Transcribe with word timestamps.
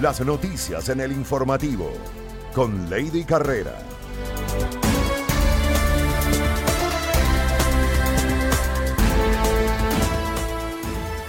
Las 0.00 0.20
noticias 0.20 0.88
en 0.90 1.00
el 1.00 1.10
informativo 1.10 1.90
con 2.54 2.88
Lady 2.88 3.24
Carrera. 3.24 3.74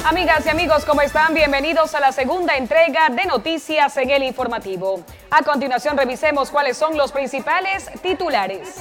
Amigas 0.05 0.46
y 0.46 0.50
amigos, 0.50 0.86
¿cómo 0.86 1.02
están? 1.02 1.34
Bienvenidos 1.34 1.96
a 1.96 2.00
la 2.00 2.12
segunda 2.12 2.58
entrega 2.58 3.10
de 3.10 3.26
Noticias 3.26 3.98
en 3.98 4.12
el 4.12 4.21
Informativo. 4.21 5.04
A 5.32 5.42
continuación 5.42 5.98
revisemos 5.98 6.52
cuáles 6.52 6.78
son 6.78 6.96
los 6.96 7.12
principales 7.12 7.90
titulares. 8.04 8.76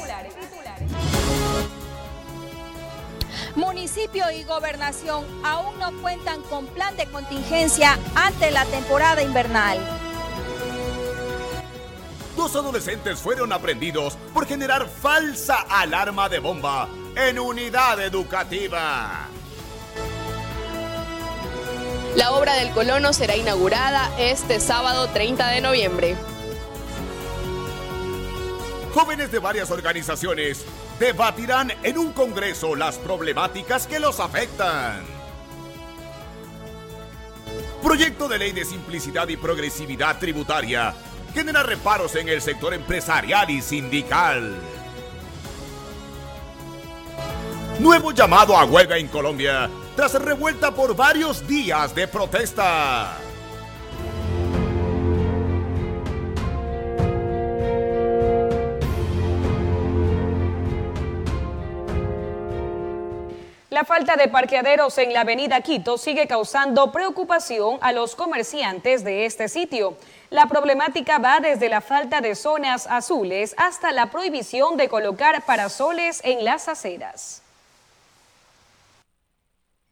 Municipio 3.59 4.31
y 4.31 4.45
gobernación 4.45 5.27
aún 5.45 5.77
no 5.81 5.91
cuentan 6.01 6.43
con 6.43 6.69
plan 6.69 6.97
de 6.97 7.07
contingencia 7.07 7.99
ante 8.15 8.53
la 8.53 8.65
temporada 8.67 9.21
invernal. 9.21 9.79
Dos 12.37 12.55
adolescentes 12.55 13.19
fueron 13.19 13.53
aprendidos 13.53 14.17
por 14.33 14.47
generar 14.47 14.89
falsa 14.89 15.57
alarma 15.69 16.29
de 16.29 16.39
bomba 16.39 16.89
en 17.17 17.41
unidad 17.41 18.01
educativa. 18.01 19.27
La 22.15 22.31
obra 22.31 22.55
del 22.55 22.71
colono 22.71 23.13
será 23.13 23.35
inaugurada 23.35 24.09
este 24.21 24.61
sábado 24.61 25.09
30 25.09 25.49
de 25.49 25.61
noviembre. 25.61 26.17
Jóvenes 28.95 29.33
de 29.33 29.41
varias 29.41 29.73
organizaciones 29.73 30.65
debatirán 30.99 31.73
en 31.83 31.99
un 31.99 32.13
congreso 32.13 32.75
las 32.75 32.99
problemáticas 32.99 33.87
que 33.87 34.01
los 34.01 34.21
afectan. 34.21 35.05
Proyecto 37.83 38.29
de 38.29 38.39
ley 38.39 38.53
de 38.53 38.65
simplicidad 38.65 39.29
y 39.29 39.37
progresividad 39.37 40.19
tributaria 40.19 40.95
genera 41.33 41.63
reparos 41.63 42.17
en 42.17 42.29
el 42.29 42.43
sector 42.43 42.75
empresarial 42.75 43.49
y 43.51 43.63
sindical. 43.63 44.57
Nuevo 47.79 48.11
llamado 48.11 48.57
a 48.57 48.65
huelga 48.65 48.99
en 48.99 49.07
Colombia 49.07 49.71
tras 49.95 50.15
revuelta 50.15 50.75
por 50.75 50.97
varios 50.97 51.47
días 51.47 51.95
de 51.95 52.09
protesta. 52.09 53.28
La 63.79 63.85
falta 63.85 64.17
de 64.17 64.27
parqueaderos 64.27 64.99
en 64.99 65.13
la 65.13 65.21
avenida 65.21 65.61
Quito 65.61 65.99
sigue 65.99 66.27
causando 66.27 66.91
preocupación 66.91 67.79
a 67.81 67.93
los 67.93 68.17
comerciantes 68.17 69.05
de 69.05 69.25
este 69.25 69.47
sitio. 69.47 69.97
La 70.31 70.47
problemática 70.47 71.19
va 71.19 71.39
desde 71.39 71.69
la 71.69 71.81
falta 71.81 72.21
de 72.21 72.35
zonas 72.35 72.89
azules 72.89 73.55
hasta 73.57 73.93
la 73.93 74.11
prohibición 74.11 74.77
de 74.77 74.89
colocar 74.89 75.45
parasoles 75.47 76.21
en 76.25 76.45
las 76.45 76.67
aceras. 76.67 77.43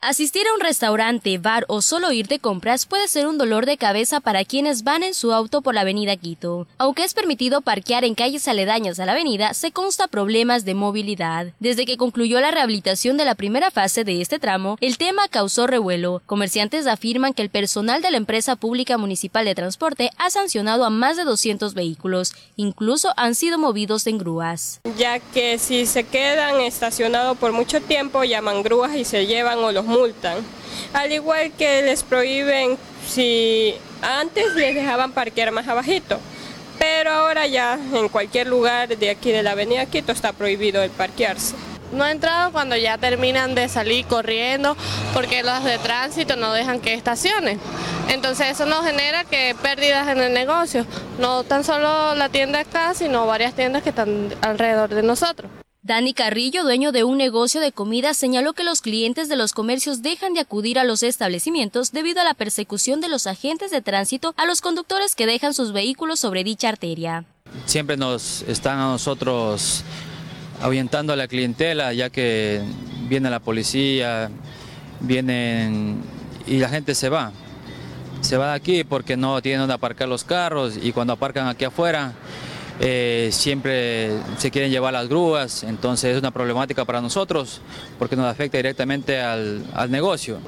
Asistir 0.09 0.47
a 0.47 0.55
un 0.55 0.61
restaurante, 0.61 1.37
bar 1.39 1.65
o 1.67 1.83
solo 1.83 2.13
ir 2.13 2.29
de 2.29 2.39
compras 2.39 2.87
puede 2.87 3.09
ser 3.09 3.27
un 3.27 3.39
dolor 3.39 3.67
de 3.67 3.77
cabeza 3.77 4.21
para 4.21 4.45
quienes 4.45 4.85
van 4.85 5.03
en 5.03 5.15
su 5.15 5.33
auto 5.33 5.63
por 5.63 5.75
la 5.75 5.81
avenida 5.81 6.17
Quito. 6.17 6.69
Aunque 6.79 7.03
es 7.03 7.13
permitido 7.13 7.61
parquear 7.61 8.05
en 8.05 8.15
calles 8.15 8.47
aledañas 8.47 9.01
a 9.01 9.05
la 9.05 9.15
avenida, 9.15 9.53
se 9.53 9.73
consta 9.73 10.07
problemas 10.07 10.65
de 10.65 10.75
movilidad. 10.75 11.49
Desde 11.59 11.87
que 11.87 11.97
concluyó 11.97 12.39
la 12.39 12.53
rehabilitación 12.53 13.17
de 13.17 13.25
la 13.25 13.35
primera 13.35 13.73
fase 13.73 14.05
de 14.05 14.21
este 14.21 14.39
tramo, 14.39 14.79
el 14.81 14.97
tema 14.97 15.27
causó 15.27 15.67
revuelo. 15.67 16.23
Comerciantes 16.27 16.87
afirman 16.87 17.35
que 17.35 17.43
el 17.43 17.51
personal 17.51 18.01
de 18.01 18.13
la 18.13 18.19
empresa 18.19 18.55
pública 18.55 18.99
municipal 18.99 19.45
de 19.45 19.57
transporte 19.57 20.13
ha 20.19 20.31
sancionado 20.31 20.85
a 20.85 20.91
más 20.91 21.17
de 21.17 21.25
200 21.25 21.75
vehículos, 21.75 22.33
incluso 22.55 23.13
han 23.17 23.35
sido 23.35 23.59
movidos 23.59 24.07
en 24.07 24.19
grúas. 24.19 24.81
Ya 24.97 25.19
que 25.19 25.59
si 25.59 25.85
se 25.85 26.05
quedan 26.05 26.61
estacionados 26.61 27.37
por 27.39 27.51
mucho 27.51 27.81
tiempo, 27.81 28.23
llaman 28.23 28.63
grúas 28.63 28.95
y 28.95 29.05
se 29.05 29.27
llevan 29.27 29.59
o 29.59 29.73
los 29.73 29.96
multan. 29.97 30.39
Al 30.93 31.13
igual 31.13 31.53
que 31.53 31.83
les 31.83 32.03
prohíben 32.03 32.77
si 33.07 33.75
antes 34.03 34.55
les 34.55 34.75
dejaban 34.75 35.13
parquear 35.13 35.53
más 35.53 35.69
abajito. 35.69 36.19
Pero 36.79 37.11
ahora 37.11 37.47
ya 37.47 37.79
en 37.95 38.09
cualquier 38.09 38.47
lugar 38.49 38.97
de 38.97 39.11
aquí 39.11 39.33
de 39.33 39.43
la 39.43 39.53
avenida 39.53 39.87
Quito 39.87 40.13
está 40.13 40.33
prohibido 40.33 40.83
el 40.83 40.91
parquearse. 40.91 41.55
No 41.93 42.05
he 42.05 42.11
entrado 42.11 42.53
cuando 42.53 42.77
ya 42.77 42.99
terminan 42.99 43.55
de 43.55 43.69
salir 43.69 44.05
corriendo 44.07 44.77
porque 45.15 45.43
los 45.43 45.65
de 45.65 45.79
tránsito 45.79 46.37
no 46.37 46.53
dejan 46.53 46.81
que 46.81 46.95
estacionen. 46.95 47.61
Entonces 48.09 48.49
eso 48.49 48.67
nos 48.67 48.85
genera 48.85 49.25
que 49.25 49.55
pérdidas 49.63 50.09
en 50.09 50.21
el 50.21 50.35
negocio. 50.35 50.85
No 51.19 51.45
tan 51.45 51.65
solo 51.65 52.15
la 52.15 52.29
tienda 52.29 52.61
acá, 52.61 52.93
sino 52.95 53.27
varias 53.27 53.55
tiendas 53.55 53.83
que 53.83 53.91
están 53.91 54.35
alrededor 54.43 54.91
de 54.91 55.03
nosotros. 55.03 55.51
Dani 55.87 56.15
Carrillo, 56.15 56.65
dueño 56.65 56.91
de 56.91 57.05
un 57.05 57.17
negocio 57.17 57.61
de 57.61 57.71
comida, 57.71 58.13
señaló 58.13 58.55
que 58.55 58.65
los 58.65 58.81
clientes 58.81 59.29
de 59.29 59.37
los 59.37 59.53
comercios 59.53 60.03
dejan 60.03 60.35
de 60.35 60.41
acudir 60.41 60.81
a 60.81 60.85
los 60.85 61.05
establecimientos 61.05 61.93
debido 61.93 62.21
a 62.21 62.25
la 62.25 62.35
persecución 62.35 63.01
de 63.01 63.09
los 63.09 63.29
agentes 63.29 63.71
de 63.71 63.83
tránsito 63.83 64.35
a 64.37 64.47
los 64.47 64.61
conductores 64.61 65.15
que 65.15 65.27
dejan 65.27 65.55
sus 65.55 65.73
vehículos 65.73 66.19
sobre 66.19 66.43
dicha 66.43 66.71
arteria. 66.71 67.25
Siempre 67.67 67.97
nos 67.97 68.43
están 68.49 68.81
a 68.81 68.87
nosotros 68.87 69.85
ahuyentando 70.61 71.13
a 71.13 71.17
la 71.17 71.29
clientela, 71.29 71.93
ya 71.93 72.11
que 72.11 72.63
viene 73.09 73.31
la 73.31 73.39
policía, 73.39 74.29
vienen 74.99 76.03
y 76.49 76.59
la 76.59 76.69
gente 76.69 76.97
se 76.97 77.11
va. 77.11 77.31
Se 78.23 78.37
va 78.37 78.49
de 78.49 78.55
aquí 78.57 78.83
porque 78.83 79.17
no 79.17 79.41
tienen 79.41 79.61
donde 79.61 79.75
aparcar 79.75 80.09
los 80.09 80.25
carros 80.25 80.77
y 80.83 80.91
cuando 80.91 81.13
aparcan 81.13 81.47
aquí 81.47 81.65
afuera 81.65 82.13
eh, 82.81 83.31
siempre 83.33 84.11
se 84.39 84.51
quieren 84.51 84.71
llevar 84.71 84.93
las 84.93 85.09
grúas, 85.09 85.63
entonces 85.63 86.13
es 86.13 86.19
una 86.19 86.31
problemática 86.31 86.85
para 86.85 87.01
nosotros 87.01 87.61
porque 87.99 88.17
nos 88.17 88.27
afecta 88.27 88.59
directamente 88.59 89.21
al, 89.21 89.65
al 89.75 89.91
negocio. 89.91 90.39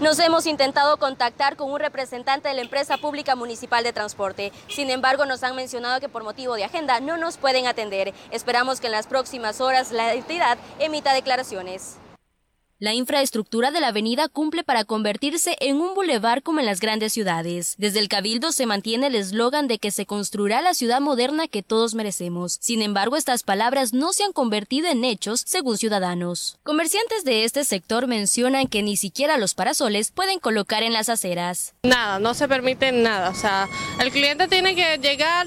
Nos 0.00 0.18
hemos 0.18 0.46
intentado 0.46 0.96
contactar 0.96 1.54
con 1.54 1.70
un 1.70 1.78
representante 1.78 2.48
de 2.48 2.54
la 2.54 2.62
empresa 2.62 2.96
pública 2.96 3.36
municipal 3.36 3.84
de 3.84 3.92
transporte. 3.92 4.52
Sin 4.68 4.90
embargo, 4.90 5.26
nos 5.26 5.44
han 5.44 5.54
mencionado 5.54 6.00
que 6.00 6.08
por 6.08 6.24
motivo 6.24 6.56
de 6.56 6.64
agenda 6.64 6.98
no 6.98 7.16
nos 7.16 7.36
pueden 7.36 7.68
atender. 7.68 8.12
Esperamos 8.32 8.80
que 8.80 8.86
en 8.86 8.92
las 8.92 9.06
próximas 9.06 9.60
horas 9.60 9.92
la 9.92 10.12
entidad 10.12 10.58
emita 10.80 11.14
declaraciones. 11.14 11.98
La 12.82 12.94
infraestructura 12.94 13.70
de 13.70 13.80
la 13.80 13.86
avenida 13.86 14.26
cumple 14.26 14.64
para 14.64 14.82
convertirse 14.82 15.56
en 15.60 15.76
un 15.76 15.94
bulevar 15.94 16.42
como 16.42 16.58
en 16.58 16.66
las 16.66 16.80
grandes 16.80 17.12
ciudades. 17.12 17.76
Desde 17.78 18.00
el 18.00 18.08
Cabildo 18.08 18.50
se 18.50 18.66
mantiene 18.66 19.06
el 19.06 19.14
eslogan 19.14 19.68
de 19.68 19.78
que 19.78 19.92
se 19.92 20.04
construirá 20.04 20.60
la 20.62 20.74
ciudad 20.74 21.00
moderna 21.00 21.46
que 21.46 21.62
todos 21.62 21.94
merecemos. 21.94 22.58
Sin 22.60 22.82
embargo, 22.82 23.14
estas 23.14 23.44
palabras 23.44 23.92
no 23.92 24.12
se 24.12 24.24
han 24.24 24.32
convertido 24.32 24.88
en 24.88 25.04
hechos, 25.04 25.44
según 25.46 25.78
ciudadanos. 25.78 26.58
Comerciantes 26.64 27.22
de 27.22 27.44
este 27.44 27.62
sector 27.62 28.08
mencionan 28.08 28.66
que 28.66 28.82
ni 28.82 28.96
siquiera 28.96 29.38
los 29.38 29.54
parasoles 29.54 30.10
pueden 30.10 30.40
colocar 30.40 30.82
en 30.82 30.92
las 30.92 31.08
aceras. 31.08 31.74
Nada, 31.84 32.18
no 32.18 32.34
se 32.34 32.48
permite 32.48 32.90
nada. 32.90 33.30
O 33.30 33.36
sea, 33.36 33.68
el 34.00 34.10
cliente 34.10 34.48
tiene 34.48 34.74
que 34.74 34.98
llegar, 34.98 35.46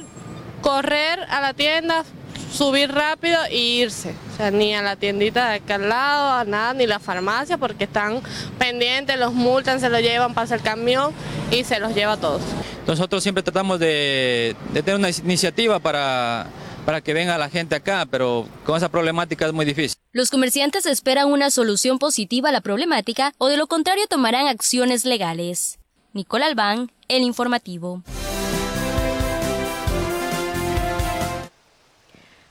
correr 0.61 1.19
a 1.27 1.41
la 1.41 1.53
tienda, 1.53 2.05
subir 2.55 2.91
rápido 2.91 3.37
e 3.49 3.57
irse. 3.57 4.13
O 4.33 4.37
sea, 4.37 4.51
ni 4.51 4.73
a 4.73 4.81
la 4.81 4.95
tiendita 4.95 5.49
de 5.49 5.55
acá 5.55 5.75
al 5.75 5.89
lado, 5.89 6.31
a 6.31 6.43
nada, 6.45 6.73
ni 6.73 6.87
la 6.87 6.99
farmacia, 6.99 7.57
porque 7.57 7.83
están 7.83 8.21
pendientes, 8.57 9.19
los 9.19 9.33
multan, 9.33 9.79
se 9.79 9.89
los 9.89 10.01
llevan, 10.01 10.33
pasa 10.33 10.55
el 10.55 10.61
camión 10.61 11.13
y 11.51 11.63
se 11.63 11.79
los 11.79 11.93
lleva 11.93 12.13
a 12.13 12.17
todos. 12.17 12.41
Nosotros 12.87 13.23
siempre 13.23 13.43
tratamos 13.43 13.79
de, 13.79 14.55
de 14.73 14.83
tener 14.83 14.99
una 14.99 15.09
iniciativa 15.09 15.79
para, 15.79 16.47
para 16.85 17.01
que 17.01 17.13
venga 17.13 17.37
la 17.37 17.49
gente 17.49 17.75
acá, 17.75 18.05
pero 18.09 18.47
con 18.65 18.77
esa 18.77 18.89
problemática 18.89 19.45
es 19.47 19.53
muy 19.53 19.65
difícil. 19.65 19.97
Los 20.11 20.29
comerciantes 20.29 20.85
esperan 20.85 21.27
una 21.31 21.49
solución 21.51 21.99
positiva 21.99 22.49
a 22.49 22.51
la 22.51 22.61
problemática 22.61 23.33
o 23.37 23.47
de 23.47 23.57
lo 23.57 23.67
contrario 23.67 24.05
tomarán 24.07 24.47
acciones 24.47 25.03
legales. 25.03 25.79
Nicole 26.13 26.45
Albán, 26.45 26.91
El 27.09 27.23
Informativo. 27.23 28.03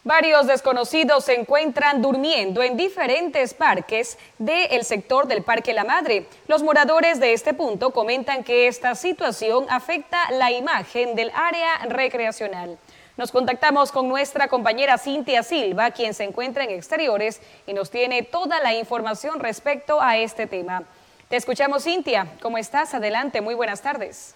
Varios 0.07 0.47
desconocidos 0.47 1.25
se 1.25 1.33
encuentran 1.33 2.03
durmiendo 2.03 2.63
en 2.63 2.77
diferentes 2.77 3.55
parques 3.55 4.19
del 4.37 4.85
sector 4.85 5.27
del 5.27 5.43
Parque 5.43 5.73
La 5.73 5.85
Madre. 5.85 6.27
Los 6.47 6.63
moradores 6.63 7.21
de 7.21 7.33
este 7.33 7.55
punto 7.55 7.91
comentan 7.91 8.45
que 8.45 8.69
esta 8.69 8.97
situación 8.97 9.65
afecta 9.71 10.31
la 10.33 10.53
imagen 10.53 11.15
del 11.15 11.31
área 11.35 11.79
recreacional. 11.89 12.77
Nos 13.17 13.33
contactamos 13.33 13.91
con 13.93 14.07
nuestra 14.07 14.49
compañera 14.49 14.99
Cintia 14.99 15.43
Silva, 15.43 15.91
quien 15.93 16.13
se 16.13 16.25
encuentra 16.25 16.65
en 16.65 16.71
exteriores 16.73 17.41
y 17.67 17.73
nos 17.73 17.91
tiene 17.91 18.23
toda 18.23 18.61
la 18.61 18.75
información 18.75 19.41
respecto 19.41 20.03
a 20.03 20.19
este 20.19 20.47
tema. 20.47 20.83
Te 21.31 21.37
escuchamos, 21.37 21.85
Cintia. 21.85 22.27
¿Cómo 22.43 22.59
estás? 22.59 22.93
Adelante, 22.93 23.41
muy 23.41 23.55
buenas 23.55 23.81
tardes. 23.81 24.35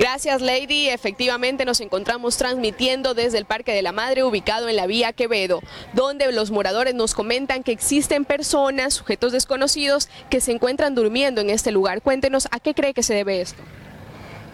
Gracias, 0.00 0.40
Lady. 0.40 0.88
Efectivamente, 0.88 1.66
nos 1.66 1.78
encontramos 1.82 2.38
transmitiendo 2.38 3.12
desde 3.12 3.36
el 3.36 3.44
Parque 3.44 3.74
de 3.74 3.82
la 3.82 3.92
Madre, 3.92 4.24
ubicado 4.24 4.70
en 4.70 4.76
la 4.76 4.86
vía 4.86 5.12
Quevedo, 5.12 5.60
donde 5.92 6.32
los 6.32 6.50
moradores 6.50 6.94
nos 6.94 7.14
comentan 7.14 7.62
que 7.62 7.72
existen 7.72 8.24
personas, 8.24 8.94
sujetos 8.94 9.30
desconocidos, 9.32 10.08
que 10.30 10.40
se 10.40 10.52
encuentran 10.52 10.94
durmiendo 10.94 11.42
en 11.42 11.50
este 11.50 11.70
lugar. 11.70 12.00
Cuéntenos, 12.00 12.48
¿a 12.50 12.60
qué 12.60 12.72
cree 12.72 12.94
que 12.94 13.02
se 13.02 13.12
debe 13.12 13.42
esto? 13.42 13.62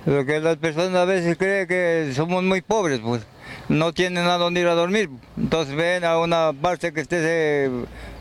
Lo 0.04 0.26
que 0.26 0.40
las 0.40 0.56
personas 0.56 0.96
a 0.96 1.04
veces 1.04 1.38
creen 1.38 1.68
que 1.68 2.12
somos 2.12 2.42
muy 2.42 2.60
pobres, 2.60 2.98
pues 2.98 3.22
no 3.68 3.92
tienen 3.92 4.26
a 4.26 4.38
dónde 4.38 4.60
ir 4.60 4.66
a 4.66 4.74
dormir. 4.74 5.10
Entonces 5.36 5.74
ven 5.74 6.04
a 6.04 6.18
una 6.18 6.52
parte 6.52 6.92
que 6.92 7.00
esté 7.00 7.18
eh, 7.20 7.70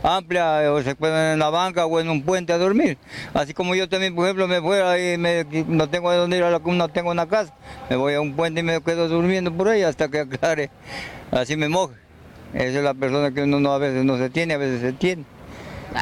amplia 0.03 0.71
o 0.71 0.81
se 0.81 0.95
pueden 0.95 1.33
en 1.33 1.39
la 1.39 1.49
banca 1.49 1.85
o 1.85 1.99
en 1.99 2.09
un 2.09 2.23
puente 2.23 2.53
a 2.53 2.57
dormir. 2.57 2.97
Así 3.33 3.53
como 3.53 3.75
yo 3.75 3.87
también, 3.89 4.15
por 4.15 4.25
ejemplo, 4.25 4.47
me 4.47 4.61
fuera 4.61 4.99
y 4.99 5.17
no 5.67 5.89
tengo 5.89 6.09
a 6.09 6.15
dónde 6.15 6.37
ir, 6.37 6.43
a 6.43 6.51
la, 6.51 6.59
no 6.59 6.87
tengo 6.89 7.11
una 7.11 7.27
casa, 7.27 7.53
me 7.89 7.95
voy 7.95 8.13
a 8.13 8.21
un 8.21 8.35
puente 8.35 8.61
y 8.61 8.63
me 8.63 8.81
quedo 8.81 9.07
durmiendo 9.07 9.51
por 9.51 9.69
ahí 9.69 9.83
hasta 9.83 10.09
que 10.09 10.19
aclare, 10.21 10.69
así 11.31 11.55
me 11.55 11.69
moje. 11.69 11.95
Esa 12.53 12.77
es 12.77 12.83
la 12.83 12.93
persona 12.93 13.31
que 13.31 13.43
uno 13.43 13.71
a 13.71 13.77
veces 13.77 14.05
no 14.05 14.17
se 14.17 14.29
tiene, 14.29 14.53
a 14.53 14.57
veces 14.57 14.79
se 14.81 14.93
tiene. 14.93 15.25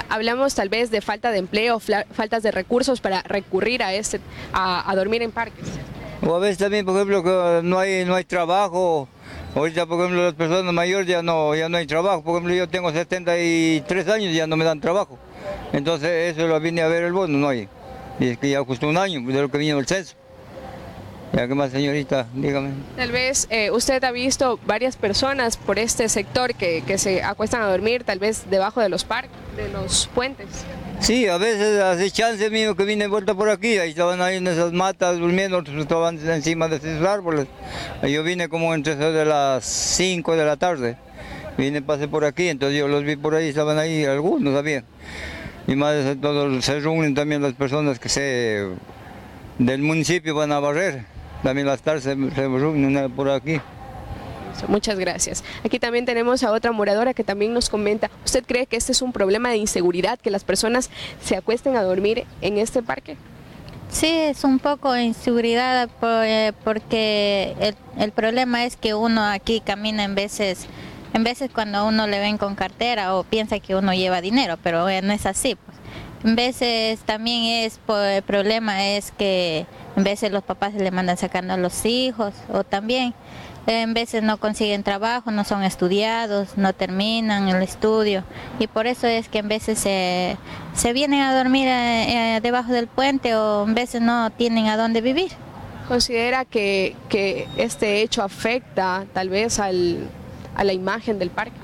Hablamos 0.09 0.56
tal 0.56 0.69
vez 0.69 0.91
de 0.91 1.01
falta 1.01 1.31
de 1.31 1.39
empleo, 1.39 1.79
faltas 1.79 2.44
de 2.44 2.51
recursos 2.51 3.01
para 3.01 3.21
recurrir 3.24 3.83
a, 3.83 3.94
este, 3.94 4.19
a, 4.53 4.91
dormir 4.95 5.21
en 5.21 5.31
parques. 5.31 5.68
O 6.25 6.35
a 6.35 6.39
veces 6.39 6.57
también, 6.57 6.85
por 6.85 6.95
ejemplo, 6.95 7.23
que 7.23 7.61
no 7.63 7.79
hay, 7.79 8.05
no 8.05 8.15
hay 8.15 8.23
trabajo. 8.23 9.07
Ahorita, 9.55 9.85
por 9.85 9.99
ejemplo, 9.99 10.23
las 10.23 10.33
personas 10.33 10.73
mayores 10.73 11.07
ya 11.07 11.21
no, 11.21 11.53
ya 11.53 11.67
no 11.69 11.77
hay 11.77 11.85
trabajo. 11.85 12.23
Por 12.23 12.35
ejemplo, 12.35 12.53
yo 12.55 12.69
tengo 12.69 12.91
73 12.91 14.07
años 14.07 14.31
y 14.31 14.35
ya 14.35 14.47
no 14.47 14.55
me 14.55 14.63
dan 14.63 14.79
trabajo. 14.79 15.19
Entonces, 15.73 16.35
eso 16.35 16.47
lo 16.47 16.59
vine 16.59 16.81
a 16.81 16.87
ver 16.87 17.03
el 17.03 17.13
bono, 17.13 17.37
no 17.37 17.49
hay. 17.49 17.67
Y 18.19 18.29
es 18.29 18.37
que 18.37 18.49
ya 18.49 18.63
justo 18.63 18.87
un 18.87 18.97
año 18.97 19.21
de 19.21 19.41
lo 19.41 19.49
que 19.49 19.57
vino 19.57 19.77
el 19.79 19.85
censo. 19.85 20.15
Ya 21.33 21.47
que 21.47 21.55
más, 21.55 21.71
señorita, 21.71 22.27
dígame. 22.33 22.71
Tal 22.95 23.11
vez 23.11 23.47
eh, 23.49 23.71
usted 23.71 24.03
ha 24.03 24.11
visto 24.11 24.59
varias 24.67 24.95
personas 24.95 25.57
por 25.57 25.79
este 25.79 26.07
sector 26.07 26.53
que, 26.53 26.83
que, 26.85 26.99
se 26.99 27.23
acuestan 27.23 27.63
a 27.63 27.65
dormir, 27.65 28.03
tal 28.03 28.19
vez 28.19 28.49
debajo 28.51 28.81
de 28.81 28.89
los 28.89 29.03
parques, 29.03 29.31
de 29.57 29.67
los 29.69 30.07
puentes. 30.13 30.47
Sí, 30.99 31.27
a 31.27 31.37
veces 31.37 31.81
hace 31.81 32.09
chance 32.11 32.49
mío 32.49 32.75
que 32.75 32.85
vine 32.85 33.07
vuelta 33.07 33.35
por 33.35 33.49
aquí, 33.49 33.77
ahí 33.77 33.89
estaban 33.89 34.21
ahí 34.21 34.37
en 34.37 34.47
esas 34.47 34.71
matas 34.71 35.19
durmiendo, 35.19 35.57
otros 35.57 35.77
estaban 35.77 36.17
encima 36.29 36.67
de 36.69 36.77
esos 36.77 37.05
árboles. 37.05 37.47
Yo 38.03 38.23
vine 38.23 38.47
como 38.47 38.73
entre 38.73 38.95
de 38.95 39.25
las 39.25 39.65
5 39.65 40.35
de 40.35 40.45
la 40.45 40.55
tarde, 40.55 40.97
vine, 41.57 41.81
pasé 41.81 42.07
por 42.07 42.23
aquí, 42.23 42.47
entonces 42.47 42.79
yo 42.79 42.87
los 42.87 43.03
vi 43.03 43.17
por 43.17 43.35
ahí, 43.35 43.49
estaban 43.49 43.77
ahí 43.77 44.05
algunos 44.05 44.53
también. 44.53 44.85
Y 45.67 45.75
más 45.75 45.95
todos 46.21 46.63
se 46.63 46.79
reúnen 46.79 47.15
también 47.15 47.41
las 47.41 47.53
personas 47.53 47.99
que 47.99 48.09
se 48.09 48.67
del 49.57 49.81
municipio 49.81 50.35
van 50.35 50.51
a 50.51 50.59
barrer. 50.59 51.05
También 51.41 51.67
las 51.67 51.81
tardes 51.81 52.03
se, 52.03 52.15
reúnen 52.15 53.11
por 53.11 53.29
aquí. 53.29 53.59
Muchas 54.67 54.97
gracias. 54.97 55.44
Aquí 55.63 55.79
también 55.79 56.05
tenemos 56.05 56.44
a 56.44 56.51
otra 56.51 56.71
moradora 56.71 57.13
que 57.13 57.23
también 57.23 57.53
nos 57.53 57.69
comenta, 57.69 58.09
¿usted 58.25 58.44
cree 58.45 58.65
que 58.65 58.77
este 58.77 58.91
es 58.91 59.01
un 59.01 59.11
problema 59.11 59.50
de 59.50 59.57
inseguridad, 59.57 60.19
que 60.19 60.31
las 60.31 60.44
personas 60.44 60.89
se 61.21 61.35
acuesten 61.35 61.75
a 61.75 61.83
dormir 61.83 62.25
en 62.41 62.57
este 62.57 62.81
parque? 62.81 63.17
Sí, 63.89 64.07
es 64.07 64.44
un 64.44 64.57
poco 64.57 64.97
inseguridad 64.97 65.88
eh, 66.01 66.51
porque 66.63 67.75
el, 67.97 68.11
problema 68.11 68.65
es 68.65 68.75
que 68.75 68.95
uno 68.95 69.23
aquí 69.23 69.59
camina 69.59 70.03
en 70.03 70.15
veces, 70.15 70.65
en 71.13 71.23
veces 71.23 71.51
cuando 71.53 71.85
uno 71.85 72.07
le 72.07 72.19
ven 72.19 72.39
con 72.39 72.55
cartera 72.55 73.15
o 73.15 73.23
piensa 73.23 73.59
que 73.59 73.75
uno 73.75 73.94
lleva 73.94 74.19
dinero, 74.19 74.57
pero 74.63 74.85
no 75.01 75.13
es 75.13 75.25
así. 75.27 75.55
Pues. 75.55 75.77
En 76.23 76.35
veces 76.35 77.01
también 77.01 77.65
es 77.65 77.79
el 77.88 78.23
problema 78.23 78.88
es 78.88 79.11
que 79.11 79.67
en 79.95 80.03
veces 80.03 80.31
los 80.31 80.41
papás 80.41 80.73
le 80.73 80.89
mandan 80.89 81.17
sacando 81.17 81.53
a 81.53 81.57
los 81.57 81.85
hijos 81.85 82.33
o 82.51 82.63
también 82.63 83.13
en 83.68 83.94
veces 83.94 84.24
no 84.24 84.38
consiguen 84.38 84.83
trabajo, 84.83 85.31
no 85.31 85.44
son 85.44 85.63
estudiados, 85.63 86.57
no 86.57 86.74
terminan 86.74 87.48
el 87.48 87.62
estudio 87.62 88.24
y 88.60 88.68
por 88.68 88.88
eso 88.88 89.07
es 89.07 89.30
que 89.30 89.39
en 89.39 89.48
veces 89.48 89.80
se, 89.80 90.38
vienen 90.94 91.21
a 91.21 91.36
dormir 91.36 91.68
eh, 91.68 92.36
eh, 92.36 92.42
debajo 92.42 92.71
del 92.71 92.88
puente 92.88 93.36
o 93.36 93.63
en 93.65 93.74
veces 93.74 94.01
no 94.01 94.30
tienen 94.31 94.68
a 94.68 94.77
dónde 94.77 95.01
vivir. 95.01 95.31
¿Considera 95.88 96.45
que, 96.45 96.95
que 97.10 97.48
este 97.57 98.01
hecho 98.01 98.24
afecta 98.24 99.06
tal 99.13 99.30
vez 99.30 99.60
al, 99.60 100.10
a 100.56 100.63
la 100.63 100.74
imagen 100.74 101.19
del 101.19 101.30
parque? 101.30 101.57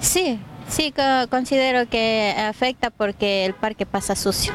Sí, 0.00 0.40
Sí, 0.68 0.92
considero 1.30 1.88
que 1.88 2.34
afecta 2.36 2.90
porque 2.90 3.44
el 3.44 3.54
parque 3.54 3.86
pasa 3.86 4.16
sucio, 4.16 4.52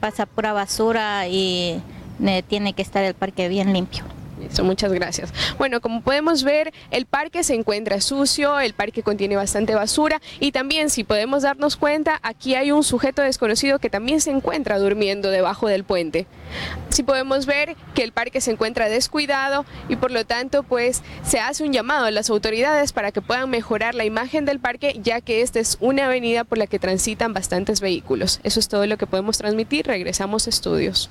pasa 0.00 0.26
pura 0.26 0.52
basura 0.52 1.28
y 1.28 1.80
eh, 2.24 2.42
tiene 2.48 2.72
que 2.72 2.82
estar 2.82 3.04
el 3.04 3.14
parque 3.14 3.48
bien 3.48 3.72
limpio 3.72 4.04
muchas 4.62 4.92
gracias. 4.92 5.32
Bueno, 5.58 5.80
como 5.80 6.02
podemos 6.02 6.44
ver, 6.44 6.72
el 6.90 7.06
parque 7.06 7.44
se 7.44 7.54
encuentra 7.54 8.00
sucio, 8.00 8.60
el 8.60 8.74
parque 8.74 9.02
contiene 9.02 9.36
bastante 9.36 9.74
basura 9.74 10.20
y 10.40 10.52
también, 10.52 10.90
si 10.90 11.04
podemos 11.04 11.42
darnos 11.42 11.76
cuenta, 11.76 12.18
aquí 12.22 12.54
hay 12.54 12.72
un 12.72 12.82
sujeto 12.82 13.22
desconocido 13.22 13.78
que 13.78 13.90
también 13.90 14.20
se 14.20 14.30
encuentra 14.30 14.78
durmiendo 14.78 15.30
debajo 15.30 15.68
del 15.68 15.84
puente. 15.84 16.26
Si 16.90 17.02
podemos 17.02 17.46
ver 17.46 17.76
que 17.94 18.02
el 18.02 18.12
parque 18.12 18.40
se 18.40 18.50
encuentra 18.50 18.88
descuidado 18.88 19.64
y 19.88 19.96
por 19.96 20.10
lo 20.10 20.24
tanto, 20.24 20.62
pues 20.62 21.02
se 21.24 21.40
hace 21.40 21.64
un 21.64 21.72
llamado 21.72 22.06
a 22.06 22.10
las 22.10 22.30
autoridades 22.30 22.92
para 22.92 23.12
que 23.12 23.22
puedan 23.22 23.50
mejorar 23.50 23.94
la 23.94 24.04
imagen 24.04 24.44
del 24.44 24.60
parque, 24.60 24.98
ya 25.02 25.20
que 25.20 25.42
esta 25.42 25.60
es 25.60 25.78
una 25.80 26.06
avenida 26.06 26.44
por 26.44 26.58
la 26.58 26.66
que 26.66 26.78
transitan 26.78 27.32
bastantes 27.32 27.80
vehículos. 27.80 28.40
Eso 28.42 28.60
es 28.60 28.68
todo 28.68 28.86
lo 28.86 28.98
que 28.98 29.06
podemos 29.06 29.38
transmitir. 29.38 29.86
Regresamos 29.86 30.46
a 30.46 30.50
estudios. 30.50 31.10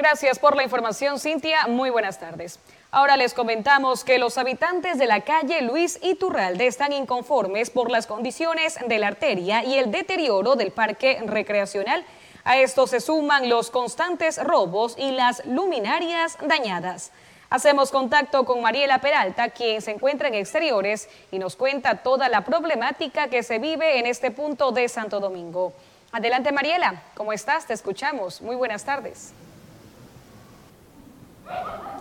Gracias 0.00 0.38
por 0.38 0.56
la 0.56 0.62
información, 0.62 1.20
Cintia. 1.20 1.66
Muy 1.66 1.90
buenas 1.90 2.18
tardes. 2.18 2.58
Ahora 2.90 3.18
les 3.18 3.34
comentamos 3.34 4.02
que 4.02 4.18
los 4.18 4.38
habitantes 4.38 4.96
de 4.96 5.04
la 5.04 5.20
calle 5.20 5.60
Luis 5.60 5.98
Iturralde 6.02 6.66
están 6.66 6.94
inconformes 6.94 7.68
por 7.68 7.90
las 7.90 8.06
condiciones 8.06 8.78
de 8.88 8.98
la 8.98 9.08
arteria 9.08 9.62
y 9.62 9.76
el 9.76 9.90
deterioro 9.90 10.56
del 10.56 10.70
parque 10.70 11.20
recreacional. 11.26 12.02
A 12.44 12.56
esto 12.56 12.86
se 12.86 13.00
suman 13.00 13.50
los 13.50 13.70
constantes 13.70 14.42
robos 14.42 14.94
y 14.96 15.10
las 15.10 15.44
luminarias 15.44 16.38
dañadas. 16.46 17.12
Hacemos 17.50 17.90
contacto 17.90 18.46
con 18.46 18.62
Mariela 18.62 19.02
Peralta, 19.02 19.50
quien 19.50 19.82
se 19.82 19.90
encuentra 19.90 20.28
en 20.28 20.34
exteriores 20.34 21.10
y 21.30 21.38
nos 21.38 21.56
cuenta 21.56 21.96
toda 21.96 22.30
la 22.30 22.42
problemática 22.46 23.28
que 23.28 23.42
se 23.42 23.58
vive 23.58 23.98
en 23.98 24.06
este 24.06 24.30
punto 24.30 24.72
de 24.72 24.88
Santo 24.88 25.20
Domingo. 25.20 25.74
Adelante 26.10 26.52
Mariela, 26.52 27.02
¿cómo 27.14 27.34
estás? 27.34 27.66
Te 27.66 27.74
escuchamos. 27.74 28.40
Muy 28.40 28.56
buenas 28.56 28.82
tardes. 28.86 29.34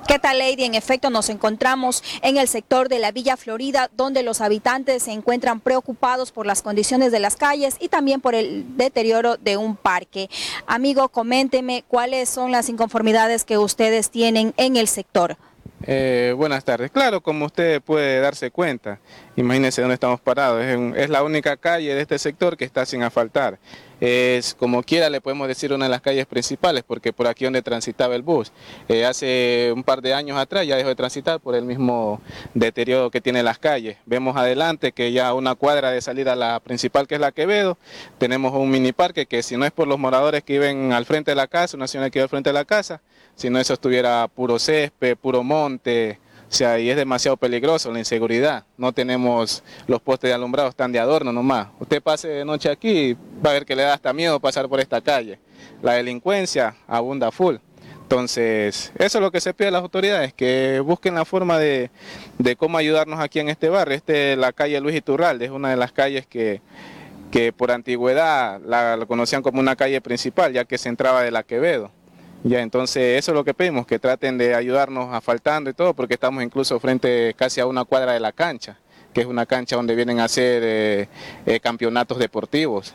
¿Qué 0.09 0.17
tal, 0.17 0.39
Lady? 0.39 0.63
En 0.63 0.73
efecto, 0.73 1.11
nos 1.11 1.29
encontramos 1.29 2.03
en 2.23 2.37
el 2.37 2.47
sector 2.47 2.89
de 2.89 2.97
la 2.97 3.11
Villa 3.11 3.37
Florida, 3.37 3.91
donde 3.95 4.23
los 4.23 4.41
habitantes 4.41 5.03
se 5.03 5.11
encuentran 5.11 5.59
preocupados 5.59 6.31
por 6.31 6.47
las 6.47 6.63
condiciones 6.63 7.11
de 7.11 7.19
las 7.19 7.35
calles 7.35 7.77
y 7.79 7.89
también 7.89 8.19
por 8.19 8.33
el 8.33 8.75
deterioro 8.75 9.37
de 9.37 9.57
un 9.57 9.75
parque. 9.75 10.27
Amigo, 10.65 11.09
coménteme 11.09 11.83
cuáles 11.87 12.27
son 12.27 12.51
las 12.51 12.69
inconformidades 12.69 13.45
que 13.45 13.59
ustedes 13.59 14.09
tienen 14.09 14.55
en 14.57 14.77
el 14.77 14.87
sector. 14.87 15.37
Eh, 15.83 16.33
buenas 16.35 16.65
tardes. 16.65 16.91
Claro, 16.91 17.21
como 17.21 17.45
usted 17.45 17.81
puede 17.81 18.19
darse 18.19 18.51
cuenta, 18.51 18.99
imagínense 19.37 19.81
dónde 19.81 19.93
estamos 19.93 20.19
parados. 20.19 20.63
Es, 20.95 21.09
la 21.09 21.23
única 21.23 21.55
calle 21.55 21.95
de 21.95 22.01
este 22.01 22.19
sector 22.19 22.57
que 22.57 22.65
está 22.65 22.85
sin 22.85 23.01
asfaltar. 23.01 23.59
Es, 24.01 24.53
como 24.53 24.83
quiera 24.83 25.09
le 25.09 25.21
podemos 25.21 25.47
decir, 25.47 25.73
una 25.73 25.85
de 25.85 25.91
las 25.91 26.01
calles 26.01 26.25
principales, 26.25 26.83
porque 26.85 27.13
por 27.13 27.27
aquí 27.27 27.45
donde 27.45 27.61
transitaba 27.61 28.15
el 28.15 28.23
bus. 28.23 28.51
Eh, 28.89 29.05
hace 29.05 29.71
un 29.73 29.83
par 29.83 30.01
de 30.01 30.13
años 30.13 30.37
atrás 30.37 30.67
ya 30.67 30.75
dejó 30.75 30.89
de 30.89 30.95
transitar 30.95 31.39
por 31.39 31.55
el 31.55 31.63
mismo 31.63 32.21
deterioro 32.53 33.09
que 33.09 33.21
tiene 33.21 33.41
las 33.41 33.57
calles. 33.57 33.97
Vemos 34.05 34.35
adelante 34.35 34.91
que 34.91 35.11
ya 35.13 35.33
una 35.33 35.55
cuadra 35.55 35.91
de 35.91 36.01
salida 36.01 36.33
a 36.33 36.35
la 36.35 36.59
principal, 36.59 37.07
que 37.07 37.15
es 37.15 37.21
la 37.21 37.31
Quevedo, 37.31 37.77
tenemos 38.17 38.53
un 38.53 38.69
mini 38.69 38.91
parque 38.91 39.25
que 39.25 39.43
si 39.43 39.55
no 39.55 39.65
es 39.65 39.71
por 39.71 39.87
los 39.87 39.99
moradores 39.99 40.43
que 40.43 40.53
viven 40.53 40.91
al 40.91 41.05
frente 41.05 41.31
de 41.31 41.35
la 41.35 41.47
casa, 41.47 41.77
una 41.77 41.87
señora 41.87 42.09
que 42.09 42.19
vive 42.19 42.23
al 42.23 42.29
frente 42.29 42.49
de 42.49 42.53
la 42.53 42.65
casa, 42.65 43.01
si 43.39 43.49
no 43.49 43.57
eso 43.57 43.73
estuviera 43.73 44.27
puro 44.27 44.59
césped, 44.59 45.15
puro 45.15 45.43
monte, 45.43 46.19
o 46.49 46.53
sea, 46.53 46.77
y 46.77 46.89
es 46.89 46.97
demasiado 46.97 47.37
peligroso 47.37 47.89
la 47.89 47.99
inseguridad. 47.99 48.65
No 48.75 48.91
tenemos 48.91 49.63
los 49.87 50.01
postes 50.01 50.29
de 50.29 50.33
alumbrado, 50.33 50.67
están 50.67 50.91
de 50.91 50.99
adorno 50.99 51.31
nomás. 51.31 51.69
Usted 51.79 52.03
pase 52.03 52.27
de 52.27 52.43
noche 52.43 52.69
aquí, 52.69 53.15
va 53.45 53.51
a 53.51 53.53
ver 53.53 53.65
que 53.65 53.77
le 53.77 53.83
da 53.83 53.93
hasta 53.93 54.11
miedo 54.11 54.41
pasar 54.41 54.67
por 54.67 54.81
esta 54.81 54.99
calle. 54.99 55.39
La 55.81 55.93
delincuencia 55.93 56.75
abunda 56.85 57.31
full. 57.31 57.55
Entonces, 58.01 58.91
eso 58.97 59.19
es 59.19 59.21
lo 59.21 59.31
que 59.31 59.39
se 59.39 59.53
pide 59.53 59.69
a 59.69 59.71
las 59.71 59.83
autoridades, 59.83 60.33
que 60.33 60.81
busquen 60.81 61.15
la 61.15 61.23
forma 61.23 61.57
de, 61.57 61.91
cómo 62.57 62.77
ayudarnos 62.77 63.21
aquí 63.21 63.39
en 63.39 63.47
este 63.47 63.69
barrio. 63.69 63.95
Este 63.95 64.33
es 64.33 64.37
la 64.37 64.51
calle 64.51 64.81
Luis 64.81 64.97
Iturralde, 64.97 65.45
es 65.45 65.51
una 65.51 65.69
de 65.69 65.77
las 65.77 65.93
calles 65.93 66.27
que, 66.27 66.61
que 67.31 67.53
por 67.53 67.71
antigüedad 67.71 68.59
la, 68.65 68.97
la 68.97 69.05
conocían 69.05 69.43
como 69.43 69.61
una 69.61 69.77
calle 69.77 70.01
principal, 70.01 70.51
ya 70.51 70.65
que 70.65 70.77
se 70.77 70.89
entraba 70.89 71.21
de 71.21 71.31
la 71.31 71.43
Quevedo. 71.43 71.91
Ya, 72.43 72.61
entonces 72.61 73.19
eso 73.19 73.31
es 73.31 73.35
lo 73.35 73.43
que 73.43 73.53
pedimos, 73.53 73.85
que 73.85 73.99
traten 73.99 74.37
de 74.37 74.55
ayudarnos 74.55 75.13
asfaltando 75.13 75.69
y 75.69 75.73
todo, 75.73 75.93
porque 75.93 76.13
estamos 76.13 76.41
incluso 76.41 76.79
frente 76.79 77.33
casi 77.35 77.59
a 77.59 77.65
una 77.65 77.83
cuadra 77.83 78.13
de 78.13 78.19
la 78.21 78.31
cancha, 78.31 78.77
que 79.13 79.21
es 79.21 79.27
una 79.27 79.45
cancha 79.45 79.75
donde 79.75 79.95
vienen 79.95 80.19
a 80.19 80.25
hacer 80.25 80.61
eh, 80.63 81.09
eh, 81.45 81.59
campeonatos 81.59 82.17
deportivos. 82.17 82.93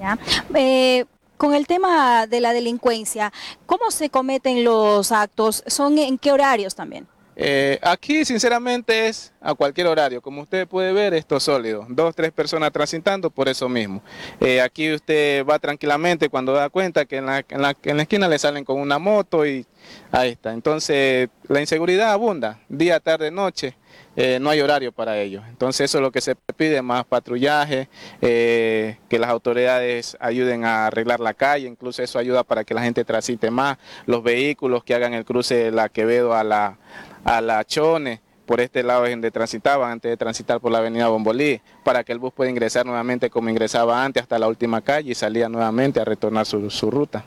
Ya. 0.00 0.18
Eh, 0.54 1.04
con 1.36 1.54
el 1.54 1.66
tema 1.66 2.26
de 2.26 2.40
la 2.40 2.52
delincuencia, 2.52 3.32
¿cómo 3.66 3.90
se 3.90 4.10
cometen 4.10 4.64
los 4.64 5.12
actos? 5.12 5.62
¿Son 5.66 5.96
en 5.96 6.18
qué 6.18 6.32
horarios 6.32 6.74
también? 6.74 7.06
Eh, 7.42 7.78
aquí 7.80 8.26
sinceramente 8.26 9.08
es 9.08 9.32
a 9.40 9.54
cualquier 9.54 9.86
horario, 9.86 10.20
como 10.20 10.42
usted 10.42 10.68
puede 10.68 10.92
ver 10.92 11.14
esto 11.14 11.38
es 11.38 11.42
sólido, 11.42 11.86
dos, 11.88 12.14
tres 12.14 12.32
personas 12.32 12.70
transitando 12.70 13.30
por 13.30 13.48
eso 13.48 13.66
mismo. 13.66 14.02
Eh, 14.42 14.60
aquí 14.60 14.92
usted 14.92 15.46
va 15.46 15.58
tranquilamente 15.58 16.28
cuando 16.28 16.52
da 16.52 16.68
cuenta 16.68 17.06
que 17.06 17.16
en 17.16 17.24
la, 17.24 17.38
en, 17.48 17.62
la, 17.62 17.74
en 17.82 17.96
la, 17.96 18.02
esquina 18.02 18.28
le 18.28 18.38
salen 18.38 18.62
con 18.62 18.78
una 18.78 18.98
moto 18.98 19.46
y 19.46 19.64
ahí 20.12 20.32
está. 20.32 20.52
Entonces 20.52 21.30
la 21.48 21.60
inseguridad 21.60 22.12
abunda, 22.12 22.60
día, 22.68 23.00
tarde, 23.00 23.30
noche. 23.30 23.74
Eh, 24.16 24.38
no 24.40 24.50
hay 24.50 24.60
horario 24.60 24.92
para 24.92 25.16
ello. 25.18 25.42
Entonces 25.48 25.86
eso 25.86 25.98
es 25.98 26.02
lo 26.02 26.12
que 26.12 26.20
se 26.20 26.34
pide, 26.34 26.82
más 26.82 27.06
patrullaje, 27.06 27.88
que 28.20 29.18
las 29.18 29.30
autoridades 29.30 30.16
ayuden 30.20 30.64
a 30.64 30.88
arreglar 30.88 31.20
la 31.20 31.32
calle, 31.32 31.66
incluso 31.66 32.02
eso 32.02 32.18
ayuda 32.18 32.44
para 32.44 32.64
que 32.64 32.74
la 32.74 32.82
gente 32.82 33.04
transite 33.04 33.50
más, 33.50 33.78
los 34.06 34.22
vehículos 34.22 34.84
que 34.84 34.94
hagan 34.94 35.14
el 35.14 35.24
cruce 35.24 35.54
de 35.54 35.70
la 35.70 35.88
Quevedo 35.88 36.34
a 36.34 36.44
la, 36.44 36.76
a 37.24 37.40
la 37.40 37.64
Chone, 37.64 38.20
por 38.46 38.60
este 38.60 38.82
lado 38.82 39.04
es 39.04 39.12
donde 39.12 39.30
transitaban 39.30 39.92
antes 39.92 40.10
de 40.10 40.16
transitar 40.16 40.60
por 40.60 40.72
la 40.72 40.78
avenida 40.78 41.08
Bombolí, 41.08 41.60
para 41.84 42.02
que 42.02 42.12
el 42.12 42.18
bus 42.18 42.32
pueda 42.32 42.50
ingresar 42.50 42.84
nuevamente 42.84 43.30
como 43.30 43.48
ingresaba 43.48 44.04
antes 44.04 44.22
hasta 44.22 44.38
la 44.38 44.48
última 44.48 44.80
calle 44.80 45.12
y 45.12 45.14
salía 45.14 45.48
nuevamente 45.48 46.00
a 46.00 46.04
retornar 46.04 46.46
su, 46.46 46.68
su 46.70 46.90
ruta. 46.90 47.24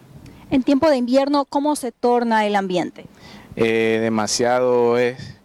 En 0.50 0.64
tiempo 0.64 0.90
de 0.90 0.98
invierno, 0.98 1.46
¿cómo 1.46 1.76
se 1.76 1.92
torna 1.92 2.46
el 2.46 2.56
ambiente? 2.56 3.06
Eh, 3.56 4.00
demasiado 4.02 4.98
es, 4.98 5.38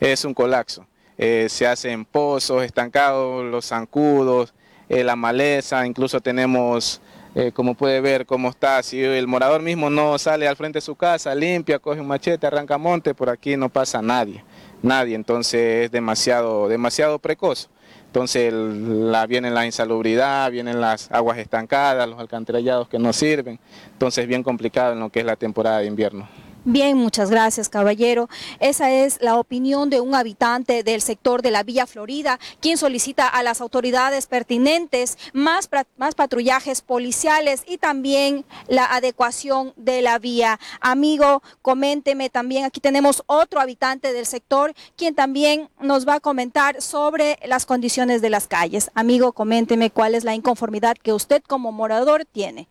es 0.00 0.24
un 0.24 0.34
colapso. 0.34 0.86
Eh, 1.16 1.46
se 1.48 1.66
hacen 1.66 2.04
pozos 2.04 2.62
estancados, 2.62 3.44
los 3.44 3.66
zancudos, 3.66 4.54
eh, 4.88 5.04
la 5.04 5.16
maleza, 5.16 5.86
incluso 5.86 6.20
tenemos, 6.20 7.00
eh, 7.34 7.52
como 7.52 7.74
puede 7.74 8.00
ver 8.00 8.26
cómo 8.26 8.48
está, 8.48 8.82
si 8.82 9.02
el 9.02 9.26
morador 9.26 9.62
mismo 9.62 9.90
no 9.90 10.18
sale 10.18 10.48
al 10.48 10.56
frente 10.56 10.78
de 10.78 10.80
su 10.80 10.96
casa, 10.96 11.34
limpia, 11.34 11.78
coge 11.78 12.00
un 12.00 12.06
machete, 12.06 12.46
arranca 12.46 12.78
monte, 12.78 13.14
por 13.14 13.28
aquí 13.30 13.56
no 13.56 13.68
pasa 13.68 14.00
nadie, 14.02 14.44
nadie, 14.82 15.14
entonces 15.14 15.86
es 15.86 15.90
demasiado, 15.90 16.68
demasiado 16.68 17.18
precoz. 17.18 17.68
Entonces 18.06 18.52
la, 18.52 19.26
viene 19.26 19.50
la 19.50 19.66
insalubridad, 19.66 20.50
vienen 20.50 20.80
las 20.80 21.12
aguas 21.12 21.36
estancadas, 21.36 22.08
los 22.08 22.18
alcantarillados 22.18 22.88
que 22.88 22.98
no 22.98 23.12
sirven, 23.12 23.60
entonces 23.92 24.22
es 24.22 24.28
bien 24.28 24.42
complicado 24.42 24.94
en 24.94 25.00
lo 25.00 25.10
que 25.10 25.20
es 25.20 25.26
la 25.26 25.36
temporada 25.36 25.80
de 25.80 25.86
invierno. 25.86 26.26
Bien, 26.70 26.98
muchas 26.98 27.30
gracias, 27.30 27.70
caballero. 27.70 28.28
Esa 28.60 28.90
es 28.90 29.22
la 29.22 29.38
opinión 29.38 29.88
de 29.88 30.02
un 30.02 30.14
habitante 30.14 30.82
del 30.82 31.00
sector 31.00 31.40
de 31.40 31.50
la 31.50 31.62
Villa 31.62 31.86
Florida, 31.86 32.38
quien 32.60 32.76
solicita 32.76 33.26
a 33.26 33.42
las 33.42 33.62
autoridades 33.62 34.26
pertinentes 34.26 35.16
más, 35.32 35.66
patrullajes 36.14 36.82
policiales 36.82 37.62
y 37.66 37.78
también 37.78 38.44
la 38.66 38.84
adecuación 38.84 39.72
de 39.76 40.02
la 40.02 40.18
vía. 40.18 40.60
Amigo, 40.82 41.42
coménteme 41.62 42.28
también, 42.28 42.66
aquí 42.66 42.80
tenemos 42.80 43.22
otro 43.24 43.62
habitante 43.62 44.12
del 44.12 44.26
sector, 44.26 44.74
quien 44.94 45.14
también 45.14 45.70
nos 45.80 46.06
va 46.06 46.16
a 46.16 46.20
comentar 46.20 46.82
sobre 46.82 47.38
las 47.46 47.64
condiciones 47.64 48.20
de 48.20 48.28
las 48.28 48.46
calles. 48.46 48.90
Amigo, 48.92 49.32
coménteme 49.32 49.90
cuál 49.90 50.14
es 50.14 50.22
la 50.22 50.34
inconformidad 50.34 50.98
que 51.02 51.14
usted 51.14 51.42
como 51.44 51.72
morador 51.72 52.26
tiene. 52.26 52.68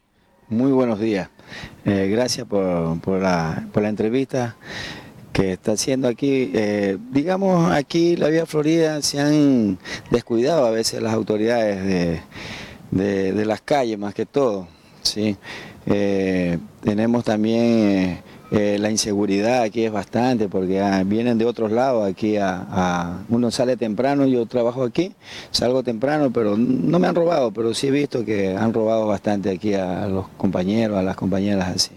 Muy 0.49 0.71
buenos 0.71 1.01
días. 1.01 1.29
Eh, 1.83 2.07
gracias 2.09 2.47
por, 2.47 3.19
la, 3.19 3.67
entrevista 3.75 4.55
que 5.33 5.51
está 5.51 5.73
haciendo 5.73 6.07
aquí. 6.07 6.51
Eh, 6.53 6.97
digamos, 7.11 7.69
aquí 7.69 8.15
la 8.15 8.29
Vía 8.29 8.45
Florida 8.45 9.01
se 9.01 9.19
han 9.19 9.77
descuidado 10.09 10.65
a 10.65 10.71
veces 10.71 11.01
las 11.01 11.13
autoridades 11.13 11.83
de, 11.83 12.21
de, 12.91 13.33
de 13.33 13.45
las 13.45 13.59
calles 13.59 13.99
más 13.99 14.13
que 14.13 14.25
todo. 14.25 14.69
¿sí? 15.01 15.35
Eh, 15.85 16.57
tenemos 16.81 17.25
también 17.25 18.21
eh, 18.51 18.77
la 18.79 18.89
inseguridad 18.89 19.61
aquí 19.61 19.83
es 19.83 19.91
bastante 19.91 20.47
porque 20.47 20.79
ah, 20.79 21.03
vienen 21.05 21.37
de 21.37 21.45
otros 21.45 21.71
lados 21.71 22.07
aquí 22.07 22.37
a, 22.37 22.65
a, 22.69 23.17
uno 23.29 23.51
sale 23.51 23.75
temprano, 23.77 24.25
yo 24.25 24.45
trabajo 24.45 24.83
aquí, 24.83 25.13
salgo 25.51 25.83
temprano, 25.83 26.31
pero 26.31 26.57
no 26.57 26.99
me 26.99 27.07
han 27.07 27.15
robado, 27.15 27.51
pero 27.51 27.73
sí 27.73 27.87
he 27.87 27.91
visto 27.91 28.23
que 28.23 28.55
han 28.55 28.73
robado 28.73 29.07
bastante 29.07 29.49
aquí 29.49 29.73
a 29.73 30.07
los 30.07 30.27
compañeros, 30.29 30.97
a 30.97 31.03
las 31.03 31.15
compañeras 31.15 31.69
así. 31.75 31.91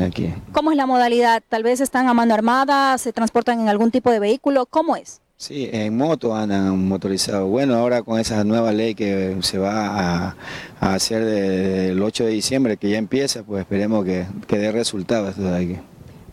Aquí. 0.00 0.32
¿Cómo 0.52 0.70
es 0.70 0.76
la 0.76 0.86
modalidad? 0.86 1.42
Tal 1.48 1.64
vez 1.64 1.80
están 1.80 2.06
a 2.06 2.14
mano 2.14 2.32
armada, 2.34 2.96
se 2.98 3.12
transportan 3.12 3.60
en 3.60 3.68
algún 3.68 3.90
tipo 3.90 4.10
de 4.10 4.20
vehículo, 4.20 4.66
¿cómo 4.66 4.94
es? 4.94 5.20
Sí, 5.40 5.70
en 5.72 5.96
moto 5.96 6.34
andan 6.34 6.88
motorizados. 6.88 7.48
Bueno, 7.48 7.76
ahora 7.76 8.02
con 8.02 8.18
esa 8.18 8.42
nueva 8.42 8.72
ley 8.72 8.96
que 8.96 9.36
se 9.42 9.56
va 9.56 10.30
a, 10.30 10.36
hacer 10.80 11.24
del 11.24 11.96
de 11.96 12.02
8 12.02 12.24
de 12.24 12.30
diciembre, 12.30 12.76
que 12.76 12.90
ya 12.90 12.98
empieza, 12.98 13.44
pues 13.44 13.60
esperemos 13.60 14.04
que, 14.04 14.26
que 14.48 14.58
dé 14.58 14.72
resultados 14.72 15.30
esto 15.30 15.42
de 15.42 15.56
aquí. 15.56 15.76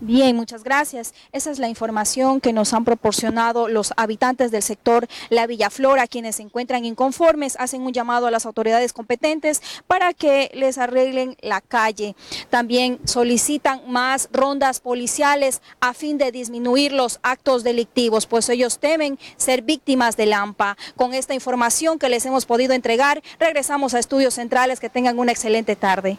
Bien, 0.02 0.36
muchas 0.36 0.64
gracias. 0.64 1.14
Esa 1.32 1.52
es 1.52 1.58
la 1.58 1.70
información 1.70 2.42
que 2.42 2.52
nos 2.52 2.74
han 2.74 2.84
proporcionado 2.84 3.70
los 3.70 3.94
habitantes 3.96 4.52
del 4.52 4.62
sector 4.62 5.08
La 5.30 5.48
Villaflora, 5.48 6.06
quienes 6.06 6.36
se 6.36 6.44
encuentran 6.44 6.84
inconformes, 6.84 7.56
hacen 7.60 7.82
un 7.82 7.94
llamado 7.94 8.28
a 8.28 8.32
las 8.32 8.46
autoridades 8.46 8.92
competentes 8.92 9.62
para 9.88 10.14
que 10.14 10.52
les 10.54 10.78
arreglen 10.78 11.38
la 11.42 11.62
calle. 11.62 12.16
También 12.50 13.00
solicitan 13.06 13.90
más 13.90 14.28
rondas 14.34 14.82
policiales 14.82 15.62
a 15.80 15.94
fin 15.94 16.18
de 16.18 16.32
disminuir 16.32 16.92
los 16.92 17.20
actos 17.24 17.64
delictivos, 17.64 18.25
pues 18.28 18.50
ellos 18.50 18.80
temen 18.80 19.18
ser 19.38 19.62
víctimas 19.62 20.18
del 20.18 20.34
AMPA. 20.34 20.78
Con 20.98 21.14
esta 21.14 21.34
información 21.34 22.00
que 22.00 22.10
les 22.10 22.25
hemos 22.25 22.46
podido 22.46 22.74
entregar, 22.74 23.24
regresamos 23.40 23.94
a 23.94 24.00
Estudios 24.00 24.34
Centrales. 24.34 24.80
Que 24.80 24.90
tengan 24.90 25.20
una 25.20 25.32
excelente 25.32 25.75
tarde. 25.75 26.18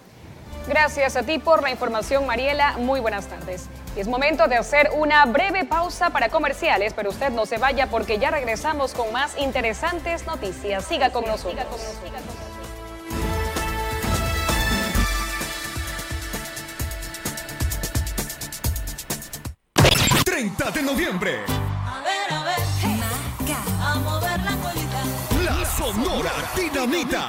Gracias 0.67 1.15
a 1.17 1.23
ti 1.23 1.39
por 1.39 1.63
la 1.63 1.71
información, 1.71 2.27
Mariela. 2.27 2.77
Muy 2.79 3.01
buenas 3.01 3.27
tardes. 3.27 3.67
Y 3.97 4.01
es 4.01 4.09
momento 4.09 4.49
de 4.49 4.57
hacer 4.57 4.91
una 4.97 5.25
breve 5.25 5.65
pausa 5.65 6.11
para 6.11 6.29
comerciales, 6.29 6.93
pero 6.93 7.11
usted 7.11 7.31
no 7.31 7.47
se 7.47 7.59
vaya 7.59 7.87
porque 7.87 8.19
ya 8.19 8.31
regresamos 8.31 8.93
con 8.93 9.13
más 9.13 9.39
interesantes 9.39 10.27
noticias. 10.27 10.85
Siga 10.85 11.11
con 11.11 11.25
nosotros. 11.25 11.53
Siga 11.53 11.65
con 11.65 11.79
nosotros. 11.79 12.57
30 20.25 20.71
de 20.73 20.83
noviembre. 20.83 21.45
A 21.47 22.03
ver, 22.03 22.33
a 22.39 22.45
ver, 22.45 22.59
hey. 22.83 23.01
a 23.81 23.95
mover 24.01 24.41
la 24.41 24.57
colita. 24.57 25.03
La 25.45 25.65
Sonora 25.65 26.33
Dinamita. 26.55 27.29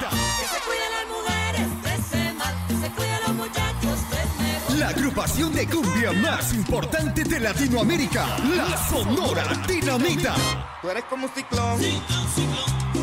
La 4.78 4.90
agrupación 4.90 5.52
de 5.52 5.66
cumbia 5.66 6.12
más 6.12 6.54
importante 6.54 7.24
de 7.24 7.40
Latinoamérica. 7.40 8.24
La 8.54 8.76
Sonora 8.88 9.42
Dinamita. 9.66 10.36
Tú 10.80 10.88
eres 10.88 11.04
como 11.04 11.26
un 11.26 11.32
ciclón. 11.34 11.80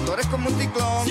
Tú 0.06 0.14
eres 0.14 0.26
como 0.28 0.48
un 0.48 0.58
ciclón. 0.58 1.08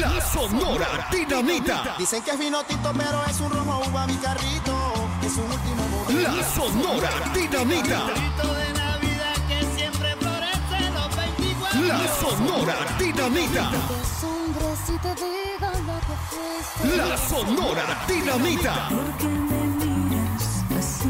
La 0.00 0.20
Sonora 0.22 1.08
Dinamita. 1.12 1.96
Dicen 1.98 2.22
que 2.22 2.30
es 2.30 2.38
vinotito, 2.38 2.92
pero 2.96 3.22
es 3.28 3.40
un 3.40 3.50
romo 3.50 3.82
uva 3.90 4.06
mi 4.06 4.16
carrito. 4.16 4.94
Es 5.22 5.36
un 5.36 5.44
último 5.44 5.86
momento. 5.88 6.38
La 6.38 6.44
Sonora 6.54 7.10
Dinamita. 7.34 8.06
de 8.06 8.72
Navidad 8.72 9.34
que 9.48 9.66
siempre 9.76 10.16
florece 10.16 10.90
los 10.94 11.14
24. 11.14 11.86
La 11.86 12.08
Sonora 12.20 12.74
Dinamita. 12.98 13.70
La 16.84 17.16
Sonora 17.16 18.04
Dinamita. 18.06 18.88
Porque 18.88 19.26
me 19.26 19.66
miras 19.84 20.64
así. 20.78 21.08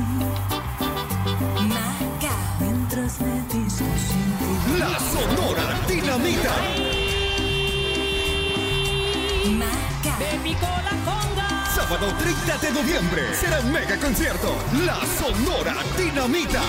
Maca. 1.69 2.35
Mientras 2.59 3.21
me 3.21 3.43
dices 3.53 3.87
sin. 4.09 4.79
La 4.79 4.99
Sonora 4.99 5.79
Dinamita. 5.87 6.55
Maca. 9.59 10.19
De 10.19 10.39
mi 10.43 10.55
cola 10.55 10.93
conga. 11.05 11.67
Sábado 11.75 12.15
30 12.19 12.59
de 12.59 12.73
noviembre 12.73 13.35
será 13.35 13.61
un 13.61 13.71
mega 13.71 13.99
concierto. 13.99 14.57
La 14.87 14.97
Sonora 15.21 15.75
Dinamita. 15.99 16.63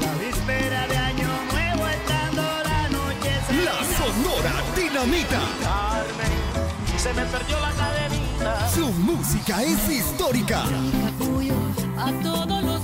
La 0.00 0.12
víspera 0.22 0.86
de 0.86 0.96
año 0.98 1.28
nuevo 1.52 1.86
estando 1.88 2.42
la 2.42 2.88
noche. 2.90 3.30
La 3.64 3.78
Sonora 3.96 4.52
Dinamita. 4.76 5.40
Carmen, 5.62 6.98
se 6.98 7.14
me 7.14 7.24
perdió 7.24 7.58
la 7.60 7.72
Su 8.74 8.88
música 8.92 9.62
es 9.62 9.88
histórica. 9.88 10.64
A 11.98 12.12
todos 12.22 12.62
los 12.62 12.80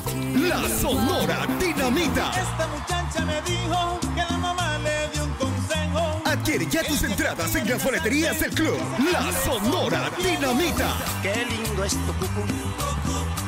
La 0.48 0.68
Sonora 0.80 1.46
Dinamita. 1.60 2.30
Esta 2.30 2.66
muchacha 2.68 3.24
me 3.26 3.42
dijo 3.42 4.00
que 4.14 4.22
la 4.22 4.38
mamá 4.38 4.78
le 4.78 5.08
dio 5.12 5.24
un 5.24 5.32
consejo. 5.34 6.22
Adquiere 6.24 6.66
ya 6.66 6.82
tus 6.82 7.02
entradas 7.02 7.54
en 7.54 7.68
las 7.68 7.84
boleterías 7.84 8.40
del 8.40 8.50
club. 8.50 8.78
La 9.12 9.30
Sonora 9.44 10.10
Dinamita. 10.18 10.94
Qué 11.22 11.46
lindo 11.46 11.84
es 11.84 11.92
tu 11.92 12.12
cucú, 12.14 12.42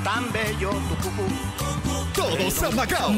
tan 0.03 0.31
bello 0.33 0.71
tu 0.71 0.97
cucú. 0.97 1.27
Todos 2.15 2.63
a 2.63 2.71
Macao. 2.71 3.13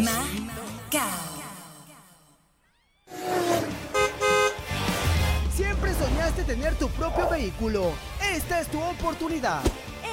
Siempre 5.55 5.95
soñaste 5.95 6.45
tener 6.45 6.75
tu 6.77 6.89
propio 6.91 7.29
vehículo. 7.29 7.93
Esta 8.35 8.61
es 8.61 8.69
tu 8.69 8.81
oportunidad. 8.81 9.63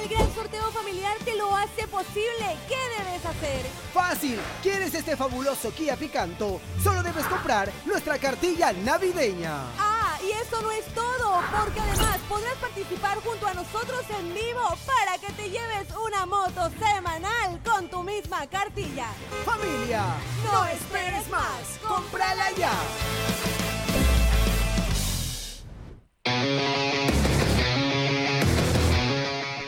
El 0.01 0.09
gran 0.09 0.33
sorteo 0.33 0.69
familiar 0.71 1.15
te 1.23 1.35
lo 1.35 1.55
hace 1.55 1.87
posible. 1.87 2.57
¿Qué 2.67 2.77
debes 2.97 3.25
hacer? 3.25 3.65
Fácil. 3.93 4.39
¿Quieres 4.61 4.93
este 4.93 5.15
fabuloso 5.15 5.71
Kia 5.71 5.95
Picanto? 5.95 6.59
Solo 6.83 7.03
debes 7.03 7.25
comprar 7.25 7.71
nuestra 7.85 8.17
cartilla 8.17 8.73
navideña. 8.73 9.55
Ah, 9.79 10.17
y 10.23 10.31
eso 10.31 10.61
no 10.61 10.71
es 10.71 10.85
todo, 10.93 11.41
porque 11.51 11.79
además 11.79 12.17
podrás 12.29 12.55
participar 12.55 13.17
junto 13.19 13.47
a 13.47 13.53
nosotros 13.53 14.03
en 14.19 14.33
vivo 14.33 14.77
para 14.85 15.17
que 15.17 15.31
te 15.33 15.49
lleves 15.49 15.87
una 16.05 16.25
moto 16.25 16.69
semanal 16.79 17.61
con 17.63 17.89
tu 17.89 18.03
misma 18.03 18.47
cartilla. 18.47 19.07
Familia, 19.45 20.03
no 20.51 20.65
esperes 20.65 21.29
más. 21.29 21.79
¡Cómprala 21.87 22.51
ya! 22.57 22.73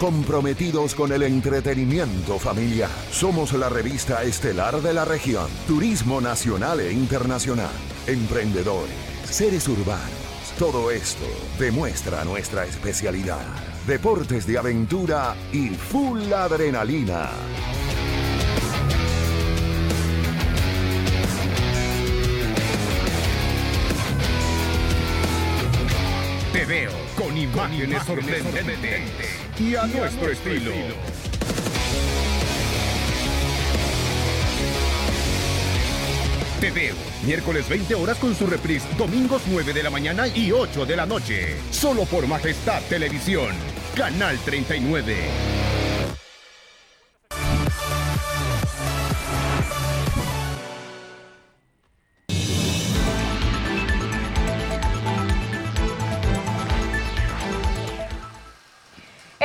Comprometidos 0.05 0.93
con 0.93 1.11
el 1.11 1.23
entretenimiento 1.23 2.37
familiar. 2.37 2.91
Somos 3.09 3.53
la 3.53 3.69
revista 3.69 4.21
estelar 4.21 4.79
de 4.83 4.93
la 4.93 5.03
región. 5.03 5.47
Turismo 5.65 6.21
nacional 6.21 6.79
e 6.79 6.91
internacional. 6.91 7.71
Emprendedores. 8.05 8.93
Seres 9.23 9.67
urbanos. 9.67 10.53
Todo 10.59 10.91
esto 10.91 11.25
demuestra 11.57 12.23
nuestra 12.23 12.65
especialidad. 12.65 13.47
Deportes 13.87 14.45
de 14.45 14.59
aventura 14.59 15.35
y 15.51 15.69
full 15.69 16.31
adrenalina. 16.31 17.31
Imágenes 27.37 28.03
sorprendentes 28.03 29.01
y 29.59 29.75
a 29.75 29.85
nuestro 29.87 30.31
estilo. 30.31 30.71
Te 36.59 36.71
veo, 36.71 36.95
miércoles 37.25 37.67
20 37.67 37.95
horas 37.95 38.17
con 38.17 38.33
su 38.33 38.47
reprise, 38.47 38.87
domingos 38.97 39.43
9 39.47 39.73
de 39.73 39.83
la 39.83 39.89
mañana 39.89 40.27
y 40.27 40.51
8 40.51 40.85
de 40.85 40.95
la 40.95 41.05
noche. 41.05 41.57
Solo 41.69 42.05
por 42.05 42.27
Majestad 42.27 42.81
Televisión, 42.89 43.51
Canal 43.95 44.37
39. 44.39 45.54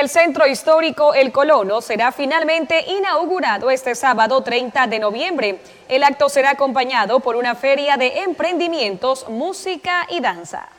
El 0.01 0.09
centro 0.09 0.47
histórico 0.47 1.13
El 1.13 1.31
Colono 1.31 1.83
será 1.83 2.11
finalmente 2.11 2.87
inaugurado 2.89 3.71
este 3.71 3.95
sábado 3.95 4.43
30 4.43 4.87
de 4.87 4.99
noviembre. 4.99 5.61
El 5.91 6.05
acto 6.05 6.31
será 6.31 6.53
acompañado 6.53 7.21
por 7.21 7.37
una 7.37 7.55
feria 7.55 7.99
de 7.99 8.21
emprendimientos, 8.21 9.29
música 9.29 10.07
y 10.09 10.21
danza. 10.21 10.71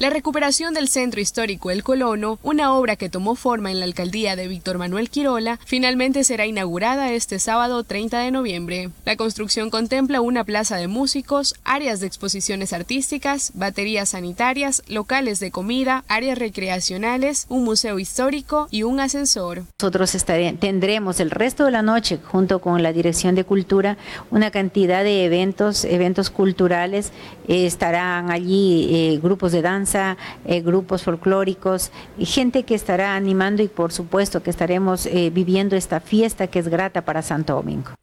La 0.00 0.08
recuperación 0.08 0.72
del 0.72 0.88
centro 0.88 1.20
histórico 1.20 1.70
El 1.70 1.82
Colono, 1.82 2.38
una 2.42 2.72
obra 2.72 2.96
que 2.96 3.10
tomó 3.10 3.34
forma 3.34 3.70
en 3.70 3.80
la 3.80 3.84
alcaldía 3.84 4.34
de 4.34 4.48
Víctor 4.48 4.78
Manuel 4.78 5.10
Quirola, 5.10 5.58
finalmente 5.66 6.24
será 6.24 6.46
inaugurada 6.46 7.12
este 7.12 7.38
sábado 7.38 7.84
30 7.84 8.18
de 8.20 8.30
noviembre. 8.30 8.88
La 9.04 9.16
construcción 9.16 9.68
contempla 9.68 10.22
una 10.22 10.42
plaza 10.42 10.78
de 10.78 10.88
músicos, 10.88 11.54
áreas 11.64 12.00
de 12.00 12.06
exposiciones 12.06 12.72
artísticas, 12.72 13.52
baterías 13.52 14.08
sanitarias, 14.08 14.82
locales 14.88 15.38
de 15.38 15.50
comida, 15.50 16.02
áreas 16.08 16.38
recreacionales, 16.38 17.44
un 17.50 17.64
museo 17.64 17.98
histórico 17.98 18.68
y 18.70 18.84
un 18.84 19.00
ascensor. 19.00 19.64
Nosotros 19.82 20.16
tendremos 20.60 21.20
el 21.20 21.30
resto 21.30 21.66
de 21.66 21.72
la 21.72 21.82
noche, 21.82 22.18
junto 22.24 22.62
con 22.62 22.82
la 22.82 22.94
Dirección 22.94 23.34
de 23.34 23.44
Cultura, 23.44 23.98
una 24.30 24.50
cantidad 24.50 25.04
de 25.04 25.26
eventos, 25.26 25.84
eventos 25.84 26.30
culturales. 26.30 27.12
Eh, 27.48 27.66
estarán 27.66 28.30
allí 28.30 28.88
eh, 28.90 29.20
grupos 29.22 29.52
de 29.52 29.60
danza 29.60 29.89
eh, 29.94 30.60
grupos 30.60 31.02
folclóricos, 31.02 31.90
y 32.18 32.26
gente 32.26 32.64
que 32.64 32.74
estará 32.74 33.14
animando 33.16 33.62
y 33.62 33.68
por 33.68 33.92
supuesto 33.92 34.42
que 34.42 34.50
estaremos 34.50 35.06
eh, 35.06 35.30
viviendo 35.30 35.76
esta 35.76 36.00
fiesta 36.00 36.46
que 36.46 36.58
es 36.58 36.68
grata 36.68 37.02
para 37.02 37.22
Santo 37.22 37.54
Domingo. 37.54 37.99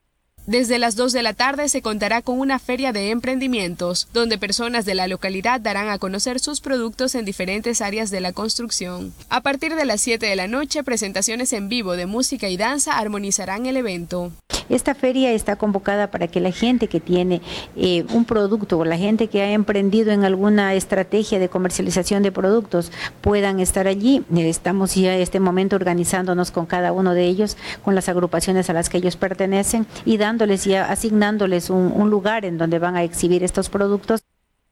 Desde 0.47 0.79
las 0.79 0.95
2 0.95 1.11
de 1.11 1.23
la 1.23 1.33
tarde 1.33 1.67
se 1.67 1.81
contará 1.81 2.21
con 2.21 2.39
una 2.39 2.57
feria 2.57 2.93
de 2.93 3.11
emprendimientos, 3.11 4.07
donde 4.13 4.37
personas 4.37 4.85
de 4.85 4.95
la 4.95 5.09
localidad 5.09 5.59
darán 5.59 5.89
a 5.89 5.97
conocer 5.97 6.39
sus 6.39 6.61
productos 6.61 7.15
en 7.15 7.25
diferentes 7.25 7.81
áreas 7.81 8.11
de 8.11 8.21
la 8.21 8.31
construcción. 8.31 9.11
A 9.27 9.41
partir 9.41 9.75
de 9.75 9.83
las 9.83 9.99
7 9.99 10.25
de 10.25 10.37
la 10.37 10.47
noche, 10.47 10.85
presentaciones 10.85 11.51
en 11.51 11.67
vivo 11.67 11.97
de 11.97 12.05
música 12.05 12.47
y 12.47 12.55
danza 12.55 12.97
armonizarán 12.97 13.65
el 13.65 13.75
evento. 13.75 14.31
Esta 14.69 14.95
feria 14.95 15.31
está 15.31 15.55
convocada 15.55 16.11
para 16.11 16.27
que 16.27 16.41
la 16.41 16.51
gente 16.51 16.87
que 16.87 16.99
tiene 16.99 17.41
eh, 17.77 18.03
un 18.13 18.25
producto 18.25 18.77
o 18.77 18.85
la 18.85 18.97
gente 18.97 19.27
que 19.27 19.41
ha 19.41 19.51
emprendido 19.51 20.11
en 20.11 20.25
alguna 20.25 20.73
estrategia 20.73 21.39
de 21.39 21.47
comercialización 21.47 22.21
de 22.21 22.33
productos 22.33 22.91
puedan 23.21 23.61
estar 23.61 23.87
allí. 23.87 24.23
Estamos 24.35 24.95
ya 24.95 25.15
en 25.15 25.21
este 25.21 25.39
momento 25.39 25.77
organizándonos 25.77 26.51
con 26.51 26.65
cada 26.65 26.91
uno 26.91 27.13
de 27.13 27.25
ellos, 27.25 27.55
con 27.83 27.95
las 27.95 28.09
agrupaciones 28.09 28.69
a 28.69 28.73
las 28.73 28.89
que 28.89 28.97
ellos 28.97 29.15
pertenecen 29.15 29.87
y 30.05 30.17
dándoles 30.37 30.67
y 30.67 30.75
asignándoles 30.75 31.71
un, 31.71 32.09
lugar 32.11 32.45
en 32.45 32.59
donde 32.59 32.77
van 32.77 32.95
a 32.95 33.03
exhibir 33.03 33.43
estos 33.43 33.69
productos. 33.69 34.21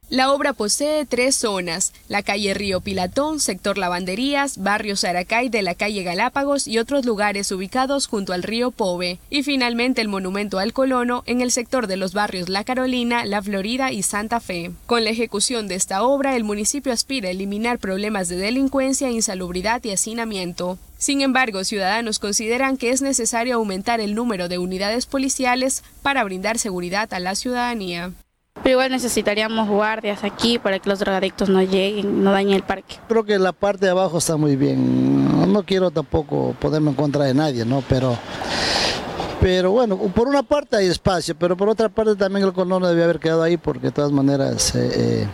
La 0.08 0.32
obra 0.32 0.54
posee 0.54 1.08
tres 1.08 1.36
zonas, 1.36 1.91
la 2.08 2.21
calle 2.21 2.54
Río 2.54 2.80
Pilatón, 2.82 3.39
sector 3.39 3.80
Lavanderías, 3.80 4.60
barrio 4.60 4.95
Saracay 4.95 5.49
de 5.49 5.63
la 5.63 5.73
calle 5.73 6.04
Galápagos 6.04 6.67
y 6.67 6.78
otros 6.78 7.06
lugares 7.06 7.51
ubicados 7.51 8.06
junto 8.06 8.32
al 8.32 8.43
río 8.43 8.69
Pove, 8.69 9.17
y 9.32 9.41
finalmente 9.41 10.01
el 10.01 10.08
monumento 10.08 10.60
al 10.60 10.73
colono 10.73 11.23
en 11.25 11.41
el 11.41 11.49
sector 11.49 11.88
de 11.88 11.97
los 11.97 12.13
barrios 12.13 12.49
La 12.49 12.63
Carolina, 12.63 13.25
La 13.25 13.41
Florida 13.41 13.91
y 13.91 14.04
Santa 14.04 14.39
Fe. 14.39 14.71
Con 14.86 15.04
la 15.04 15.10
ejecución 15.10 15.67
de 15.67 15.73
esta 15.73 16.04
obra, 16.04 16.36
el 16.36 16.43
municipio 16.43 16.93
aspira 16.93 17.30
a 17.30 17.32
eliminar 17.32 17.80
problemas 17.80 18.28
de 18.28 18.36
delincuencia, 18.36 19.10
insalubridad 19.10 19.84
y 19.84 19.91
hacinamiento. 19.91 20.78
Sin 21.06 21.22
embargo, 21.22 21.63
ciudadanos 21.63 22.18
consideran 22.18 22.78
que 22.78 22.89
es 22.89 23.04
necesario 23.04 23.58
aumentar 23.58 24.00
el 24.00 24.15
número 24.15 24.50
de 24.50 24.58
unidades 24.58 25.06
policiales 25.06 25.84
para 26.02 26.24
brindar 26.24 26.58
seguridad 26.58 27.13
a 27.13 27.20
la 27.20 27.36
ciudadanía. 27.36 28.10
Pero 28.63 28.72
igual 28.72 28.89
necesitaríamos 28.89 29.70
guardias 29.70 30.24
aquí 30.24 30.58
para 30.58 30.80
que 30.80 30.89
los 30.89 30.98
drogadictos 30.98 31.48
no 31.48 31.62
lleguen, 31.62 32.24
no 32.24 32.32
dañen 32.32 32.56
el 32.56 32.63
parque. 32.63 32.96
Creo 33.08 33.24
que 33.24 33.38
la 33.38 33.52
parte 33.52 33.86
de 33.86 33.91
abajo 33.91 34.18
está 34.18 34.36
muy 34.36 34.56
bien. 34.56 35.54
No 35.54 35.62
quiero 35.62 35.91
tampoco 35.91 36.56
ponerme 36.60 36.89
en 36.89 36.96
contra 36.96 37.26
de 37.26 37.36
nadie, 37.36 37.65
¿no? 37.65 37.84
Pero, 37.88 38.18
pero 39.39 39.70
bueno, 39.70 40.00
por 40.00 40.28
una 40.28 40.41
parte 40.41 40.78
hay 40.78 40.88
espacio, 40.88 41.36
pero 41.38 41.56
por 41.56 41.70
otra 41.70 41.88
parte 41.88 42.15
también 42.15 42.48
el 42.48 42.52
colono 42.54 42.88
debe 42.88 43.04
haber 43.04 43.20
quedado 43.20 43.44
ahí 43.44 43.58
porque 43.58 43.89
de 43.89 43.91
todas 43.91 44.12
maneras 44.12 44.74
eh, 44.74 44.89
eh, 44.96 45.28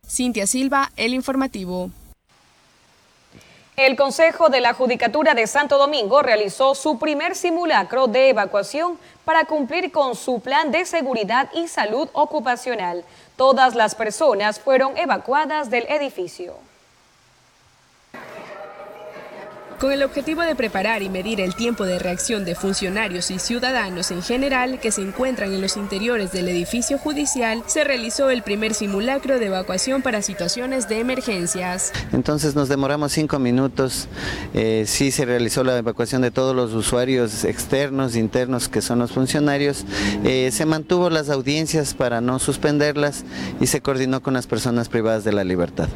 Cintia 0.08 0.48
Silva, 0.48 0.92
El 0.96 1.14
Informativo. 1.14 1.92
El 3.76 3.96
Consejo 3.96 4.50
de 4.50 4.62
la 4.62 4.74
Judicatura 4.74 5.34
de 5.34 5.48
Santo 5.48 5.80
Domingo 5.80 6.22
realizó 6.22 6.76
su 6.76 7.00
primer 7.00 7.36
simulacro 7.36 8.06
de 8.06 8.30
evacuación 8.30 9.00
para 9.26 9.46
cumplir 9.46 9.92
con 9.92 10.16
su 10.16 10.40
plan 10.40 10.72
de 10.72 10.86
seguridad 10.86 11.50
y 11.54 11.68
salud 11.68 12.10
ocupacional. 12.14 13.04
Todas 13.36 13.76
las 13.76 13.96
personas 13.96 14.60
fueron 14.60 14.98
evacuadas 14.98 15.70
del 15.70 15.86
edificio. 15.90 16.56
Con 19.84 19.92
el 19.92 20.04
objetivo 20.04 20.44
de 20.44 20.56
preparar 20.56 21.02
y 21.04 21.10
medir 21.10 21.42
el 21.42 21.56
tiempo 21.56 21.84
de 21.84 22.00
reacción 22.00 22.46
de 22.46 22.56
funcionarios 22.56 23.30
y 23.32 23.38
ciudadanos 23.38 24.12
en 24.12 24.22
general 24.22 24.80
que 24.80 24.94
se 24.94 25.02
encuentran 25.02 25.52
en 25.52 25.60
los 25.60 25.76
interiores 25.76 26.32
del 26.32 26.48
edificio 26.48 26.98
judicial, 26.98 27.64
se 27.66 27.84
realizó 27.84 28.30
el 28.30 28.44
primer 28.44 28.74
simulacro 28.76 29.40
de 29.40 29.48
evacuación 29.48 30.02
para 30.02 30.22
situaciones 30.22 30.88
de 30.88 31.02
emergencias. 31.02 31.92
Entonces 32.14 32.56
nos 32.56 32.70
demoramos 32.70 33.12
cinco 33.12 33.40
minutos. 33.40 34.08
Eh, 34.54 34.86
sí 34.88 35.12
se 35.12 35.26
realizó 35.26 35.66
la 35.66 35.78
evacuación 35.78 36.22
de 36.22 36.32
todos 36.32 36.56
los 36.56 36.72
usuarios 36.72 37.44
externos, 37.44 38.16
internos, 38.16 38.70
que 38.70 38.82
son 38.82 39.00
los 39.00 39.12
funcionarios. 39.12 39.84
Eh, 40.24 40.52
se 40.54 40.66
mantuvo 40.66 41.10
las 41.10 41.30
audiencias 41.30 41.94
para 41.94 42.22
no 42.22 42.40
suspenderlas 42.40 43.26
y 43.60 43.68
se 43.68 43.82
coordinó 43.82 44.22
con 44.24 44.34
las 44.34 44.48
personas 44.48 44.88
privadas 44.88 45.26
de 45.26 45.34
la 45.34 45.44
libertad. 45.44 45.90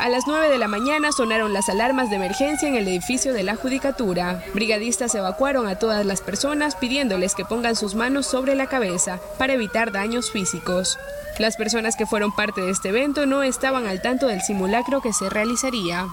A 0.00 0.08
las 0.08 0.26
9 0.26 0.48
de 0.48 0.56
la 0.56 0.66
mañana 0.66 1.12
sonaron 1.12 1.52
las 1.52 1.68
alarmas 1.68 2.08
de 2.08 2.16
emergencia 2.16 2.66
en 2.66 2.74
el 2.74 2.88
edificio 2.88 3.34
de 3.34 3.42
la 3.42 3.54
Judicatura. 3.54 4.42
Brigadistas 4.54 5.14
evacuaron 5.14 5.68
a 5.68 5.78
todas 5.78 6.06
las 6.06 6.22
personas 6.22 6.74
pidiéndoles 6.74 7.34
que 7.34 7.44
pongan 7.44 7.76
sus 7.76 7.94
manos 7.94 8.26
sobre 8.26 8.54
la 8.54 8.66
cabeza 8.66 9.20
para 9.36 9.52
evitar 9.52 9.92
daños 9.92 10.30
físicos. 10.30 10.98
Las 11.38 11.58
personas 11.58 11.96
que 11.96 12.06
fueron 12.06 12.32
parte 12.32 12.62
de 12.62 12.70
este 12.70 12.88
evento 12.88 13.26
no 13.26 13.42
estaban 13.42 13.86
al 13.86 14.00
tanto 14.00 14.26
del 14.26 14.40
simulacro 14.40 15.02
que 15.02 15.12
se 15.12 15.28
realizaría. 15.28 16.06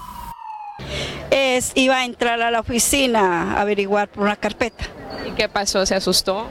Es, 1.30 1.72
iba 1.74 1.96
a 1.96 2.04
entrar 2.04 2.42
a 2.42 2.50
la 2.50 2.60
oficina 2.60 3.54
a 3.54 3.62
averiguar 3.62 4.08
por 4.08 4.24
una 4.24 4.36
carpeta. 4.36 4.84
¿Y 5.26 5.30
qué 5.30 5.48
pasó? 5.48 5.86
¿Se 5.86 5.94
asustó? 5.94 6.46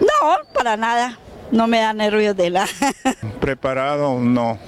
No, 0.00 0.52
para 0.52 0.76
nada. 0.76 1.18
No 1.50 1.66
me 1.66 1.80
da 1.80 1.94
nervios 1.94 2.36
de 2.36 2.50
la... 2.50 2.68
Preparado, 3.40 4.20
no 4.20 4.58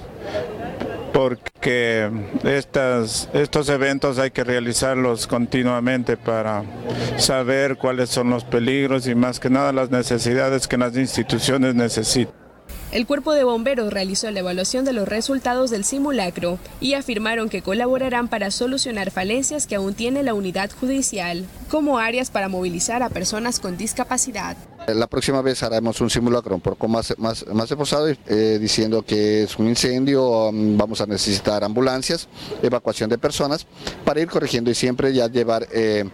porque 1.17 2.11
estas, 2.43 3.27
estos 3.33 3.69
eventos 3.69 4.19
hay 4.19 4.29
que 4.29 4.43
realizarlos 4.43 5.25
continuamente 5.25 6.15
para 6.15 6.63
saber 7.17 7.75
cuáles 7.77 8.11
son 8.11 8.29
los 8.29 8.43
peligros 8.43 9.07
y 9.07 9.15
más 9.15 9.39
que 9.39 9.49
nada 9.49 9.73
las 9.73 9.89
necesidades 9.89 10.67
que 10.67 10.77
las 10.77 10.95
instituciones 10.95 11.73
necesitan. 11.73 12.46
El 12.89 13.05
cuerpo 13.05 13.33
de 13.33 13.43
bomberos 13.43 13.91
realizó 13.91 14.31
la 14.31 14.39
evaluación 14.39 14.85
de 14.85 14.93
los 14.93 15.09
resultados 15.09 15.69
del 15.69 15.83
simulacro 15.83 16.57
y 16.79 16.93
afirmaron 16.93 17.49
que 17.49 17.61
colaborarán 17.61 18.29
para 18.29 18.49
solucionar 18.49 19.11
falencias 19.11 19.67
que 19.67 19.75
aún 19.75 19.93
tiene 19.93 20.23
la 20.23 20.33
unidad 20.33 20.71
judicial, 20.71 21.45
como 21.69 21.99
áreas 21.99 22.31
para 22.31 22.47
movilizar 22.47 23.03
a 23.03 23.09
personas 23.09 23.59
con 23.59 23.75
discapacidad. 23.75 24.55
La 24.87 25.07
próxima 25.07 25.41
vez 25.41 25.63
haremos 25.63 25.99
un 25.99 26.09
simulacro 26.09 26.55
un 26.55 26.61
poco 26.61 26.87
más, 26.87 27.13
más, 27.17 27.45
más 27.47 27.69
eh, 28.27 28.57
diciendo 28.57 29.01
que 29.01 29.43
es 29.43 29.59
un 29.59 29.67
incendio, 29.67 30.47
um, 30.47 30.77
vamos 30.77 31.01
a 31.01 31.05
necesitar 31.05 31.65
ambulancias, 31.65 32.29
evacuación 32.63 33.09
de 33.09 33.17
personas, 33.17 33.67
para 34.05 34.21
ir 34.21 34.29
corrigiendo 34.29 34.71
y 34.71 34.75
siempre 34.75 35.13
ya 35.13 35.27
llevar, 35.27 35.67
eh, 35.73 36.05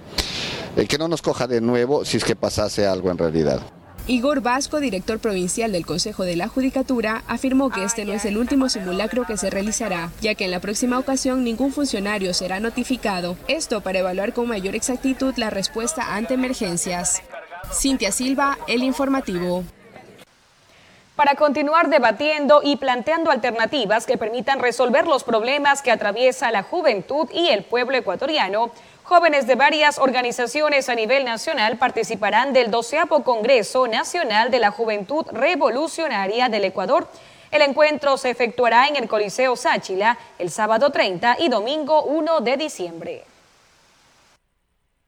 eh, 0.75 0.87
que 0.87 0.97
no 0.97 1.07
nos 1.07 1.21
coja 1.21 1.45
de 1.45 1.61
nuevo 1.61 2.03
si 2.03 2.17
es 2.17 2.23
que 2.23 2.35
pasase 2.35 2.87
algo 2.87 3.11
en 3.11 3.19
realidad. 3.19 3.61
Igor 4.05 4.41
Vasco, 4.41 4.81
director 4.81 5.19
provincial 5.19 5.71
del 5.71 5.85
Consejo 5.85 6.23
de 6.25 6.35
la 6.35 6.49
Judicatura, 6.49 7.23
afirmó 7.29 7.69
que 7.69 7.85
este 7.85 8.03
no 8.03 8.11
es 8.11 8.25
el 8.25 8.37
último 8.37 8.67
simulacro 8.67 9.25
que 9.25 9.37
se 9.37 9.49
realizará, 9.49 10.11
ya 10.19 10.35
que 10.35 10.43
en 10.43 10.51
la 10.51 10.59
próxima 10.59 10.99
ocasión 10.99 11.45
ningún 11.45 11.71
funcionario 11.71 12.33
será 12.33 12.59
notificado. 12.59 13.37
Esto 13.47 13.79
para 13.79 13.99
evaluar 13.99 14.33
con 14.33 14.49
mayor 14.49 14.75
exactitud 14.75 15.33
la 15.37 15.49
respuesta 15.49 16.15
ante 16.15 16.33
emergencias. 16.33 17.23
Cintia 17.71 18.11
Silva, 18.11 18.57
El 18.67 18.83
Informativo. 18.83 19.63
Para 21.15 21.35
continuar 21.35 21.89
debatiendo 21.89 22.59
y 22.61 22.75
planteando 22.75 23.31
alternativas 23.31 24.05
que 24.05 24.17
permitan 24.17 24.59
resolver 24.59 25.07
los 25.07 25.23
problemas 25.23 25.81
que 25.81 25.91
atraviesa 25.91 26.51
la 26.51 26.63
juventud 26.63 27.29
y 27.31 27.47
el 27.49 27.63
pueblo 27.63 27.95
ecuatoriano, 27.95 28.71
Jóvenes 29.03 29.47
de 29.47 29.55
varias 29.55 29.99
organizaciones 29.99 30.87
a 30.87 30.95
nivel 30.95 31.25
nacional 31.25 31.77
participarán 31.77 32.53
del 32.53 32.71
12 32.71 32.99
Congreso 33.25 33.85
Nacional 33.85 34.49
de 34.49 34.59
la 34.59 34.71
Juventud 34.71 35.25
Revolucionaria 35.29 36.47
del 36.47 36.63
Ecuador. 36.63 37.09
El 37.51 37.63
encuentro 37.63 38.17
se 38.17 38.29
efectuará 38.29 38.87
en 38.87 38.95
el 38.95 39.09
Coliseo 39.09 39.57
Sáchila 39.57 40.17
el 40.39 40.49
sábado 40.49 40.89
30 40.89 41.35
y 41.39 41.49
domingo 41.49 42.03
1 42.03 42.39
de 42.39 42.55
diciembre. 42.55 43.23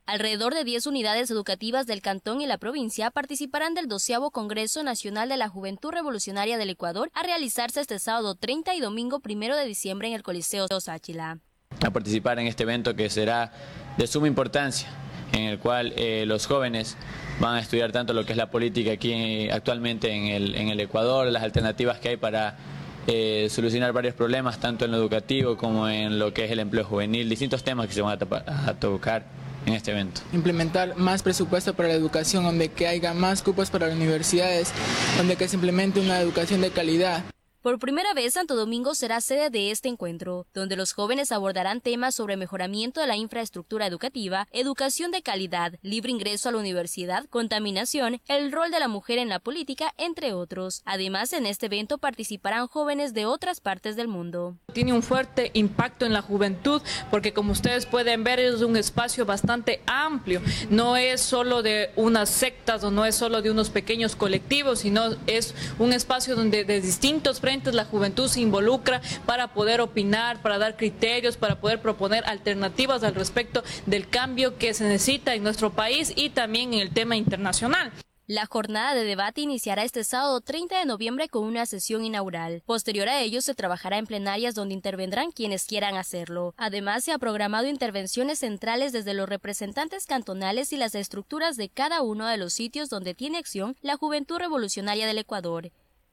Alrededor 0.05 0.53
de 0.53 0.65
10 0.65 0.87
unidades 0.87 1.31
educativas 1.31 1.87
del 1.87 2.01
cantón 2.01 2.41
y 2.41 2.47
la 2.47 2.57
provincia 2.57 3.11
participarán 3.11 3.75
del 3.75 3.87
12 3.87 4.17
Congreso 4.33 4.83
Nacional 4.83 5.29
de 5.29 5.37
la 5.37 5.47
Juventud 5.47 5.91
Revolucionaria 5.91 6.57
del 6.57 6.69
Ecuador 6.69 7.09
a 7.13 7.23
realizarse 7.23 7.79
este 7.79 7.97
sábado 7.99 8.35
30 8.35 8.75
y 8.75 8.81
domingo 8.81 9.21
1 9.25 9.55
de 9.55 9.65
diciembre 9.65 10.09
en 10.09 10.15
el 10.15 10.21
Coliseo 10.21 10.67
Sáchila. 10.81 11.39
A 11.85 11.91
participar 11.91 12.39
en 12.39 12.47
este 12.47 12.63
evento 12.63 12.95
que 12.95 13.09
será 13.11 13.51
de 13.97 14.07
suma 14.07 14.27
importancia, 14.27 14.87
en 15.33 15.43
el 15.43 15.59
cual 15.59 15.93
eh, 15.95 16.23
los 16.25 16.47
jóvenes 16.47 16.97
van 17.39 17.55
a 17.55 17.59
estudiar 17.59 17.91
tanto 17.91 18.11
lo 18.13 18.25
que 18.25 18.31
es 18.31 18.37
la 18.37 18.49
política 18.49 18.93
aquí 18.93 19.47
actualmente 19.51 20.11
en 20.11 20.25
el, 20.25 20.55
en 20.55 20.69
el, 20.69 20.79
Ecuador, 20.79 21.27
las 21.27 21.43
alternativas 21.43 21.99
que 21.99 22.09
hay 22.09 22.17
para 22.17 22.57
eh, 23.05 23.49
solucionar 23.51 23.93
varios 23.93 24.15
problemas, 24.15 24.59
tanto 24.59 24.85
en 24.85 24.91
lo 24.91 24.97
educativo 24.97 25.57
como 25.57 25.87
en 25.87 26.17
lo 26.17 26.33
que 26.33 26.45
es 26.45 26.51
el 26.51 26.59
empleo 26.59 26.85
juvenil, 26.85 27.29
distintos 27.29 27.63
temas 27.63 27.85
que 27.87 27.93
se 27.93 28.01
van 28.01 28.17
a, 28.19 28.69
a 28.69 28.73
tocar 28.73 29.23
en 29.67 29.73
este 29.73 29.91
evento. 29.91 30.21
Implementar 30.33 30.95
más 30.95 31.21
presupuesto 31.21 31.75
para 31.75 31.89
la 31.89 31.95
educación, 31.95 32.43
donde 32.43 32.69
que 32.69 32.87
haya 32.87 33.13
más 33.13 33.43
cupos 33.43 33.69
para 33.69 33.87
las 33.87 33.95
universidades, 33.95 34.71
donde 35.17 35.35
que 35.35 35.47
se 35.47 35.55
implemente 35.55 35.99
una 35.99 36.19
educación 36.19 36.61
de 36.61 36.71
calidad. 36.71 37.23
Por 37.65 37.79
primera 37.79 38.13
vez, 38.13 38.35
Santo 38.35 38.55
Domingo 38.55 38.93
será 38.93 39.21
sede 39.21 39.49
de 39.49 39.71
este 39.71 39.89
encuentro, 39.89 40.45
donde 40.53 40.75
los 40.75 40.93
jóvenes 40.93 41.31
abordarán 41.31 41.81
temas 41.81 42.13
sobre 42.13 42.37
mejoramiento 42.37 43.01
de 43.01 43.07
la 43.07 43.15
infraestructura 43.15 43.87
educativa, 43.87 44.47
educación 44.51 45.09
de 45.09 45.23
calidad, 45.23 45.73
libre 45.81 46.11
ingreso 46.11 46.47
a 46.47 46.51
la 46.51 46.59
universidad, 46.59 47.25
contaminación, 47.25 48.21
el 48.27 48.51
rol 48.51 48.69
de 48.69 48.79
la 48.79 48.87
mujer 48.87 49.17
en 49.17 49.29
la 49.29 49.39
política, 49.39 49.95
entre 49.97 50.31
otros. 50.33 50.83
Además, 50.85 51.33
en 51.33 51.47
este 51.47 51.65
evento 51.65 51.97
participarán 51.97 52.67
jóvenes 52.67 53.15
de 53.15 53.25
otras 53.25 53.61
partes 53.61 53.95
del 53.95 54.09
mundo. 54.09 54.59
Tiene 54.75 54.91
un 54.91 55.03
fuerte 55.03 55.51
impacto 55.53 56.05
en 56.05 56.11
la 56.11 56.21
juventud 56.21 56.81
porque 57.09 57.31
como 57.31 57.53
ustedes 57.53 57.85
pueden 57.85 58.25
ver 58.25 58.41
es 58.41 58.61
un 58.61 58.75
espacio 58.75 59.25
bastante 59.25 59.79
amplio. 59.87 60.41
No 60.69 60.97
es 60.97 61.21
solo 61.21 61.63
de 61.63 61.91
unas 61.95 62.29
sectas 62.29 62.83
o 62.83 62.91
no 62.91 63.05
es 63.05 63.15
solo 63.15 63.41
de 63.41 63.51
unos 63.51 63.69
pequeños 63.69 64.17
colectivos, 64.17 64.79
sino 64.79 65.15
es 65.27 65.55
un 65.79 65.93
espacio 65.93 66.35
donde 66.35 66.65
de 66.65 66.81
distintos 66.81 67.39
frentes 67.39 67.73
la 67.73 67.85
juventud 67.85 68.27
se 68.27 68.41
involucra 68.41 68.99
para 69.25 69.53
poder 69.53 69.79
opinar, 69.79 70.41
para 70.41 70.57
dar 70.57 70.75
criterios, 70.75 71.37
para 71.37 71.61
poder 71.61 71.81
proponer 71.81 72.25
alternativas 72.25 73.01
al 73.03 73.15
respecto 73.15 73.63
del 73.85 74.09
cambio 74.09 74.57
que 74.57 74.73
se 74.73 74.83
necesita 74.83 75.35
en 75.35 75.43
nuestro 75.43 75.71
país 75.71 76.11
y 76.17 76.31
también 76.31 76.73
en 76.73 76.81
el 76.81 76.89
tema 76.89 77.15
internacional. 77.15 77.93
La 78.27 78.47
jornada 78.47 78.95
de 78.95 79.03
debate 79.03 79.41
iniciará 79.41 79.83
este 79.83 80.03
sábado 80.03 80.41
30 80.41 80.79
de 80.79 80.85
noviembre 80.85 81.29
con 81.29 81.43
una 81.43 81.67
sesión 81.67 82.03
inaugural. 82.03 82.63
Posterior 82.65 83.07
a 83.07 83.21
ello 83.21 83.39
se 83.39 83.53
trabajará 83.53 83.99
en 83.99 84.07
plenarias 84.07 84.55
donde 84.55 84.73
intervendrán 84.73 85.29
quienes 85.29 85.65
quieran 85.65 85.95
hacerlo. 85.95 86.55
Además, 86.57 87.03
se 87.03 87.11
ha 87.11 87.19
programado 87.19 87.67
intervenciones 87.67 88.39
centrales 88.39 88.93
desde 88.93 89.13
los 89.13 89.29
representantes 89.29 90.07
cantonales 90.07 90.73
y 90.73 90.77
las 90.77 90.95
estructuras 90.95 91.55
de 91.55 91.69
cada 91.69 92.01
uno 92.01 92.25
de 92.25 92.37
los 92.37 92.53
sitios 92.53 92.89
donde 92.89 93.13
tiene 93.13 93.37
acción 93.37 93.77
la 93.83 93.95
Juventud 93.95 94.39
Revolucionaria 94.39 95.05
del 95.05 95.19
Ecuador. 95.19 95.69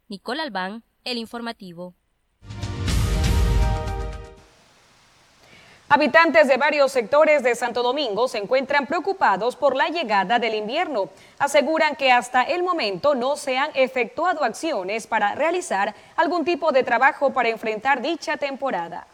Nicole 0.08 0.42
Albán, 0.42 0.84
el 1.04 1.16
informativo. 1.16 1.94
Habitantes 5.94 6.48
de 6.48 6.56
varios 6.56 6.90
sectores 6.90 7.42
de 7.42 7.54
Santo 7.54 7.82
Domingo 7.82 8.26
se 8.26 8.38
encuentran 8.38 8.86
preocupados 8.86 9.56
por 9.56 9.76
la 9.76 9.88
llegada 9.88 10.38
del 10.38 10.54
invierno. 10.54 11.10
Aseguran 11.38 11.96
que 11.96 12.10
hasta 12.10 12.44
el 12.44 12.62
momento 12.62 13.14
no 13.14 13.36
se 13.36 13.58
han 13.58 13.70
efectuado 13.74 14.42
acciones 14.42 15.06
para 15.06 15.34
realizar 15.34 15.94
algún 16.16 16.46
tipo 16.46 16.72
de 16.72 16.82
trabajo 16.82 17.34
para 17.34 17.50
enfrentar 17.50 18.00
dicha 18.00 18.38
temporada. 18.38 19.06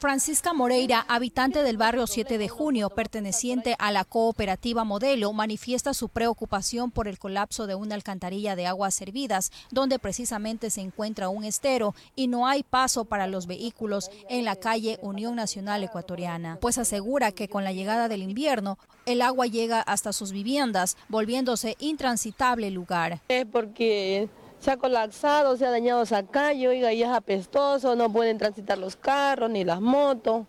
Francisca 0.00 0.52
Moreira, 0.52 1.04
habitante 1.08 1.64
del 1.64 1.76
barrio 1.76 2.06
7 2.06 2.38
de 2.38 2.48
junio, 2.48 2.88
perteneciente 2.88 3.74
a 3.80 3.90
la 3.90 4.04
cooperativa 4.04 4.84
Modelo, 4.84 5.32
manifiesta 5.32 5.92
su 5.92 6.08
preocupación 6.08 6.92
por 6.92 7.08
el 7.08 7.18
colapso 7.18 7.66
de 7.66 7.74
una 7.74 7.96
alcantarilla 7.96 8.54
de 8.54 8.68
aguas 8.68 8.94
servidas, 8.94 9.50
donde 9.72 9.98
precisamente 9.98 10.70
se 10.70 10.82
encuentra 10.82 11.30
un 11.30 11.42
estero 11.42 11.96
y 12.14 12.28
no 12.28 12.46
hay 12.46 12.62
paso 12.62 13.06
para 13.06 13.26
los 13.26 13.48
vehículos 13.48 14.08
en 14.30 14.44
la 14.44 14.54
calle 14.54 15.00
Unión 15.02 15.34
Nacional 15.34 15.82
Ecuatoriana, 15.82 16.58
pues 16.60 16.78
asegura 16.78 17.32
que 17.32 17.48
con 17.48 17.64
la 17.64 17.72
llegada 17.72 18.06
del 18.06 18.22
invierno 18.22 18.78
el 19.04 19.20
agua 19.20 19.46
llega 19.46 19.80
hasta 19.80 20.12
sus 20.12 20.30
viviendas, 20.30 20.96
volviéndose 21.08 21.74
intransitable 21.80 22.70
lugar. 22.70 23.20
Es 23.28 23.46
porque 23.46 24.28
se 24.60 24.70
ha 24.70 24.76
colapsado, 24.76 25.56
se 25.56 25.66
ha 25.66 25.70
dañado 25.70 26.04
Sacayo, 26.06 26.70
oiga, 26.70 26.92
y 26.92 27.02
es 27.02 27.08
apestoso, 27.08 27.96
no 27.96 28.12
pueden 28.12 28.38
transitar 28.38 28.78
los 28.78 28.96
carros 28.96 29.50
ni 29.50 29.64
las 29.64 29.80
motos. 29.80 30.46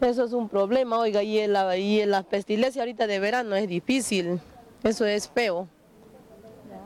Eso 0.00 0.24
es 0.24 0.32
un 0.32 0.48
problema, 0.48 0.98
oiga, 0.98 1.22
y 1.22 1.46
la, 1.46 1.76
y 1.76 2.00
en 2.00 2.10
la 2.10 2.22
pestilencia 2.22 2.82
ahorita 2.82 3.06
de 3.06 3.18
verano 3.18 3.54
es 3.54 3.68
difícil, 3.68 4.40
eso 4.82 5.04
es 5.04 5.28
feo 5.28 5.68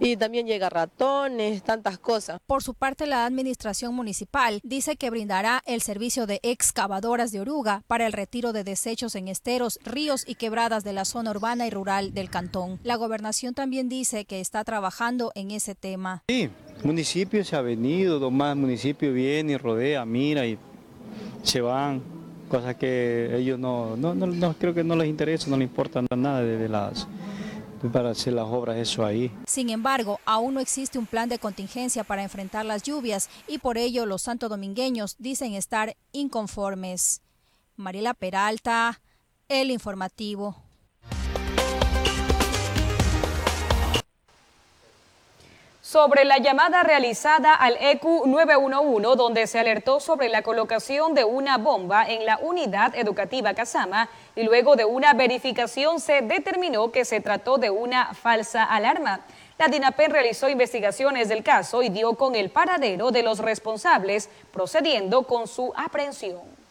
y 0.00 0.16
también 0.16 0.46
llega 0.46 0.68
ratones, 0.68 1.62
tantas 1.62 1.98
cosas. 1.98 2.40
Por 2.46 2.62
su 2.62 2.74
parte, 2.74 3.06
la 3.06 3.26
administración 3.26 3.94
municipal 3.94 4.60
dice 4.62 4.96
que 4.96 5.10
brindará 5.10 5.62
el 5.66 5.80
servicio 5.80 6.26
de 6.26 6.40
excavadoras 6.42 7.32
de 7.32 7.40
oruga 7.40 7.82
para 7.86 8.06
el 8.06 8.12
retiro 8.12 8.52
de 8.52 8.64
desechos 8.64 9.14
en 9.14 9.28
esteros, 9.28 9.78
ríos 9.84 10.24
y 10.26 10.34
quebradas 10.34 10.84
de 10.84 10.92
la 10.92 11.04
zona 11.04 11.30
urbana 11.30 11.66
y 11.66 11.70
rural 11.70 12.14
del 12.14 12.30
cantón. 12.30 12.78
La 12.82 12.96
gobernación 12.96 13.54
también 13.54 13.88
dice 13.88 14.24
que 14.24 14.40
está 14.40 14.64
trabajando 14.64 15.32
en 15.34 15.50
ese 15.50 15.74
tema. 15.74 16.22
Sí, 16.28 16.50
municipio 16.82 17.44
se 17.44 17.56
ha 17.56 17.60
venido, 17.60 18.30
más 18.30 18.56
municipio 18.56 19.12
viene 19.12 19.52
y 19.52 19.56
rodea, 19.56 20.04
mira 20.04 20.46
y 20.46 20.58
se 21.42 21.60
van, 21.60 22.02
cosas 22.48 22.76
que 22.76 23.36
ellos 23.36 23.58
no, 23.58 23.96
no, 23.96 24.14
no, 24.14 24.54
creo 24.54 24.74
que 24.74 24.84
no 24.84 24.96
les 24.96 25.08
interesa, 25.08 25.48
no 25.50 25.56
les 25.56 25.68
importa 25.68 26.02
nada 26.16 26.42
de 26.42 26.68
las 26.68 27.06
para 27.90 28.10
hacer 28.10 28.32
las 28.32 28.46
obras 28.46 28.76
eso 28.76 29.04
ahí. 29.04 29.30
Sin 29.46 29.70
embargo, 29.70 30.20
aún 30.24 30.54
no 30.54 30.60
existe 30.60 30.98
un 30.98 31.06
plan 31.06 31.28
de 31.28 31.38
contingencia 31.38 32.04
para 32.04 32.22
enfrentar 32.22 32.64
las 32.64 32.82
lluvias 32.82 33.28
y 33.46 33.58
por 33.58 33.78
ello 33.78 34.06
los 34.06 34.22
santodomingueños 34.22 35.16
dicen 35.18 35.54
estar 35.54 35.96
inconformes. 36.12 37.22
Mariela 37.76 38.14
Peralta, 38.14 39.00
El 39.48 39.70
Informativo. 39.70 40.56
Sobre 45.94 46.24
la 46.24 46.38
llamada 46.38 46.82
realizada 46.82 47.54
al 47.54 47.76
EQ 47.80 48.26
911, 48.26 49.16
donde 49.16 49.46
se 49.46 49.60
alertó 49.60 50.00
sobre 50.00 50.28
la 50.28 50.42
colocación 50.42 51.14
de 51.14 51.22
una 51.22 51.56
bomba 51.56 52.04
en 52.08 52.26
la 52.26 52.38
unidad 52.38 52.96
educativa 52.96 53.54
Casama 53.54 54.08
y 54.34 54.42
luego 54.42 54.74
de 54.74 54.84
una 54.84 55.14
verificación 55.14 56.00
se 56.00 56.20
determinó 56.22 56.90
que 56.90 57.04
se 57.04 57.20
trató 57.20 57.58
de 57.58 57.70
una 57.70 58.12
falsa 58.12 58.64
alarma. 58.64 59.20
La 59.56 59.68
DINAPEN 59.68 60.10
realizó 60.10 60.48
investigaciones 60.48 61.28
del 61.28 61.44
caso 61.44 61.80
y 61.80 61.90
dio 61.90 62.14
con 62.14 62.34
el 62.34 62.50
paradero 62.50 63.12
de 63.12 63.22
los 63.22 63.38
responsables, 63.38 64.28
procediendo 64.52 65.22
con 65.22 65.46
su 65.46 65.72
aprehensión. 65.76 66.63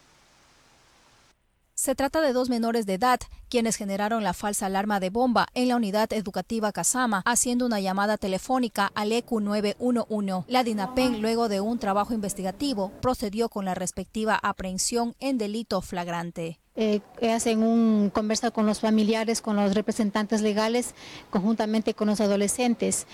Se 1.84 1.94
trata 1.94 2.22
de 2.22 2.32
dos 2.32 2.48
menores 2.48 2.86
de 2.86 2.94
edad, 2.94 3.20
quienes 3.50 3.76
generaron 3.76 4.24
la 4.24 4.32
falsa 4.32 4.64
alarma 4.64 5.00
de 5.00 5.10
bomba 5.10 5.48
en 5.52 5.68
la 5.68 5.76
unidad 5.76 6.10
educativa 6.14 6.72
Casama, 6.72 7.20
haciendo 7.26 7.66
una 7.66 7.78
llamada 7.78 8.16
telefónica 8.16 8.90
al 8.94 9.12
EQ 9.12 9.32
911. 9.32 10.50
La 10.50 10.64
DINAPEN, 10.64 11.20
luego 11.20 11.50
de 11.50 11.60
un 11.60 11.78
trabajo 11.78 12.14
investigativo, 12.14 12.90
procedió 13.02 13.50
con 13.50 13.66
la 13.66 13.74
respectiva 13.74 14.34
aprehensión 14.34 15.14
en 15.20 15.36
delito 15.36 15.82
flagrante. 15.82 16.58
Eh, 16.76 17.02
hacen 17.30 17.62
un 17.62 18.10
conversa 18.10 18.50
con 18.50 18.66
los 18.66 18.80
familiares, 18.80 19.40
con 19.40 19.54
los 19.54 19.74
representantes 19.74 20.40
legales, 20.40 20.94
conjuntamente 21.28 21.92
con 21.92 22.08
los 22.08 22.20
adolescentes. 22.20 23.06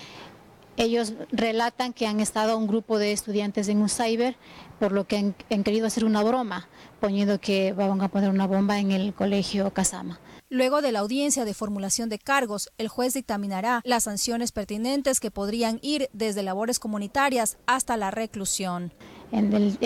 Ellos 0.76 1.14
relatan 1.32 1.92
que 1.92 2.06
han 2.06 2.20
estado 2.20 2.56
un 2.56 2.66
grupo 2.66 2.98
de 2.98 3.12
estudiantes 3.12 3.68
en 3.68 3.82
un 3.82 3.88
cyber, 3.88 4.36
por 4.78 4.92
lo 4.92 5.06
que 5.06 5.18
han, 5.18 5.34
han 5.50 5.62
querido 5.62 5.86
hacer 5.86 6.04
una 6.04 6.22
broma 6.22 6.68
poniendo 7.00 7.40
que 7.40 7.72
van 7.72 8.00
a 8.00 8.08
poner 8.08 8.30
una 8.30 8.46
bomba 8.46 8.78
en 8.78 8.92
el 8.92 9.14
colegio 9.14 9.72
Casama. 9.72 10.20
Luego 10.52 10.82
de 10.82 10.90
la 10.90 10.98
audiencia 10.98 11.44
de 11.44 11.54
formulación 11.54 12.08
de 12.08 12.18
cargos, 12.18 12.70
el 12.76 12.88
juez 12.88 13.14
dictaminará 13.14 13.82
las 13.84 14.04
sanciones 14.04 14.50
pertinentes 14.50 15.20
que 15.20 15.30
podrían 15.30 15.78
ir 15.80 16.10
desde 16.12 16.42
labores 16.42 16.80
comunitarias 16.80 17.56
hasta 17.66 17.96
la 17.96 18.10
reclusión. 18.10 18.92
El, 19.32 19.76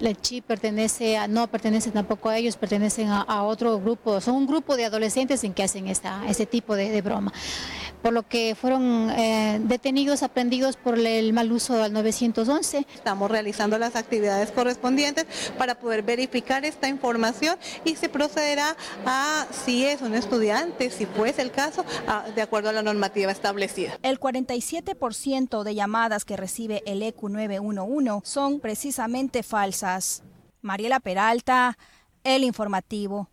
el, 0.00 0.16
chip 0.20 0.44
pertenece 0.44 1.16
a, 1.16 1.28
no 1.28 1.46
pertenece 1.46 1.90
tampoco 1.90 2.28
a 2.28 2.36
ellos, 2.36 2.56
pertenecen 2.56 3.08
a, 3.08 3.42
otro 3.44 3.80
grupo, 3.80 4.20
son 4.20 4.34
un 4.34 4.46
grupo 4.46 4.76
de 4.76 4.84
adolescentes 4.84 5.42
en 5.44 5.54
que 5.54 5.62
hacen 5.62 5.88
esta, 5.88 6.22
este 6.28 6.46
tipo 6.46 6.76
de, 6.76 6.90
de 6.90 7.00
broma 7.00 7.32
por 8.02 8.12
lo 8.12 8.26
que 8.26 8.54
fueron 8.54 9.10
eh, 9.10 9.60
detenidos, 9.62 10.22
aprendidos 10.22 10.76
por 10.76 10.98
el 10.98 11.32
mal 11.32 11.52
uso 11.52 11.82
al 11.82 11.92
911. 11.92 12.86
Estamos 12.94 13.30
realizando 13.30 13.78
las 13.78 13.96
actividades 13.96 14.50
correspondientes 14.50 15.26
para 15.58 15.76
poder 15.76 16.02
verificar 16.02 16.64
esta 16.64 16.88
información 16.88 17.56
y 17.84 17.96
se 17.96 18.08
procederá 18.08 18.76
a, 19.06 19.46
si 19.50 19.84
es 19.84 20.00
un 20.02 20.14
estudiante, 20.14 20.90
si 20.90 21.06
fuese 21.06 21.42
el 21.42 21.50
caso, 21.50 21.84
de 22.34 22.42
acuerdo 22.42 22.70
a 22.70 22.72
la 22.72 22.82
normativa 22.82 23.32
establecida. 23.32 23.98
El 24.02 24.18
47% 24.18 25.62
de 25.62 25.74
llamadas 25.74 26.24
que 26.24 26.36
recibe 26.36 26.82
el 26.86 27.02
EQ 27.02 27.22
911 27.24 28.49
precisamente 28.58 29.42
falsas. 29.42 30.22
Mariela 30.62 30.98
Peralta, 31.00 31.78
El 32.24 32.42
Informativo. 32.44 33.28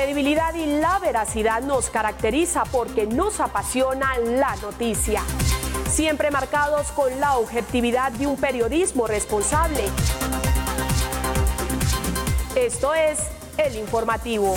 Credibilidad 0.00 0.54
y 0.54 0.64
la 0.80 0.98
veracidad 0.98 1.62
nos 1.62 1.90
caracteriza 1.90 2.64
porque 2.72 3.06
nos 3.06 3.38
apasiona 3.38 4.16
la 4.18 4.56
noticia. 4.56 5.22
Siempre 5.90 6.30
marcados 6.30 6.90
con 6.92 7.20
la 7.20 7.36
objetividad 7.36 8.10
de 8.12 8.26
un 8.26 8.38
periodismo 8.38 9.06
responsable. 9.06 9.82
Esto 12.56 12.94
es 12.94 13.18
El 13.58 13.76
Informativo. 13.76 14.54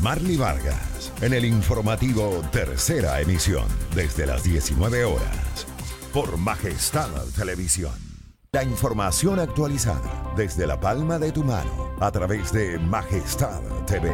Marley 0.00 0.36
Vargas, 0.36 1.12
en 1.22 1.34
el 1.34 1.44
informativo 1.44 2.40
Tercera 2.52 3.20
Emisión, 3.20 3.66
desde 3.96 4.26
las 4.26 4.44
19 4.44 5.04
horas, 5.04 5.66
por 6.12 6.36
Majestad 6.36 7.10
Televisión. 7.36 8.07
La 8.50 8.64
información 8.64 9.38
actualizada 9.40 10.32
desde 10.34 10.66
la 10.66 10.80
palma 10.80 11.18
de 11.18 11.32
tu 11.32 11.44
mano 11.44 11.94
a 12.00 12.10
través 12.10 12.50
de 12.50 12.78
Majestad 12.78 13.60
TV. 13.84 14.10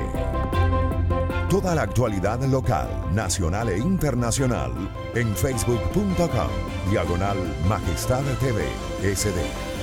Toda 1.48 1.76
la 1.76 1.82
actualidad 1.82 2.42
local, 2.42 2.88
nacional 3.14 3.68
e 3.68 3.78
internacional 3.78 4.72
en 5.14 5.36
facebook.com 5.36 6.50
diagonal 6.90 7.36
Majestad 7.68 8.24
TV 8.40 8.64
SD. 9.14 9.73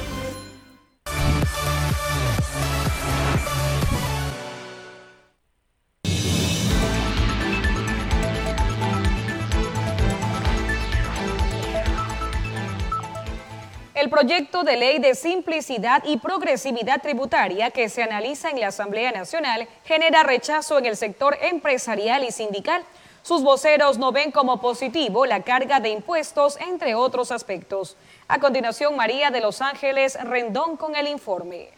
El 14.02 14.10
proyecto 14.10 14.64
de 14.64 14.78
ley 14.78 14.98
de 14.98 15.14
simplicidad 15.14 16.04
y 16.04 16.18
progresividad 16.18 17.04
tributaria 17.04 17.70
que 17.70 17.88
se 17.88 18.02
analiza 18.02 18.50
en 18.50 18.60
la 18.60 18.70
Asamblea 18.70 19.12
Nacional 19.12 19.68
genera 19.86 20.24
rechazo 20.24 20.80
en 20.80 20.88
el 20.88 20.98
sector 20.98 21.38
empresarial 21.40 22.24
y 22.24 22.32
sindical. 22.32 22.82
Sus 23.22 23.44
voceros 23.44 24.00
no 24.00 24.12
ven 24.12 24.32
como 24.32 24.60
positivo 24.60 25.28
la 25.28 25.44
carga 25.44 25.80
de 25.80 25.90
impuestos, 25.90 26.58
entre 26.62 26.96
otros 26.96 27.32
aspectos. 27.32 27.96
A 28.28 28.40
continuación, 28.40 28.96
María 28.96 29.30
de 29.30 29.40
Los 29.40 29.62
Ángeles 29.62 30.18
Rendón 30.20 30.78
con 30.78 30.96
el 30.96 31.08
informe. 31.08 31.70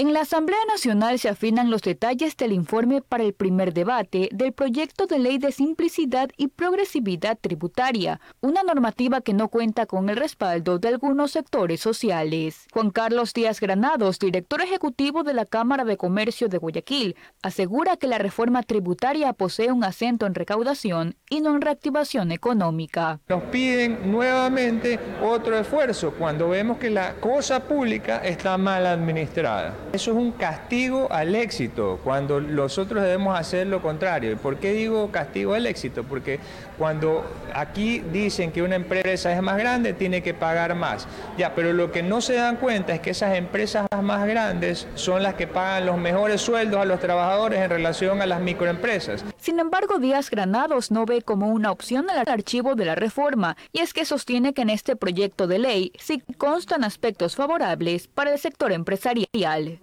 En 0.00 0.14
la 0.14 0.22
Asamblea 0.22 0.64
Nacional 0.66 1.18
se 1.18 1.28
afinan 1.28 1.68
los 1.68 1.82
detalles 1.82 2.34
del 2.38 2.52
informe 2.52 3.02
para 3.02 3.22
el 3.22 3.34
primer 3.34 3.74
debate 3.74 4.30
del 4.32 4.54
proyecto 4.54 5.06
de 5.06 5.18
ley 5.18 5.36
de 5.36 5.52
simplicidad 5.52 6.30
y 6.38 6.48
progresividad 6.48 7.36
tributaria, 7.38 8.18
una 8.40 8.62
normativa 8.62 9.20
que 9.20 9.34
no 9.34 9.48
cuenta 9.48 9.84
con 9.84 10.08
el 10.08 10.16
respaldo 10.16 10.78
de 10.78 10.88
algunos 10.88 11.32
sectores 11.32 11.80
sociales. 11.82 12.66
Juan 12.72 12.88
Carlos 12.88 13.34
Díaz 13.34 13.60
Granados, 13.60 14.18
director 14.18 14.62
ejecutivo 14.62 15.22
de 15.22 15.34
la 15.34 15.44
Cámara 15.44 15.84
de 15.84 15.98
Comercio 15.98 16.48
de 16.48 16.56
Guayaquil, 16.56 17.14
asegura 17.42 17.98
que 17.98 18.06
la 18.06 18.16
reforma 18.16 18.62
tributaria 18.62 19.34
posee 19.34 19.70
un 19.70 19.84
acento 19.84 20.24
en 20.24 20.34
recaudación 20.34 21.16
y 21.28 21.42
no 21.42 21.54
en 21.54 21.60
reactivación 21.60 22.32
económica. 22.32 23.20
Nos 23.28 23.42
piden 23.42 24.10
nuevamente 24.10 24.98
otro 25.22 25.58
esfuerzo 25.58 26.14
cuando 26.18 26.48
vemos 26.48 26.78
que 26.78 26.88
la 26.88 27.16
cosa 27.16 27.64
pública 27.68 28.16
está 28.24 28.56
mal 28.56 28.86
administrada. 28.86 29.76
Eso 29.92 30.12
es 30.12 30.16
un 30.16 30.30
castigo 30.30 31.08
al 31.10 31.34
éxito, 31.34 31.98
cuando 32.04 32.40
nosotros 32.40 33.02
debemos 33.02 33.36
hacer 33.36 33.66
lo 33.66 33.82
contrario. 33.82 34.30
¿Y 34.30 34.36
por 34.36 34.58
qué 34.58 34.72
digo 34.72 35.10
castigo 35.10 35.54
al 35.54 35.66
éxito? 35.66 36.04
Porque 36.04 36.38
cuando 36.80 37.30
aquí 37.52 37.98
dicen 38.10 38.52
que 38.52 38.62
una 38.62 38.74
empresa 38.74 39.30
es 39.30 39.42
más 39.42 39.58
grande, 39.58 39.92
tiene 39.92 40.22
que 40.22 40.32
pagar 40.32 40.74
más. 40.74 41.06
Ya, 41.36 41.54
pero 41.54 41.74
lo 41.74 41.92
que 41.92 42.02
no 42.02 42.22
se 42.22 42.32
dan 42.32 42.56
cuenta 42.56 42.94
es 42.94 43.00
que 43.00 43.10
esas 43.10 43.36
empresas 43.36 43.86
más 44.02 44.26
grandes 44.26 44.88
son 44.94 45.22
las 45.22 45.34
que 45.34 45.46
pagan 45.46 45.84
los 45.84 45.98
mejores 45.98 46.40
sueldos 46.40 46.80
a 46.80 46.86
los 46.86 46.98
trabajadores 46.98 47.60
en 47.60 47.68
relación 47.68 48.22
a 48.22 48.26
las 48.26 48.40
microempresas. 48.40 49.26
Sin 49.36 49.60
embargo, 49.60 49.98
Díaz 49.98 50.30
Granados 50.30 50.90
no 50.90 51.04
ve 51.04 51.20
como 51.20 51.48
una 51.48 51.70
opción 51.70 52.06
el 52.10 52.26
archivo 52.26 52.74
de 52.74 52.86
la 52.86 52.94
reforma, 52.94 53.58
y 53.72 53.80
es 53.80 53.92
que 53.92 54.06
sostiene 54.06 54.54
que 54.54 54.62
en 54.62 54.70
este 54.70 54.96
proyecto 54.96 55.46
de 55.46 55.58
ley 55.58 55.92
sí 55.98 56.22
constan 56.38 56.82
aspectos 56.82 57.36
favorables 57.36 58.08
para 58.08 58.32
el 58.32 58.38
sector 58.38 58.72
empresarial. 58.72 59.80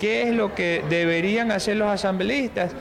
¿Qué 0.00 0.22
es 0.22 0.34
lo 0.34 0.52
que 0.56 0.82
deberían 0.88 1.52
hacer 1.52 1.76
los 1.76 1.88
asambleístas? 1.88 2.72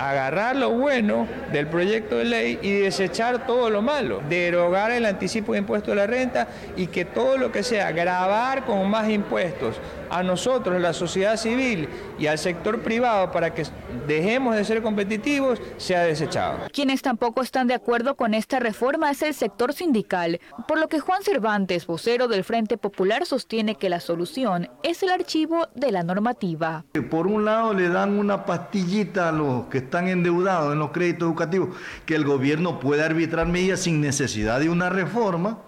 Agarrar 0.00 0.56
lo 0.56 0.70
bueno 0.70 1.26
del 1.52 1.66
proyecto 1.66 2.16
de 2.16 2.24
ley 2.24 2.58
y 2.62 2.72
desechar 2.72 3.46
todo 3.46 3.68
lo 3.68 3.82
malo, 3.82 4.22
derogar 4.28 4.92
el 4.92 5.04
anticipo 5.04 5.52
de 5.52 5.58
impuesto 5.58 5.90
de 5.90 5.96
la 5.96 6.06
renta 6.06 6.48
y 6.76 6.86
que 6.86 7.04
todo 7.04 7.36
lo 7.36 7.52
que 7.52 7.62
sea 7.62 7.92
grabar 7.92 8.64
con 8.64 8.88
más 8.88 9.10
impuestos 9.10 9.76
a 10.10 10.22
nosotros, 10.22 10.80
la 10.80 10.92
sociedad 10.92 11.36
civil 11.36 11.88
y 12.18 12.26
al 12.26 12.38
sector 12.38 12.80
privado 12.80 13.30
para 13.30 13.54
que 13.54 13.64
dejemos 14.06 14.56
de 14.56 14.64
ser 14.64 14.82
competitivos, 14.82 15.60
sea 15.76 16.02
desechado. 16.02 16.58
Quienes 16.72 17.02
tampoco 17.02 17.42
están 17.42 17.68
de 17.68 17.74
acuerdo 17.74 18.16
con 18.16 18.34
esta 18.34 18.58
reforma 18.58 19.10
es 19.10 19.22
el 19.22 19.34
sector 19.34 19.72
sindical, 19.72 20.40
por 20.66 20.78
lo 20.78 20.88
que 20.88 21.00
Juan 21.00 21.22
Cervantes, 21.22 21.86
vocero 21.86 22.28
del 22.28 22.44
Frente 22.44 22.76
Popular, 22.76 23.24
sostiene 23.26 23.76
que 23.76 23.88
la 23.88 24.00
solución 24.00 24.68
es 24.82 25.02
el 25.02 25.10
archivo 25.10 25.68
de 25.74 25.92
la 25.92 26.02
normativa. 26.02 26.84
Por 27.10 27.26
un 27.26 27.44
lado 27.44 27.74
le 27.74 27.88
dan 27.88 28.18
una 28.18 28.44
pastillita 28.44 29.28
a 29.28 29.32
los 29.32 29.66
que 29.66 29.78
están 29.78 30.08
endeudados 30.08 30.72
en 30.72 30.78
los 30.78 30.90
créditos 30.90 31.28
educativos, 31.28 31.70
que 32.06 32.14
el 32.14 32.24
gobierno 32.24 32.80
puede 32.80 33.02
arbitrar 33.02 33.46
medidas 33.46 33.80
sin 33.80 34.00
necesidad 34.00 34.60
de 34.60 34.68
una 34.68 34.90
reforma, 34.90 35.58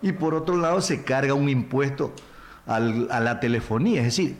y 0.00 0.12
por 0.12 0.34
otro 0.34 0.56
lado 0.56 0.80
se 0.80 1.04
carga 1.04 1.34
un 1.34 1.48
impuesto 1.48 2.12
a 2.66 2.80
la 2.80 3.40
telefonía, 3.40 4.02
es 4.02 4.16
decir, 4.16 4.36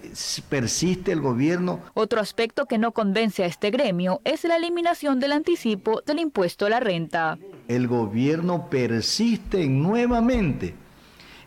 persiste 0.48 1.12
el 1.12 1.20
gobierno. 1.20 1.80
Otro 1.94 2.20
aspecto 2.20 2.66
que 2.66 2.78
no 2.78 2.92
convence 2.92 3.42
a 3.42 3.46
este 3.46 3.70
gremio 3.70 4.20
es 4.24 4.44
la 4.44 4.56
eliminación 4.56 5.18
del 5.18 5.32
anticipo 5.32 6.02
del 6.06 6.20
impuesto 6.20 6.66
a 6.66 6.70
la 6.70 6.80
renta. 6.80 7.38
El 7.68 7.88
gobierno 7.88 8.70
persiste 8.70 9.62
en 9.62 9.82
nuevamente 9.82 10.74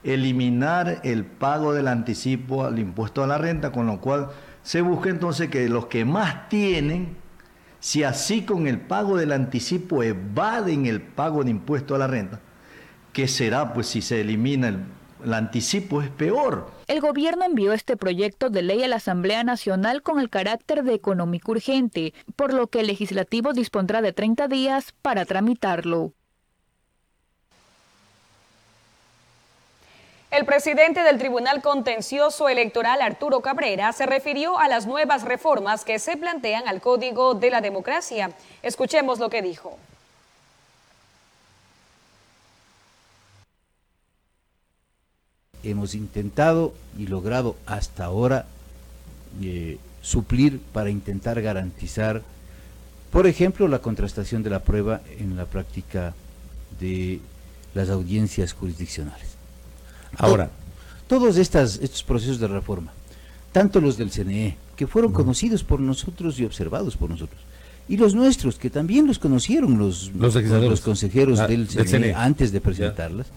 eliminar 0.04 1.02
el 1.04 1.26
pago 1.26 1.74
del 1.74 1.88
anticipo 1.88 2.66
al 2.66 2.78
impuesto 2.78 3.24
a 3.24 3.28
la 3.28 3.38
renta, 3.38 3.72
con 3.72 3.88
lo 3.88 4.00
cual 4.02 4.30
se 4.62 4.82
busca 4.82 5.10
entonces 5.10 5.50
que 5.50 5.68
los 5.70 5.88
que 5.88 6.06
más 6.06 6.50
tienen, 6.50 7.16
si 7.80 8.04
así 8.04 8.44
con 8.44 8.68
el 8.68 8.80
pago 8.80 9.18
del 9.18 9.32
anticipo 9.32 10.04
evaden 10.04 10.86
el 10.86 11.02
pago 11.02 11.44
de 11.44 11.52
impuesto 11.52 11.96
a 11.96 12.00
la 12.00 12.08
renta, 12.08 12.42
¿qué 13.14 13.28
será 13.28 13.74
pues 13.74 13.88
si 13.88 14.02
se 14.02 14.22
elimina 14.22 14.68
el 14.68 14.80
el 15.26 15.34
anticipo 15.34 16.02
es 16.04 16.10
peor. 16.10 16.72
El 16.88 17.02
gobierno 17.02 17.46
envió 17.46 17.74
este 17.74 17.98
proyecto 17.98 18.52
de 18.52 18.62
ley 18.62 18.84
a 18.84 18.88
la 18.88 18.98
Asamblea 18.98 19.44
Nacional 19.44 20.04
con 20.04 20.20
el 20.20 20.30
carácter 20.30 20.84
de 20.84 20.94
económico 20.94 21.52
urgente, 21.52 22.14
por 22.36 22.54
lo 22.54 22.68
que 22.68 22.82
el 22.82 22.88
legislativo 22.88 23.52
dispondrá 23.52 24.04
de 24.04 24.14
30 24.14 24.48
días 24.48 24.94
para 25.02 25.26
tramitarlo. 25.26 26.14
El 30.30 30.46
presidente 30.46 31.02
del 31.02 31.18
Tribunal 31.18 31.62
Contencioso 31.62 32.48
Electoral, 32.48 33.02
Arturo 33.02 33.40
Cabrera, 33.40 33.94
se 33.94 34.06
refirió 34.06 34.60
a 34.60 34.68
las 34.68 34.86
nuevas 34.86 35.24
reformas 35.24 35.86
que 35.86 35.98
se 35.98 36.18
plantean 36.18 36.68
al 36.68 36.82
Código 36.82 37.34
de 37.34 37.50
la 37.50 37.62
Democracia. 37.62 38.32
Escuchemos 38.62 39.18
lo 39.18 39.30
que 39.30 39.42
dijo. 39.42 39.80
Hemos 45.66 45.96
intentado 45.96 46.74
y 46.98 47.08
logrado 47.08 47.56
hasta 47.66 48.06
ahora 48.06 48.46
eh, 49.42 49.78
suplir 50.02 50.60
para 50.72 50.90
intentar 50.90 51.42
garantizar, 51.42 52.22
por 53.12 53.28
ejemplo, 53.28 53.68
la 53.68 53.80
contrastación 53.80 54.44
de 54.44 54.50
la 54.50 54.60
prueba 54.60 55.02
en 55.20 55.36
la 55.36 55.46
práctica 55.46 56.14
de 56.80 57.20
las 57.74 57.90
audiencias 57.90 58.54
jurisdiccionales. 58.54 59.36
Ahora, 60.18 60.50
todos 61.08 61.38
estas, 61.38 61.80
estos 61.82 62.04
procesos 62.04 62.40
de 62.40 62.48
reforma, 62.48 62.94
tanto 63.52 63.82
los 63.82 63.98
del 63.98 64.12
CNE, 64.12 64.58
que 64.76 64.88
fueron 64.88 65.12
conocidos 65.12 65.64
por 65.64 65.80
nosotros 65.80 66.40
y 66.40 66.46
observados 66.46 66.98
por 66.98 67.10
nosotros, 67.10 67.42
y 67.88 67.98
los 67.98 68.16
nuestros, 68.16 68.58
que 68.58 68.70
también 68.70 69.06
los 69.06 69.20
conocieron 69.20 69.78
los, 69.78 70.12
los, 70.14 70.82
consejeros 70.82 71.40
ah, 71.40 71.48
del, 71.48 71.68
CNE 71.68 72.14
antes 72.14 72.52
de 72.52 72.62
presentarlas, 72.62 73.28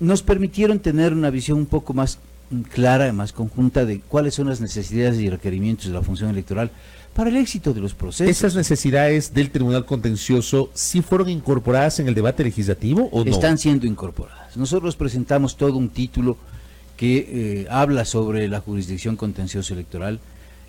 nos 0.00 0.22
permitieron 0.22 0.78
tener 0.78 1.12
una 1.12 1.30
visión 1.30 1.58
un 1.58 1.66
poco 1.66 1.94
más 1.94 2.18
clara, 2.72 3.12
más 3.12 3.32
conjunta 3.32 3.84
de 3.84 4.00
cuáles 4.00 4.34
son 4.34 4.48
las 4.48 4.60
necesidades 4.60 5.18
y 5.18 5.28
requerimientos 5.30 5.86
de 5.86 5.92
la 5.92 6.02
función 6.02 6.30
electoral 6.30 6.70
para 7.14 7.30
el 7.30 7.36
éxito 7.36 7.72
de 7.72 7.80
los 7.80 7.94
procesos. 7.94 8.30
¿Esas 8.30 8.54
necesidades 8.54 9.32
del 9.32 9.50
Tribunal 9.50 9.86
Contencioso 9.86 10.70
sí 10.74 11.00
fueron 11.00 11.30
incorporadas 11.30 11.98
en 11.98 12.08
el 12.08 12.14
debate 12.14 12.44
legislativo 12.44 13.08
o 13.10 13.24
no? 13.24 13.30
Están 13.30 13.58
siendo 13.58 13.86
incorporadas. 13.86 14.56
Nosotros 14.56 14.96
presentamos 14.96 15.56
todo 15.56 15.76
un 15.76 15.88
título 15.88 16.36
que 16.96 17.16
eh, 17.62 17.66
habla 17.70 18.04
sobre 18.04 18.48
la 18.48 18.60
jurisdicción 18.60 19.16
contencioso 19.16 19.74
electoral. 19.74 20.20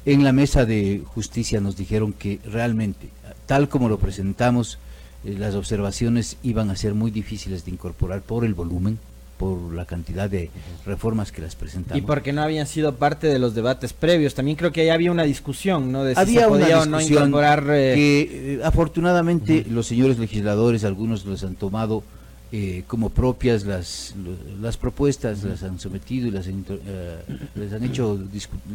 En 0.05 0.23
la 0.23 0.31
mesa 0.31 0.65
de 0.65 1.03
justicia 1.05 1.59
nos 1.59 1.75
dijeron 1.75 2.13
que 2.13 2.39
realmente, 2.45 3.09
tal 3.45 3.67
como 3.67 3.89
lo 3.89 3.99
presentamos, 3.99 4.79
eh, 5.25 5.35
las 5.37 5.55
observaciones 5.55 6.37
iban 6.43 6.69
a 6.69 6.75
ser 6.75 6.93
muy 6.93 7.11
difíciles 7.11 7.65
de 7.65 7.71
incorporar 7.71 8.21
por 8.21 8.45
el 8.45 8.53
volumen, 8.53 8.99
por 9.37 9.73
la 9.73 9.85
cantidad 9.85 10.29
de 10.29 10.49
reformas 10.85 11.31
que 11.31 11.41
las 11.41 11.55
presentamos. 11.55 11.97
Y 11.97 12.05
porque 12.05 12.33
no 12.33 12.41
habían 12.41 12.67
sido 12.67 12.95
parte 12.95 13.27
de 13.27 13.39
los 13.39 13.55
debates 13.55 13.93
previos. 13.93 14.33
También 14.33 14.57
creo 14.57 14.71
que 14.71 14.81
ahí 14.81 14.89
había 14.89 15.11
una 15.11 15.23
discusión, 15.23 15.91
¿no? 15.91 16.03
De 16.03 16.15
si 16.15 16.21
había 16.21 16.41
se 16.41 16.47
podía 16.47 16.81
una 16.81 16.97
discusión 16.97 17.17
o 17.17 17.19
no 17.21 17.27
incorporar... 17.27 17.63
Eh, 17.69 17.93
que 17.95 18.53
eh, 18.55 18.59
afortunadamente 18.63 19.65
los 19.69 19.87
señores 19.87 20.17
legisladores, 20.17 20.83
algunos 20.83 21.25
los 21.25 21.43
han 21.43 21.55
tomado 21.55 22.03
eh, 22.51 22.83
como 22.87 23.09
propias 23.09 23.65
las, 23.65 24.15
las 24.61 24.77
propuestas, 24.77 25.43
las 25.43 25.63
han 25.63 25.79
sometido 25.79 26.27
y 26.27 26.31
las 26.31 26.47
les 26.47 27.73
han 27.73 27.83
hecho 27.83 28.19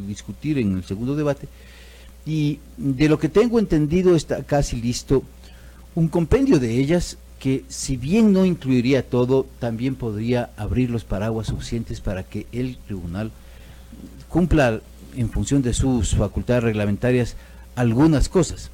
discutir 0.07 0.59
en 0.59 0.77
el 0.77 0.85
segundo 0.85 1.17
debate. 1.17 1.49
Y 2.25 2.61
de 2.77 3.09
lo 3.09 3.19
que 3.19 3.29
tengo 3.29 3.59
entendido 3.59 4.15
está 4.15 4.45
casi 4.45 4.81
listo 4.81 5.25
un 5.95 6.09
compendio 6.09 6.59
de 6.59 6.79
ellas 6.79 7.19
que 7.43 7.65
si 7.67 7.97
bien 7.97 8.33
no 8.33 8.45
incluiría 8.45 9.05
todo, 9.11 9.47
también 9.59 9.97
podría 9.97 10.51
abrir 10.57 10.91
los 10.91 11.03
paraguas 11.03 11.49
suficientes 11.49 12.01
para 12.01 12.23
que 12.23 12.47
el 12.53 12.77
tribunal 12.77 13.33
cumpla 14.29 14.79
en 15.17 15.29
función 15.29 15.61
de 15.61 15.75
sus 15.75 16.15
facultades 16.15 16.63
reglamentarias 16.63 17.35
algunas 17.75 18.29
cosas. 18.29 18.71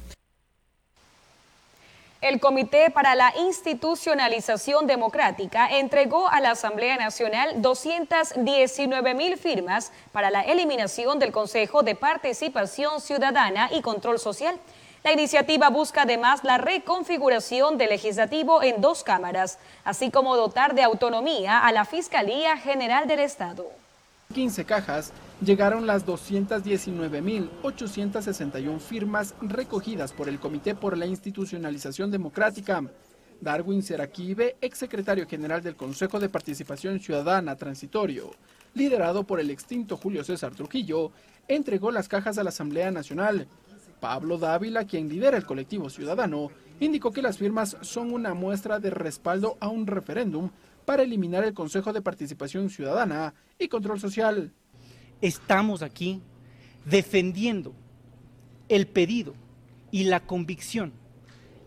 El 2.21 2.39
Comité 2.39 2.91
para 2.91 3.15
la 3.15 3.33
Institucionalización 3.39 4.85
Democrática 4.85 5.67
entregó 5.79 6.29
a 6.29 6.39
la 6.39 6.51
Asamblea 6.51 6.95
Nacional 6.95 7.63
219 7.63 9.15
mil 9.15 9.37
firmas 9.37 9.91
para 10.11 10.29
la 10.29 10.41
eliminación 10.41 11.17
del 11.17 11.31
Consejo 11.31 11.81
de 11.81 11.95
Participación 11.95 13.01
Ciudadana 13.01 13.71
y 13.73 13.81
Control 13.81 14.19
Social. 14.19 14.59
La 15.03 15.13
iniciativa 15.13 15.69
busca 15.69 16.01
además 16.01 16.43
la 16.43 16.57
reconfiguración 16.57 17.77
del 17.77 17.87
legislativo 17.89 18.61
en 18.61 18.81
dos 18.81 19.03
cámaras, 19.03 19.57
así 19.85 20.11
como 20.11 20.35
dotar 20.35 20.75
de 20.75 20.83
autonomía 20.83 21.59
a 21.59 21.71
la 21.71 21.85
Fiscalía 21.85 22.57
General 22.57 23.07
del 23.07 23.19
Estado. 23.19 23.65
15 24.33 24.65
cajas 24.65 25.13
llegaron 25.41 25.87
las 25.87 26.05
219.861 26.05 28.79
firmas 28.79 29.35
recogidas 29.41 30.11
por 30.11 30.27
el 30.27 30.37
Comité 30.37 30.75
por 30.75 30.97
la 30.97 31.05
Institucionalización 31.05 32.11
Democrática. 32.11 32.83
Darwin 33.39 33.81
Seraquive, 33.81 34.57
exsecretario 34.59 35.25
general 35.25 35.63
del 35.63 35.77
Consejo 35.77 36.19
de 36.19 36.27
Participación 36.27 36.99
Ciudadana 36.99 37.55
Transitorio, 37.55 38.31
liderado 38.73 39.23
por 39.23 39.39
el 39.39 39.49
extinto 39.49 39.95
Julio 39.95 40.25
César 40.25 40.53
Trujillo, 40.53 41.13
entregó 41.47 41.89
las 41.89 42.09
cajas 42.09 42.37
a 42.37 42.43
la 42.43 42.49
Asamblea 42.49 42.91
Nacional 42.91 43.47
Pablo 43.99 44.37
Dávila, 44.37 44.85
quien 44.85 45.09
lidera 45.09 45.37
el 45.37 45.45
colectivo 45.45 45.89
ciudadano, 45.89 46.51
indicó 46.79 47.11
que 47.11 47.21
las 47.21 47.37
firmas 47.37 47.77
son 47.81 48.13
una 48.13 48.33
muestra 48.33 48.79
de 48.79 48.89
respaldo 48.89 49.57
a 49.59 49.67
un 49.67 49.87
referéndum 49.87 50.49
para 50.85 51.03
eliminar 51.03 51.43
el 51.43 51.53
Consejo 51.53 51.93
de 51.93 52.01
Participación 52.01 52.69
Ciudadana 52.69 53.33
y 53.57 53.67
Control 53.67 53.99
Social. 53.99 54.51
Estamos 55.21 55.81
aquí 55.81 56.21
defendiendo 56.85 57.73
el 58.69 58.87
pedido 58.87 59.35
y 59.91 60.05
la 60.05 60.21
convicción 60.21 60.93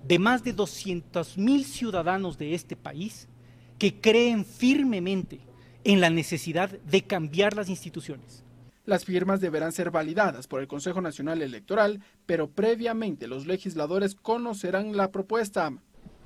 de 0.06 0.18
más 0.18 0.42
de 0.42 0.52
200 0.52 1.38
mil 1.38 1.64
ciudadanos 1.64 2.38
de 2.38 2.54
este 2.54 2.76
país 2.76 3.28
que 3.78 4.00
creen 4.00 4.44
firmemente 4.44 5.40
en 5.84 6.00
la 6.00 6.10
necesidad 6.10 6.70
de 6.70 7.02
cambiar 7.02 7.54
las 7.54 7.68
instituciones. 7.68 8.44
Las 8.84 9.04
firmas 9.04 9.40
deberán 9.40 9.72
ser 9.72 9.90
validadas 9.92 10.48
por 10.48 10.60
el 10.60 10.66
Consejo 10.66 11.00
Nacional 11.00 11.40
Electoral, 11.40 12.02
pero 12.26 12.50
previamente 12.50 13.28
los 13.28 13.46
legisladores 13.46 14.16
conocerán 14.16 14.96
la 14.96 15.12
propuesta. 15.12 15.72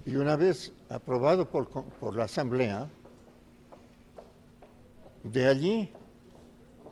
Y 0.07 0.17
una 0.17 0.37
vez 0.37 0.73
aprobado 0.89 1.51
por, 1.51 1.69
por 1.69 2.17
la 2.17 2.25
Asamblea, 2.25 2.89
de 5.23 5.47
allí 5.47 5.91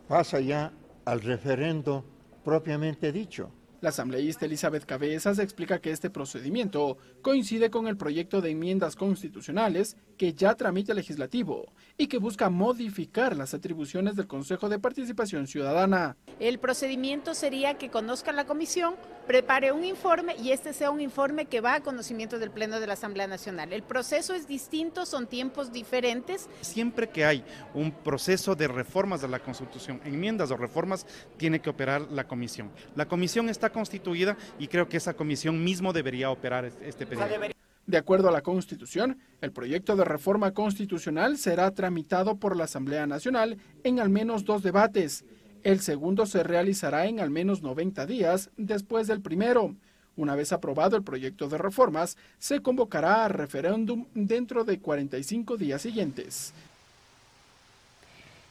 pasa 0.07 0.41
ya 0.41 0.73
al 1.07 1.23
referendo 1.23 2.05
propiamente 2.45 3.11
dicho. 3.11 3.51
La 3.81 3.91
asambleísta 3.91 4.47
Elizabeth 4.47 4.87
Cabezas 4.87 5.39
explica 5.39 5.79
que 5.79 5.91
este 5.91 6.09
procedimiento 6.09 6.97
coincide 7.21 7.71
con 7.71 7.87
el 7.87 7.99
proyecto 7.99 8.41
de 8.41 8.51
enmiendas 8.51 8.97
constitucionales 8.97 9.99
que 10.17 10.33
ya 10.33 10.55
tramita 10.55 10.93
el 10.93 10.97
legislativo 10.97 11.73
y 11.97 12.07
que 12.07 12.19
busca 12.19 12.51
modificar 12.51 13.37
las 13.37 13.55
atribuciones 13.55 14.17
del 14.17 14.27
Consejo 14.27 14.69
de 14.69 14.79
Participación 14.79 15.47
Ciudadana. 15.47 16.17
El 16.41 16.59
procedimiento 16.59 17.35
sería 17.35 17.75
que 17.75 17.91
conozca 17.91 18.33
la 18.33 18.47
comisión 18.47 18.95
prepare 19.27 19.73
un 19.73 19.85
informe 19.85 20.37
y 20.37 20.51
este 20.51 20.73
sea 20.73 20.91
un 20.91 21.01
informe 21.01 21.47
que 21.47 21.61
va 21.61 21.75
a 21.75 21.81
conocimiento 21.81 22.39
del 22.39 22.51
Pleno 22.51 22.81
de 22.81 22.87
la 22.87 22.93
Asamblea 22.93 23.27
Nacional. 23.27 23.73
El 23.73 23.83
proceso 23.83 24.35
es 24.35 24.47
distinto, 24.47 25.07
son 25.07 25.27
tiempos 25.27 25.73
diferentes. 25.73 26.49
Siempre 26.61 27.09
que 27.09 27.25
hay 27.25 27.45
un 27.75 27.91
proceso 27.91 28.55
de 28.55 28.69
reformas 28.69 29.23
de 29.23 29.29
la 29.29 29.39
Constitución, 29.39 30.01
enmiendas 30.05 30.51
o 30.51 30.57
reformas, 30.57 31.07
tiene 31.37 31.61
que 31.61 31.71
operar 31.71 32.03
la 32.11 32.25
comisión. 32.27 32.71
La 32.95 33.07
comisión 33.07 33.49
está 33.49 33.71
constituida 33.71 34.37
y 34.59 34.69
creo 34.69 34.89
que 34.89 34.97
esa 34.97 35.15
comisión 35.15 35.63
mismo 35.63 35.93
debería 35.93 36.31
operar 36.31 36.67
este 36.83 37.07
periodo. 37.07 37.55
De 37.87 37.99
acuerdo 37.99 38.29
a 38.29 38.33
la 38.33 38.43
Constitución, 38.43 39.19
el 39.43 39.53
proyecto 39.53 39.95
de 39.95 40.05
reforma 40.05 40.53
constitucional 40.53 41.37
será 41.37 41.71
tramitado 41.73 42.37
por 42.37 42.57
la 42.57 42.65
Asamblea 42.65 43.07
Nacional 43.07 43.59
en 43.83 44.01
al 44.01 44.09
menos 44.09 44.45
dos 44.45 44.63
debates. 44.63 45.25
El 45.65 45.81
segundo 45.81 46.25
se 46.25 46.43
realizará 46.43 47.07
en 47.07 47.21
al 47.21 47.31
menos 47.31 47.63
90 47.63 48.07
días 48.07 48.51
después 48.57 49.07
del 49.07 49.21
primero. 49.21 49.75
Una 50.17 50.35
vez 50.35 50.53
aprobado 50.53 50.97
el 50.97 51.03
proyecto 51.03 51.49
de 51.49 51.59
reformas, 51.59 52.17
se 52.39 52.61
convocará 52.61 53.25
a 53.25 53.29
referéndum 53.29 54.07
dentro 54.15 54.65
de 54.65 54.79
45 54.79 55.57
días 55.57 55.83
siguientes. 55.83 56.55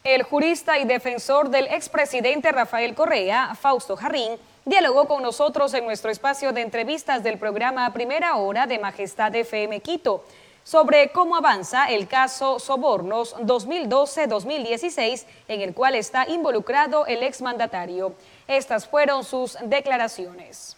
El 0.03 0.23
jurista 0.23 0.79
y 0.79 0.83
defensor 0.83 1.49
del 1.49 1.67
expresidente 1.67 2.51
Rafael 2.51 2.93
Correa, 2.93 3.55
Fausto 3.55 3.95
Jarrín, 3.95 4.33
dialogó 4.65 5.07
con 5.07 5.23
nosotros 5.23 5.73
en 5.73 5.85
nuestro 5.85 6.11
espacio 6.11 6.51
de 6.51 6.59
entrevistas 6.59 7.23
del 7.23 7.37
programa 7.37 7.93
Primera 7.93 8.35
Hora 8.35 8.67
de 8.67 8.79
Majestad 8.79 9.33
FM 9.33 9.79
Quito 9.79 10.25
sobre 10.65 11.09
cómo 11.13 11.37
avanza 11.37 11.85
el 11.85 12.09
caso 12.09 12.59
Sobornos 12.59 13.33
2012-2016 13.37 15.23
en 15.47 15.61
el 15.61 15.73
cual 15.73 15.95
está 15.95 16.27
involucrado 16.27 17.05
el 17.05 17.23
exmandatario. 17.23 18.13
Estas 18.45 18.85
fueron 18.85 19.23
sus 19.23 19.57
declaraciones. 19.63 20.75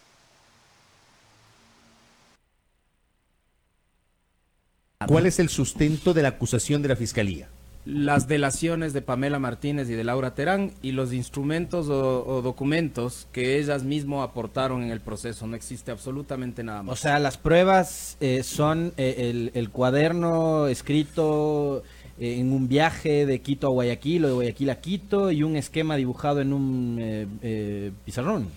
¿Cuál 5.08 5.26
es 5.26 5.40
el 5.40 5.50
sustento 5.50 6.14
de 6.14 6.22
la 6.22 6.30
acusación 6.30 6.84
de 6.84 6.90
la 6.90 6.96
Fiscalía? 6.96 7.50
Las 7.86 8.28
delaciones 8.28 8.94
de 8.94 9.02
Pamela 9.02 9.38
Martínez 9.38 9.90
y 9.90 9.94
de 9.94 10.04
Laura 10.04 10.34
Terán 10.34 10.72
y 10.82 10.92
los 10.92 11.14
instrumentos 11.14 11.88
o, 11.88 12.42
documentos 12.42 13.28
que 13.32 13.60
ellas 13.60 13.84
mismas 13.84 14.28
aportaron 14.28 14.84
en 14.84 14.92
el 14.92 15.00
proceso. 15.00 15.46
No 15.46 15.56
existe 15.56 15.92
absolutamente 15.92 16.64
nada 16.64 16.84
más. 16.84 16.94
O 16.94 16.96
sea, 16.96 17.20
las 17.20 17.38
pruebas 17.38 18.18
eh, 18.20 18.44
son 18.44 18.94
eh, 18.98 19.52
el, 19.54 19.70
cuaderno 19.70 20.68
escrito 20.68 21.84
eh, 22.20 22.40
en 22.40 22.52
un 22.52 22.68
viaje 22.68 23.26
de 23.26 23.40
Quito 23.40 23.68
a 23.68 23.70
Guayaquil 23.70 24.26
o 24.26 24.28
de 24.30 24.34
Guayaquil 24.34 24.70
a 24.72 24.82
Quito 24.82 25.32
y 25.32 25.44
un 25.44 25.56
esquema 25.56 25.96
dibujado 25.96 26.42
en 26.42 26.54
un 26.54 28.00
pizarrón 28.04 28.50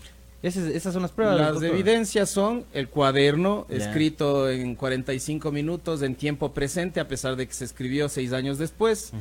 esas 0.42 0.92
son 0.92 1.02
las 1.02 1.10
pruebas. 1.10 1.36
Las 1.36 1.62
evidencias 1.62 2.30
son 2.30 2.64
el 2.72 2.88
cuaderno 2.88 3.66
escrito 3.68 4.48
en 4.48 4.76
45 4.76 5.50
minutos 5.50 6.02
en 6.02 6.14
tiempo 6.14 6.52
presente, 6.52 7.00
a 7.00 7.08
pesar 7.08 7.34
de 7.36 7.46
que 7.46 7.54
se 7.54 7.64
escribió 7.64 8.08
seis 8.08 8.32
años 8.32 8.58
después. 8.58 9.12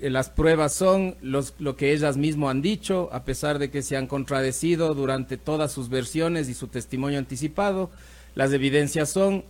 las 0.00 0.30
pruebas 0.30 0.72
son 0.72 1.16
los, 1.20 1.54
lo 1.58 1.76
que 1.76 1.92
ellas 1.92 2.16
mismas 2.16 2.50
han 2.50 2.62
dicho, 2.62 3.10
a 3.12 3.24
pesar 3.24 3.58
de 3.58 3.70
que 3.70 3.82
se 3.82 3.96
han 3.96 4.06
contradecido 4.06 4.94
durante 4.94 5.36
todas 5.36 5.70
sus 5.70 5.90
versiones 5.90 6.48
y 6.48 6.54
su 6.54 6.68
testimonio 6.68 7.18
anticipado. 7.18 7.90
Las 8.34 8.52
evidencias 8.52 9.10
son 9.10 9.44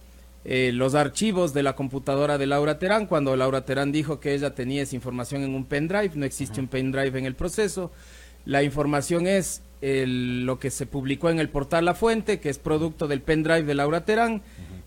eh, 0.44 0.72
los 0.72 0.94
archivos 0.94 1.54
de 1.54 1.62
la 1.62 1.76
computadora 1.76 2.38
de 2.38 2.46
Laura 2.46 2.78
Terán, 2.78 3.06
cuando 3.06 3.36
Laura 3.36 3.64
Terán 3.64 3.92
dijo 3.92 4.18
que 4.18 4.34
ella 4.34 4.54
tenía 4.54 4.82
esa 4.82 4.96
información 4.96 5.42
en 5.44 5.54
un 5.54 5.64
pendrive, 5.64 6.12
no 6.14 6.24
existe 6.24 6.60
un 6.60 6.68
pendrive 6.68 7.18
en 7.18 7.24
el 7.26 7.34
proceso. 7.36 7.92
La 8.44 8.62
información 8.62 9.26
es 9.26 9.62
lo 9.80 10.58
que 10.58 10.70
se 10.70 10.86
publicó 10.86 11.30
en 11.30 11.38
el 11.38 11.48
portal 11.48 11.84
La 11.84 11.94
Fuente, 11.94 12.40
que 12.40 12.48
es 12.48 12.58
producto 12.58 13.06
del 13.06 13.22
pendrive 13.22 13.62
de 13.62 13.74
Laura 13.74 14.04
Terán, 14.04 14.42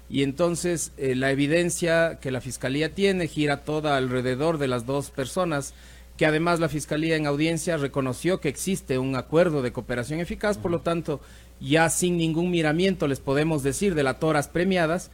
y 0.09 0.23
entonces 0.23 0.91
eh, 0.97 1.15
la 1.15 1.31
evidencia 1.31 2.19
que 2.19 2.31
la 2.31 2.41
Fiscalía 2.41 2.93
tiene 2.93 3.27
gira 3.27 3.63
toda 3.63 3.95
alrededor 3.95 4.57
de 4.57 4.67
las 4.67 4.85
dos 4.85 5.09
personas, 5.09 5.73
que 6.17 6.25
además 6.25 6.59
la 6.59 6.67
Fiscalía 6.67 7.15
en 7.15 7.27
audiencia 7.27 7.77
reconoció 7.77 8.41
que 8.41 8.49
existe 8.49 8.97
un 8.97 9.15
acuerdo 9.15 9.61
de 9.61 9.71
cooperación 9.71 10.19
eficaz, 10.19 10.57
por 10.57 10.71
lo 10.71 10.81
tanto, 10.81 11.21
ya 11.61 11.89
sin 11.89 12.17
ningún 12.17 12.51
miramiento 12.51 13.07
les 13.07 13.21
podemos 13.21 13.63
decir 13.63 13.95
de 13.95 14.03
las 14.03 14.19
toras 14.19 14.49
premiadas, 14.49 15.11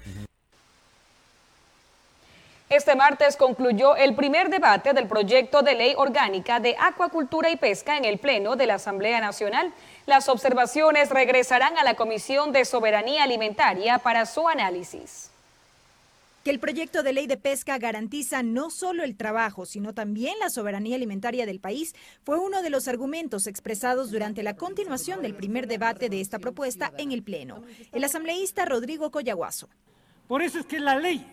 este 2.69 2.97
martes 2.97 3.37
concluyó 3.37 3.95
el 3.95 4.13
primer 4.13 4.49
debate 4.49 4.91
del 4.91 5.07
proyecto 5.07 5.61
de 5.61 5.73
ley 5.73 5.93
orgánica 5.95 6.59
de 6.59 6.75
acuacultura 6.77 7.49
y 7.49 7.55
pesca 7.55 7.95
en 7.95 8.03
el 8.03 8.17
Pleno 8.17 8.57
de 8.57 8.67
la 8.67 8.73
Asamblea 8.73 9.21
Nacional. 9.21 9.73
Las 10.05 10.27
observaciones 10.27 11.09
regresarán 11.09 11.77
a 11.77 11.85
la 11.85 11.93
Comisión 11.93 12.51
de 12.51 12.65
Soberanía 12.65 13.23
Alimentaria 13.23 13.99
para 13.99 14.25
su 14.25 14.49
análisis. 14.49 15.31
Que 16.43 16.51
el 16.51 16.59
proyecto 16.59 17.03
de 17.03 17.13
ley 17.13 17.25
de 17.25 17.37
pesca 17.37 17.77
garantiza 17.77 18.43
no 18.43 18.69
solo 18.69 19.05
el 19.05 19.15
trabajo, 19.15 19.65
sino 19.65 19.93
también 19.93 20.37
la 20.39 20.49
soberanía 20.49 20.97
alimentaria 20.97 21.45
del 21.45 21.61
país, 21.61 21.95
fue 22.25 22.37
uno 22.37 22.61
de 22.61 22.69
los 22.69 22.89
argumentos 22.89 23.47
expresados 23.47 24.11
durante 24.11 24.43
la 24.43 24.57
continuación 24.57 25.21
del 25.21 25.35
primer 25.35 25.67
debate 25.67 26.09
de 26.09 26.19
esta 26.19 26.39
propuesta 26.39 26.91
en 26.97 27.13
el 27.13 27.23
Pleno. 27.23 27.63
El 27.93 28.03
asambleísta 28.03 28.65
Rodrigo 28.65 29.09
Coyaguazo. 29.09 29.69
Por 30.27 30.41
eso 30.41 30.59
es 30.59 30.65
que 30.65 30.79
la 30.79 30.95
ley, 30.97 31.25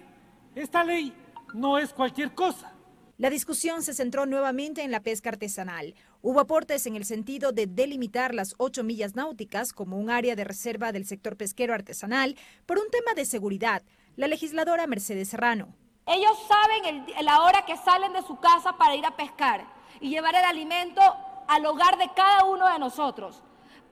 esta 0.54 0.84
ley 0.84 1.12
no 1.54 1.78
es 1.78 1.92
cualquier 1.92 2.34
cosa. 2.34 2.72
La 3.16 3.30
discusión 3.30 3.82
se 3.82 3.94
centró 3.94 4.26
nuevamente 4.26 4.82
en 4.82 4.90
la 4.90 5.00
pesca 5.00 5.30
artesanal. 5.30 5.94
Hubo 6.20 6.40
aportes 6.40 6.84
en 6.86 6.96
el 6.96 7.04
sentido 7.04 7.52
de 7.52 7.68
delimitar 7.68 8.34
las 8.34 8.56
ocho 8.58 8.82
millas 8.82 9.14
náuticas 9.14 9.72
como 9.72 9.96
un 9.96 10.10
área 10.10 10.34
de 10.34 10.42
reserva 10.42 10.90
del 10.90 11.06
sector 11.06 11.36
pesquero 11.36 11.72
artesanal 11.72 12.36
por 12.66 12.78
un 12.78 12.90
tema 12.90 13.14
de 13.14 13.24
seguridad. 13.24 13.82
La 14.16 14.26
legisladora 14.26 14.88
Mercedes 14.88 15.28
Serrano. 15.28 15.76
Ellos 16.06 16.36
saben 16.48 17.06
la 17.22 17.42
hora 17.42 17.64
que 17.64 17.76
salen 17.76 18.12
de 18.12 18.22
su 18.22 18.38
casa 18.40 18.76
para 18.76 18.96
ir 18.96 19.06
a 19.06 19.16
pescar 19.16 19.64
y 20.00 20.10
llevar 20.10 20.34
el 20.34 20.44
alimento 20.44 21.00
al 21.46 21.64
hogar 21.66 21.96
de 21.98 22.10
cada 22.16 22.44
uno 22.44 22.68
de 22.68 22.80
nosotros. 22.80 23.42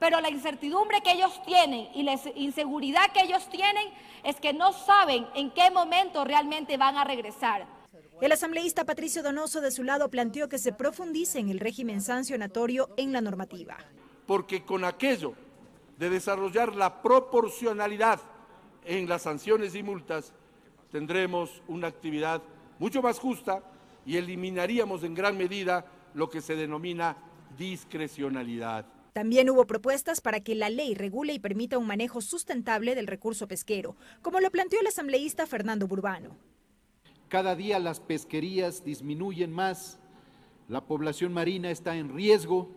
Pero 0.03 0.19
la 0.19 0.29
incertidumbre 0.29 0.99
que 1.01 1.13
ellos 1.13 1.41
tienen 1.45 1.87
y 1.95 2.03
la 2.03 2.19
inseguridad 2.35 3.13
que 3.13 3.21
ellos 3.21 3.49
tienen 3.49 3.87
es 4.25 4.35
que 4.35 4.51
no 4.51 4.73
saben 4.73 5.25
en 5.33 5.49
qué 5.51 5.71
momento 5.71 6.25
realmente 6.25 6.75
van 6.75 6.97
a 6.97 7.05
regresar. 7.05 7.65
El 8.19 8.33
asambleísta 8.33 8.83
Patricio 8.83 9.23
Donoso 9.23 9.61
de 9.61 9.71
su 9.71 9.81
lado 9.81 10.09
planteó 10.09 10.49
que 10.49 10.59
se 10.59 10.73
profundice 10.73 11.39
en 11.39 11.47
el 11.47 11.61
régimen 11.61 12.01
sancionatorio 12.01 12.89
en 12.97 13.13
la 13.13 13.21
normativa. 13.21 13.77
Porque 14.27 14.65
con 14.65 14.83
aquello 14.83 15.35
de 15.97 16.09
desarrollar 16.09 16.75
la 16.75 17.01
proporcionalidad 17.01 18.19
en 18.83 19.07
las 19.07 19.21
sanciones 19.21 19.73
y 19.73 19.83
multas, 19.83 20.33
tendremos 20.91 21.61
una 21.69 21.87
actividad 21.87 22.41
mucho 22.77 23.01
más 23.01 23.19
justa 23.19 23.63
y 24.05 24.17
eliminaríamos 24.17 25.01
en 25.03 25.15
gran 25.15 25.37
medida 25.37 25.85
lo 26.13 26.29
que 26.29 26.41
se 26.41 26.57
denomina 26.57 27.15
discrecionalidad. 27.57 28.85
También 29.13 29.47
hubo 29.51 29.67
propuestas 29.67 30.21
para 30.21 30.39
que 30.39 30.55
la 30.55 30.71
ley 30.71 30.95
regule 30.95 31.33
y 31.33 31.39
permita 31.39 31.77
un 31.77 31.85
manejo 31.85 32.19
sustentable 32.19 32.95
del 32.95 33.05
recurso 33.05 33.47
pesquero, 33.47 33.95
como 34.23 34.39
lo 34.39 34.49
planteó 34.49 34.79
el 34.79 34.87
asambleísta 34.87 35.45
Fernando 35.45 35.87
Burbano. 35.87 36.35
Cada 37.29 37.55
día 37.55 37.77
las 37.79 37.99
pesquerías 37.99 38.83
disminuyen 38.83 39.51
más, 39.51 39.99
la 40.67 40.81
población 40.81 41.31
marina 41.31 41.69
está 41.69 41.95
en 41.95 42.13
riesgo 42.13 42.69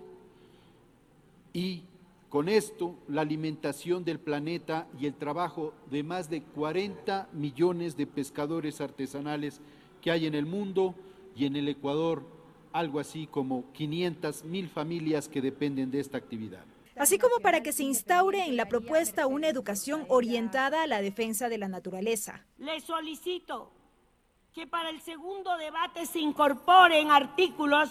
y 1.54 1.84
con 2.28 2.50
esto 2.50 2.96
la 3.08 3.22
alimentación 3.22 4.04
del 4.04 4.18
planeta 4.18 4.86
y 5.00 5.06
el 5.06 5.14
trabajo 5.14 5.72
de 5.90 6.02
más 6.02 6.28
de 6.28 6.42
40 6.42 7.30
millones 7.32 7.96
de 7.96 8.06
pescadores 8.06 8.82
artesanales 8.82 9.60
que 10.02 10.10
hay 10.10 10.26
en 10.26 10.34
el 10.34 10.44
mundo 10.44 10.94
y 11.34 11.46
en 11.46 11.56
el 11.56 11.68
Ecuador 11.68 12.35
algo 12.76 13.00
así 13.00 13.26
como 13.26 13.72
500 13.72 14.44
mil 14.44 14.68
familias 14.68 15.28
que 15.28 15.40
dependen 15.40 15.90
de 15.90 16.00
esta 16.00 16.18
actividad. 16.18 16.64
Así 16.94 17.18
como 17.18 17.40
para 17.40 17.62
que 17.62 17.72
se 17.72 17.84
instaure 17.84 18.44
en 18.44 18.56
la 18.56 18.66
propuesta 18.66 19.26
una 19.26 19.48
educación 19.48 20.04
orientada 20.08 20.82
a 20.82 20.86
la 20.86 21.00
defensa 21.00 21.48
de 21.48 21.58
la 21.58 21.68
naturaleza. 21.68 22.44
Le 22.58 22.80
solicito 22.80 23.70
que 24.52 24.66
para 24.66 24.90
el 24.90 25.00
segundo 25.00 25.56
debate 25.56 26.06
se 26.06 26.20
incorporen 26.20 27.10
artículos 27.10 27.90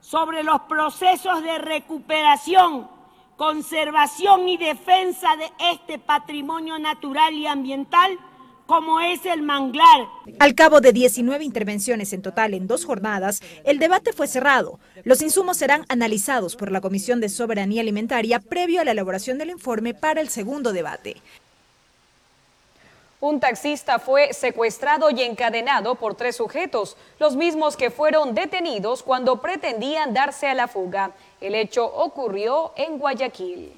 sobre 0.00 0.42
los 0.42 0.60
procesos 0.62 1.42
de 1.42 1.58
recuperación, 1.58 2.88
conservación 3.36 4.48
y 4.48 4.56
defensa 4.56 5.36
de 5.36 5.50
este 5.72 5.98
patrimonio 5.98 6.78
natural 6.78 7.34
y 7.34 7.46
ambiental 7.46 8.18
como 8.66 9.00
es 9.00 9.24
el 9.26 9.42
manglar. 9.42 10.08
Al 10.38 10.54
cabo 10.54 10.80
de 10.80 10.92
19 10.92 11.44
intervenciones 11.44 12.12
en 12.12 12.22
total 12.22 12.54
en 12.54 12.66
dos 12.66 12.84
jornadas, 12.84 13.42
el 13.64 13.78
debate 13.78 14.12
fue 14.12 14.26
cerrado. 14.26 14.78
Los 15.04 15.22
insumos 15.22 15.56
serán 15.56 15.84
analizados 15.88 16.56
por 16.56 16.72
la 16.72 16.80
Comisión 16.80 17.20
de 17.20 17.28
Soberanía 17.28 17.82
Alimentaria 17.82 18.40
previo 18.40 18.80
a 18.80 18.84
la 18.84 18.92
elaboración 18.92 19.38
del 19.38 19.50
informe 19.50 19.94
para 19.94 20.20
el 20.20 20.28
segundo 20.28 20.72
debate. 20.72 21.16
Un 23.20 23.40
taxista 23.40 23.98
fue 23.98 24.34
secuestrado 24.34 25.08
y 25.08 25.22
encadenado 25.22 25.94
por 25.94 26.14
tres 26.14 26.36
sujetos, 26.36 26.96
los 27.18 27.36
mismos 27.36 27.74
que 27.74 27.90
fueron 27.90 28.34
detenidos 28.34 29.02
cuando 29.02 29.40
pretendían 29.40 30.12
darse 30.12 30.46
a 30.46 30.54
la 30.54 30.68
fuga. 30.68 31.12
El 31.40 31.54
hecho 31.54 31.86
ocurrió 31.86 32.72
en 32.76 32.98
Guayaquil. 32.98 33.72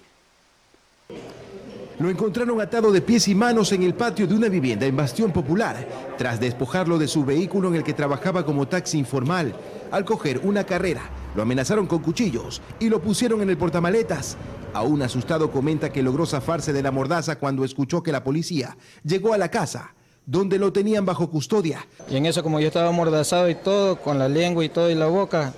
Lo 1.99 2.11
encontraron 2.11 2.61
atado 2.61 2.93
de 2.93 3.01
pies 3.01 3.27
y 3.29 3.35
manos 3.35 3.73
en 3.73 3.83
el 3.83 3.95
patio 3.95 4.27
de 4.27 4.35
una 4.35 4.49
vivienda 4.49 4.85
en 4.85 4.97
Bastión 4.97 5.33
Popular, 5.33 5.89
tras 6.19 6.39
despojarlo 6.39 6.99
de 6.99 7.09
su 7.09 7.25
vehículo 7.25 7.69
en 7.69 7.77
el 7.77 7.85
que 7.85 7.95
trabajaba 7.95 8.45
como 8.45 8.69
taxi 8.69 8.99
informal. 8.99 9.55
Al 9.91 10.05
coger 10.05 10.41
una 10.45 10.65
carrera, 10.65 11.03
lo 11.35 11.43
amenazaron 11.43 11.87
con 11.87 12.01
cuchillos 12.01 12.61
y 12.79 12.89
lo 12.89 13.01
pusieron 13.01 13.41
en 13.41 13.51
el 13.51 13.57
portamaletas. 13.57 14.37
Aún 14.75 15.01
asustado 15.01 15.51
comenta 15.51 15.91
que 15.91 16.03
logró 16.03 16.27
zafarse 16.27 16.73
de 16.73 16.83
la 16.83 16.91
mordaza 16.91 17.39
cuando 17.39 17.65
escuchó 17.65 18.03
que 18.03 18.13
la 18.13 18.25
policía 18.25 18.77
llegó 19.03 19.33
a 19.33 19.39
la 19.39 19.51
casa, 19.51 19.95
donde 20.27 20.59
lo 20.59 20.73
tenían 20.73 21.07
bajo 21.07 21.31
custodia. 21.31 21.87
Y 22.11 22.17
en 22.17 22.27
eso 22.27 22.43
como 22.43 22.61
yo 22.61 22.67
estaba 22.67 22.89
amordazado 22.89 23.49
y 23.49 23.55
todo, 23.55 23.97
con 23.97 24.19
la 24.19 24.29
lengua 24.29 24.65
y 24.65 24.69
todo 24.69 24.91
y 24.91 24.95
la 24.95 25.07
boca, 25.07 25.55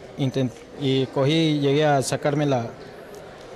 y 0.81 1.07
cogí 1.07 1.33
y 1.33 1.61
llegué 1.61 1.85
a 1.85 2.03
sacarme 2.03 2.47
la, 2.47 2.71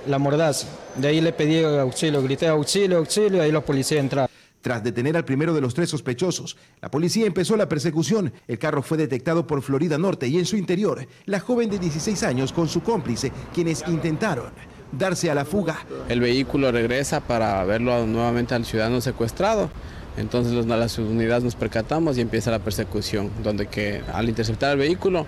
la 0.07 0.19
mordaza. 0.19 0.67
De 0.95 1.07
ahí 1.07 1.21
le 1.21 1.33
pedí 1.33 1.63
auxilio, 1.63 2.21
grité 2.21 2.47
auxilio, 2.47 2.97
auxilio, 2.97 3.37
y 3.37 3.45
ahí 3.45 3.51
los 3.51 3.63
policías 3.63 3.99
entraron. 3.99 4.29
Tras 4.61 4.81
detener 4.81 5.17
al 5.17 5.25
primero 5.25 5.53
de 5.53 5.59
los 5.59 5.73
tres 5.73 5.89
sospechosos, 5.89 6.55
la 6.81 6.89
policía 6.89 7.25
empezó 7.25 7.57
la 7.57 7.67
persecución. 7.67 8.31
El 8.47 8.57
carro 8.59 8.81
fue 8.81 8.97
detectado 8.97 9.45
por 9.45 9.61
Florida 9.61 9.97
Norte 9.97 10.27
y 10.29 10.39
en 10.39 10.45
su 10.45 10.55
interior, 10.55 11.05
la 11.25 11.41
joven 11.41 11.69
de 11.69 11.79
16 11.79 12.23
años 12.23 12.53
con 12.53 12.69
su 12.69 12.81
cómplice, 12.81 13.33
quienes 13.53 13.83
intentaron 13.87 14.53
darse 14.97 15.29
a 15.29 15.35
la 15.35 15.43
fuga. 15.43 15.85
El 16.07 16.21
vehículo 16.21 16.71
regresa 16.71 17.19
para 17.19 17.61
verlo 17.65 18.05
nuevamente 18.05 18.55
al 18.55 18.63
ciudadano 18.63 19.01
secuestrado. 19.01 19.69
Entonces 20.15 20.65
las 20.65 20.97
unidades 20.97 21.43
nos 21.43 21.55
percatamos 21.55 22.17
y 22.17 22.21
empieza 22.21 22.51
la 22.51 22.59
persecución, 22.59 23.31
donde 23.43 23.67
que 23.67 24.01
al 24.13 24.29
interceptar 24.29 24.73
el 24.73 24.77
vehículo 24.77 25.25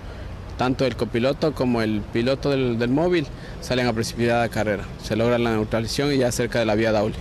tanto 0.58 0.86
el 0.86 0.95
copiloto 0.95 1.53
como 1.53 1.82
el 1.82 2.01
piloto 2.14 2.49
del, 2.49 2.89
móvil 2.89 3.28
salen 3.62 3.88
a 3.88 3.93
precipitada 3.93 4.47
carrera. 4.49 4.84
Se 5.03 5.16
logra 5.16 5.38
la 5.38 5.51
neutralización 5.51 6.14
y 6.14 6.18
ya 6.18 6.32
cerca 6.32 6.60
de 6.60 6.66
la 6.66 6.76
vía 6.76 6.91
Daule. 6.91 7.16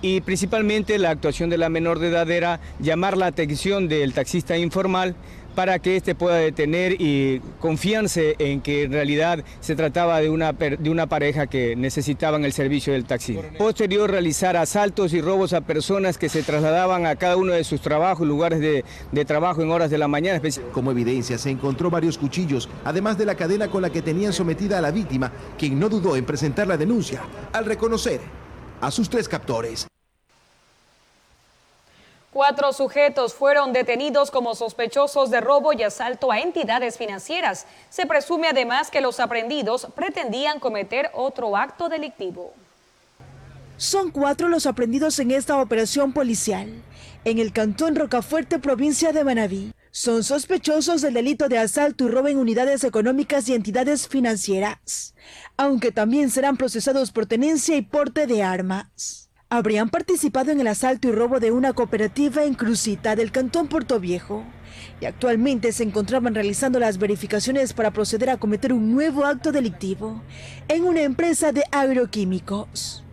Y 0.00 0.20
principalmente 0.20 0.96
la 0.98 1.10
actuación 1.10 1.50
de 1.50 1.58
la 1.58 1.68
menor 1.68 1.98
de 1.98 2.08
edad 2.08 2.30
era 2.30 2.60
llamar 2.78 3.16
la 3.16 3.26
atención 3.26 3.88
del 3.88 4.14
taxista 4.14 4.56
informal 4.56 5.16
para 5.58 5.80
que 5.80 5.96
éste 5.96 6.14
pueda 6.14 6.36
detener 6.36 7.00
y 7.00 7.40
confianse 7.58 8.36
en 8.38 8.60
que 8.60 8.84
en 8.84 8.92
realidad 8.92 9.42
se 9.58 9.74
trataba 9.74 10.20
de 10.20 10.30
una, 10.30 10.52
de 10.52 10.88
una 10.88 11.08
pareja 11.08 11.48
que 11.48 11.74
necesitaban 11.74 12.44
el 12.44 12.52
servicio 12.52 12.92
del 12.92 13.06
taxi. 13.06 13.36
Posterior 13.58 14.08
realizar 14.08 14.56
asaltos 14.56 15.12
y 15.14 15.20
robos 15.20 15.54
a 15.54 15.62
personas 15.62 16.16
que 16.16 16.28
se 16.28 16.44
trasladaban 16.44 17.06
a 17.06 17.16
cada 17.16 17.36
uno 17.36 17.54
de 17.54 17.64
sus 17.64 17.80
trabajos, 17.80 18.24
lugares 18.24 18.60
de, 18.60 18.84
de 19.10 19.24
trabajo 19.24 19.60
en 19.60 19.72
horas 19.72 19.90
de 19.90 19.98
la 19.98 20.06
mañana. 20.06 20.40
Como 20.70 20.92
evidencia 20.92 21.36
se 21.38 21.50
encontró 21.50 21.90
varios 21.90 22.18
cuchillos, 22.18 22.68
además 22.84 23.18
de 23.18 23.26
la 23.26 23.34
cadena 23.34 23.66
con 23.66 23.82
la 23.82 23.90
que 23.90 24.00
tenían 24.00 24.32
sometida 24.32 24.78
a 24.78 24.80
la 24.80 24.92
víctima, 24.92 25.32
quien 25.58 25.80
no 25.80 25.88
dudó 25.88 26.14
en 26.14 26.24
presentar 26.24 26.68
la 26.68 26.76
denuncia 26.76 27.22
al 27.52 27.64
reconocer 27.64 28.20
a 28.80 28.92
sus 28.92 29.10
tres 29.10 29.28
captores. 29.28 29.87
Cuatro 32.32 32.74
sujetos 32.74 33.32
fueron 33.32 33.72
detenidos 33.72 34.30
como 34.30 34.54
sospechosos 34.54 35.30
de 35.30 35.40
robo 35.40 35.72
y 35.72 35.82
asalto 35.82 36.30
a 36.30 36.40
entidades 36.40 36.98
financieras. 36.98 37.66
Se 37.88 38.04
presume 38.04 38.48
además 38.48 38.90
que 38.90 39.00
los 39.00 39.18
aprendidos 39.18 39.88
pretendían 39.94 40.60
cometer 40.60 41.10
otro 41.14 41.56
acto 41.56 41.88
delictivo. 41.88 42.52
Son 43.78 44.10
cuatro 44.10 44.48
los 44.48 44.66
aprendidos 44.66 45.18
en 45.20 45.30
esta 45.30 45.58
operación 45.58 46.12
policial 46.12 46.82
en 47.24 47.38
el 47.38 47.52
cantón 47.52 47.96
Rocafuerte, 47.96 48.58
provincia 48.58 49.12
de 49.12 49.24
Manabí. 49.24 49.72
Son 49.90 50.22
sospechosos 50.22 51.00
del 51.00 51.14
delito 51.14 51.48
de 51.48 51.58
asalto 51.58 52.04
y 52.04 52.08
robo 52.08 52.28
en 52.28 52.38
unidades 52.38 52.84
económicas 52.84 53.48
y 53.48 53.54
entidades 53.54 54.06
financieras, 54.06 55.14
aunque 55.56 55.92
también 55.92 56.30
serán 56.30 56.56
procesados 56.56 57.10
por 57.10 57.26
tenencia 57.26 57.76
y 57.76 57.82
porte 57.82 58.26
de 58.26 58.42
armas 58.42 59.27
habrían 59.50 59.88
participado 59.88 60.50
en 60.50 60.60
el 60.60 60.66
asalto 60.66 61.08
y 61.08 61.12
robo 61.12 61.40
de 61.40 61.50
una 61.52 61.72
cooperativa 61.72 62.44
en 62.44 62.54
Crucita 62.54 63.16
del 63.16 63.32
cantón 63.32 63.68
Puerto 63.68 63.98
Viejo 63.98 64.44
y 65.00 65.06
actualmente 65.06 65.72
se 65.72 65.84
encontraban 65.84 66.34
realizando 66.34 66.78
las 66.78 66.98
verificaciones 66.98 67.72
para 67.72 67.90
proceder 67.90 68.30
a 68.30 68.36
cometer 68.36 68.72
un 68.72 68.92
nuevo 68.92 69.24
acto 69.24 69.50
delictivo 69.50 70.22
en 70.68 70.84
una 70.84 71.02
empresa 71.02 71.52
de 71.52 71.64
agroquímicos. 71.72 73.04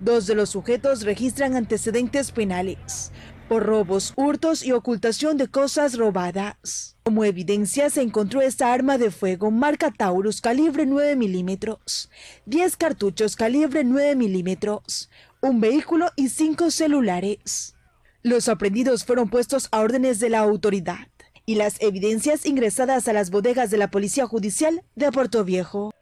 Dos 0.00 0.26
de 0.26 0.34
los 0.34 0.50
sujetos 0.50 1.02
registran 1.02 1.56
antecedentes 1.56 2.30
penales 2.30 3.10
por 3.50 3.66
robos, 3.66 4.12
hurtos 4.14 4.64
y 4.64 4.70
ocultación 4.70 5.36
de 5.36 5.48
cosas 5.48 5.98
robadas. 5.98 6.94
Como 7.02 7.24
evidencia 7.24 7.90
se 7.90 8.00
encontró 8.00 8.42
esta 8.42 8.72
arma 8.72 8.96
de 8.96 9.10
fuego 9.10 9.50
marca 9.50 9.90
Taurus 9.90 10.40
calibre 10.40 10.86
9 10.86 11.16
milímetros, 11.16 12.10
10 12.46 12.76
cartuchos 12.76 13.34
calibre 13.34 13.82
9 13.82 14.14
milímetros, 14.14 15.10
un 15.42 15.60
vehículo 15.60 16.10
y 16.16 16.28
cinco 16.28 16.70
celulares. 16.70 17.74
Los 18.22 18.48
aprendidos 18.48 19.04
fueron 19.04 19.30
puestos 19.30 19.68
a 19.72 19.80
órdenes 19.80 20.20
de 20.20 20.28
la 20.28 20.40
autoridad 20.40 21.08
y 21.46 21.54
las 21.54 21.80
evidencias 21.80 22.44
ingresadas 22.44 23.08
a 23.08 23.12
las 23.12 23.30
bodegas 23.30 23.70
de 23.70 23.78
la 23.78 23.90
Policía 23.90 24.26
Judicial 24.26 24.82
de 24.94 25.10
Puerto 25.10 25.44
Viejo. 25.44 25.92